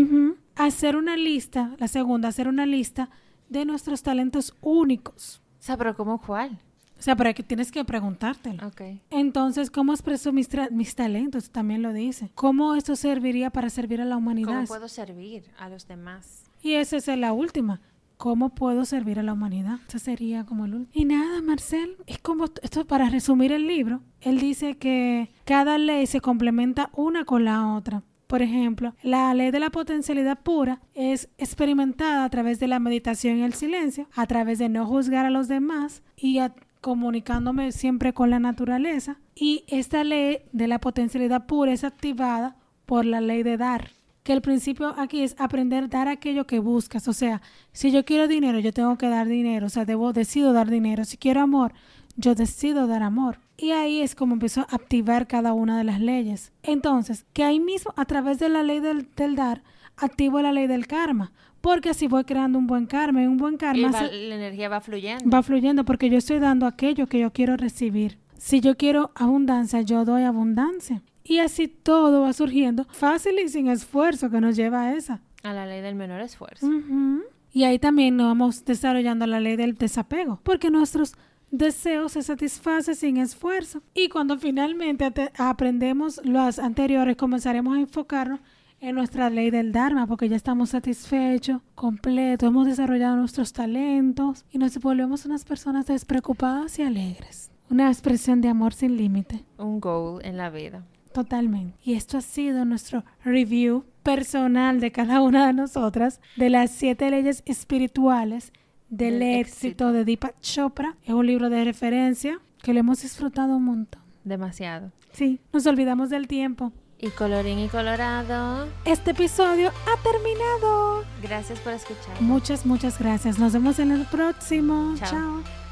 Hacer 0.55 0.95
una 0.95 1.17
lista, 1.17 1.75
la 1.79 1.89
segunda, 1.89 2.29
hacer 2.29 2.47
una 2.47 2.65
lista 2.65 3.11
de 3.49 3.65
nuestros 3.65 4.05
talentos 4.05 4.55
únicos. 4.61 5.43
O 5.59 5.63
sea, 5.63 5.77
pero 5.77 5.97
¿cómo 5.97 6.21
cuál? 6.21 6.61
O 6.97 7.03
sea, 7.03 7.17
pero 7.17 7.35
que 7.35 7.43
tienes 7.43 7.73
que 7.73 7.85
preguntártelo. 7.85 8.65
Ok. 8.69 8.83
Entonces, 9.11 9.69
¿cómo 9.69 9.93
expreso 9.93 10.33
mis, 10.33 10.49
mis 10.71 10.95
talentos? 10.95 11.51
También 11.51 11.83
lo 11.83 11.93
dice. 11.93 12.31
¿Cómo 12.37 12.77
esto 12.77 12.95
serviría 12.95 13.51
para 13.51 13.69
servir 13.69 14.01
a 14.01 14.05
la 14.05 14.15
¿Cómo 14.15 14.27
humanidad? 14.31 14.67
puedo 14.69 14.87
servir 14.87 15.51
a 15.59 15.69
los 15.69 15.89
demás? 15.89 16.45
Y 16.63 16.75
esa 16.75 16.97
es 16.99 17.07
la 17.09 17.33
última. 17.33 17.81
¿Cómo 18.17 18.55
puedo 18.55 18.85
servir 18.85 19.19
a 19.19 19.23
la 19.23 19.35
humanidad? 19.35 19.79
Esa 19.89 19.99
sería 19.99 20.45
como 20.45 20.65
el 20.65 20.75
último. 20.75 20.93
Y 20.95 21.05
nada, 21.05 21.43
Marcel, 21.43 21.97
es 22.07 22.19
como 22.19 22.47
esto 22.63 22.87
para 22.87 23.11
resumir 23.11 23.53
el 23.53 23.67
libro. 23.67 24.01
Él 24.21 24.41
dice 24.41 24.79
que 24.79 25.31
cada 25.45 25.77
ley 25.77 26.07
se 26.07 26.21
complementa 26.21 26.91
una 26.95 27.25
con 27.25 27.45
la 27.45 27.75
otra. 27.75 28.03
Por 28.27 28.43
ejemplo, 28.43 28.95
la 29.03 29.33
ley 29.35 29.51
de 29.51 29.61
la 29.61 29.71
potencialidad 29.71 30.43
pura 30.43 30.81
es 30.95 31.29
experimentada 31.39 32.25
a 32.25 32.31
través 32.31 32.59
de 32.59 32.67
la 32.67 32.81
meditación 32.81 33.39
y 33.39 33.43
el 33.43 33.55
silencio, 33.55 34.09
a 34.17 34.27
través 34.27 34.59
de 34.59 34.69
no 34.69 34.85
juzgar 34.87 35.27
a 35.27 35.31
los 35.31 35.47
demás 35.47 36.03
y 36.17 36.41
comunicándome 36.81 37.71
siempre 37.71 38.15
con 38.15 38.31
la 38.31 38.41
naturaleza. 38.41 39.19
Y 39.35 39.65
esta 39.69 40.03
ley 40.03 40.39
de 40.53 40.67
la 40.67 40.81
potencialidad 40.81 41.47
pura 41.47 41.73
es 41.73 41.85
activada 41.85 42.57
por 42.85 43.05
la 43.05 43.21
ley 43.21 43.43
de 43.43 43.57
dar 43.57 43.91
que 44.27 44.33
el 44.33 44.43
principio 44.43 44.93
aquí 44.99 45.23
es 45.23 45.37
aprender 45.39 45.85
a 45.85 45.87
dar 45.87 46.09
aquello 46.09 46.49
que 46.49 46.59
buscas. 46.59 47.07
O 47.07 47.13
sea, 47.13 47.41
si 47.73 47.93
yo 47.93 48.05
quiero 48.05 48.27
dinero, 48.27 48.59
yo 48.59 48.73
tengo 48.73 48.99
que 48.99 49.09
dar 49.09 49.29
dinero. 49.29 49.67
O 49.67 49.69
sea, 49.71 49.85
debo, 49.85 50.13
decido 50.13 50.53
dar 50.53 50.69
dinero. 50.69 51.05
Si 51.05 51.17
quiero 51.17 51.43
amor, 51.43 51.73
yo 52.17 52.35
decido 52.35 52.89
dar 52.89 53.05
amor. 53.05 53.39
Y 53.57 53.71
ahí 53.71 54.01
es 54.01 54.17
como 54.17 54.33
empezó 54.35 54.63
a 54.63 54.75
activar 54.75 55.29
cada 55.29 55.53
una 55.53 55.79
de 55.79 55.85
las 55.85 56.01
leyes. 56.01 56.51
Entonces, 56.65 57.25
que 57.33 57.45
ahí 57.45 57.61
mismo, 57.61 57.93
a 57.97 58.05
través 58.05 58.41
de 58.41 58.49
la 58.49 58.65
ley 58.65 58.81
del, 58.81 59.09
del 59.15 59.37
dar, 59.37 59.63
activo 59.97 60.43
la 60.43 60.51
ley 60.51 60.67
del 60.67 60.89
karma. 60.89 61.31
Porque 61.61 61.91
así 61.91 62.09
voy 62.09 62.25
creando 62.25 62.59
un 62.59 62.67
buen 62.67 62.87
karma. 62.87 63.23
Y 63.23 63.27
un 63.27 63.37
buen 63.37 63.55
Y 63.55 63.59
karma 63.59 63.91
va- 63.93 64.09
se- 64.09 64.13
la 64.29 64.35
energía 64.35 64.69
va 64.69 64.81
fluyendo. 64.81 65.31
va 65.31 65.43
fluyendo 65.45 65.85
porque 65.85 66.11
yo 66.11 66.19
estoy 66.19 66.41
dando 66.41 66.67
aquello 66.67 67.07
que 67.07 67.21
yo 67.21 67.33
quiero 67.33 67.57
recibir. 67.57 68.19
Si 68.39 68.61
yo 68.61 68.77
quiero 68.77 69.13
abundancia, 69.15 69.83
yo 69.83 70.05
doy 70.05 70.25
abundancia. 70.25 71.01
Y 71.29 71.39
así 71.39 71.67
todo 71.67 72.23
va 72.23 72.33
surgiendo 72.33 72.85
fácil 72.91 73.39
y 73.41 73.49
sin 73.49 73.69
esfuerzo 73.69 74.31
que 74.31 74.41
nos 74.41 74.55
lleva 74.55 74.83
a 74.83 74.95
esa. 74.95 75.21
A 75.43 75.53
la 75.53 75.67
ley 75.67 75.81
del 75.81 75.97
menor 75.97 76.21
esfuerzo. 76.21 76.67
Ujú. 76.67 77.23
Y 77.53 77.65
ahí 77.65 77.79
también 77.79 78.17
nos 78.17 78.27
vamos 78.29 78.65
desarrollando 78.65 79.27
la 79.27 79.41
ley 79.41 79.57
del 79.57 79.75
desapego, 79.75 80.41
porque 80.43 80.71
nuestros 80.71 81.15
deseos 81.51 82.13
se 82.13 82.23
satisfacen 82.23 82.95
sin 82.95 83.17
esfuerzo. 83.17 83.83
Y 83.95 84.09
cuando 84.09 84.39
finalmente 84.39 85.11
aprendemos 85.37 86.21
los 86.25 86.59
anteriores, 86.59 87.17
comenzaremos 87.17 87.77
a 87.77 87.81
enfocarnos 87.81 88.41
en 88.81 88.95
nuestra 88.95 89.31
ley 89.31 89.51
del 89.51 89.73
Dharma, 89.73 90.07
porque 90.07 90.29
ya 90.29 90.37
estamos 90.37 90.71
satisfechos, 90.71 91.63
completos, 91.75 92.49
hemos 92.49 92.67
desarrollado 92.67 93.17
nuestros 93.17 93.53
talentos 93.53 94.45
y 94.53 94.59
nos 94.59 94.79
volvemos 94.79 95.25
unas 95.25 95.45
personas 95.45 95.87
despreocupadas 95.87 96.79
y 96.79 96.83
alegres. 96.83 97.51
Una 97.69 97.89
expresión 97.89 98.41
de 98.43 98.49
amor 98.49 98.75
sin 98.75 98.97
límite. 98.97 99.45
Un 99.59 99.81
goal 99.81 100.25
en 100.25 100.37
la 100.37 100.51
vida. 100.51 100.85
Totalmente. 101.17 101.79
Y 101.83 101.95
esto 101.95 102.19
ha 102.19 102.21
sido 102.21 102.67
nuestro 102.67 103.03
review 103.25 103.85
personal 104.03 104.81
de 104.81 104.93
cada 104.93 105.23
una 105.23 105.47
de 105.47 105.55
nosotras 105.55 106.21
de 106.37 106.51
las 106.51 106.71
siete 106.71 107.11
leyes 107.11 107.43
espirituales 107.47 108.53
del, 108.91 109.23
éxito. 109.23 109.67
éxito. 109.67 109.93
de 109.93 110.05
Deepak 110.05 110.39
Chopra. 110.43 110.99
Es 111.05 111.15
un 111.15 111.27
libro 111.27 111.49
de 111.49 111.65
referencia 111.65 112.39
que 112.63 112.75
lo 112.75 112.81
hemos 112.81 113.01
disfrutado 113.01 113.57
un 113.57 113.65
montón. 113.65 114.03
Demasiado. 114.25 114.93
Sí, 115.13 115.41
nos 115.55 115.67
olvidamos 115.67 116.11
del 116.11 116.29
tiempo. 116.29 116.71
Y 116.99 117.09
colorín 117.09 117.61
y 117.61 117.69
colorado. 117.69 118.69
Este 118.85 119.13
episodio 119.13 119.71
ha 119.71 120.03
terminado. 120.03 121.03
Gracias 121.23 121.59
por 121.61 121.73
escuchar. 121.73 122.21
Muchas, 122.21 122.67
muchas 122.67 122.99
gracias. 122.99 123.39
Nos 123.39 123.55
vemos 123.55 123.79
en 123.79 123.91
el 123.91 124.05
próximo. 124.05 124.95
Chao. 124.99 125.09
Chao. 125.09 125.66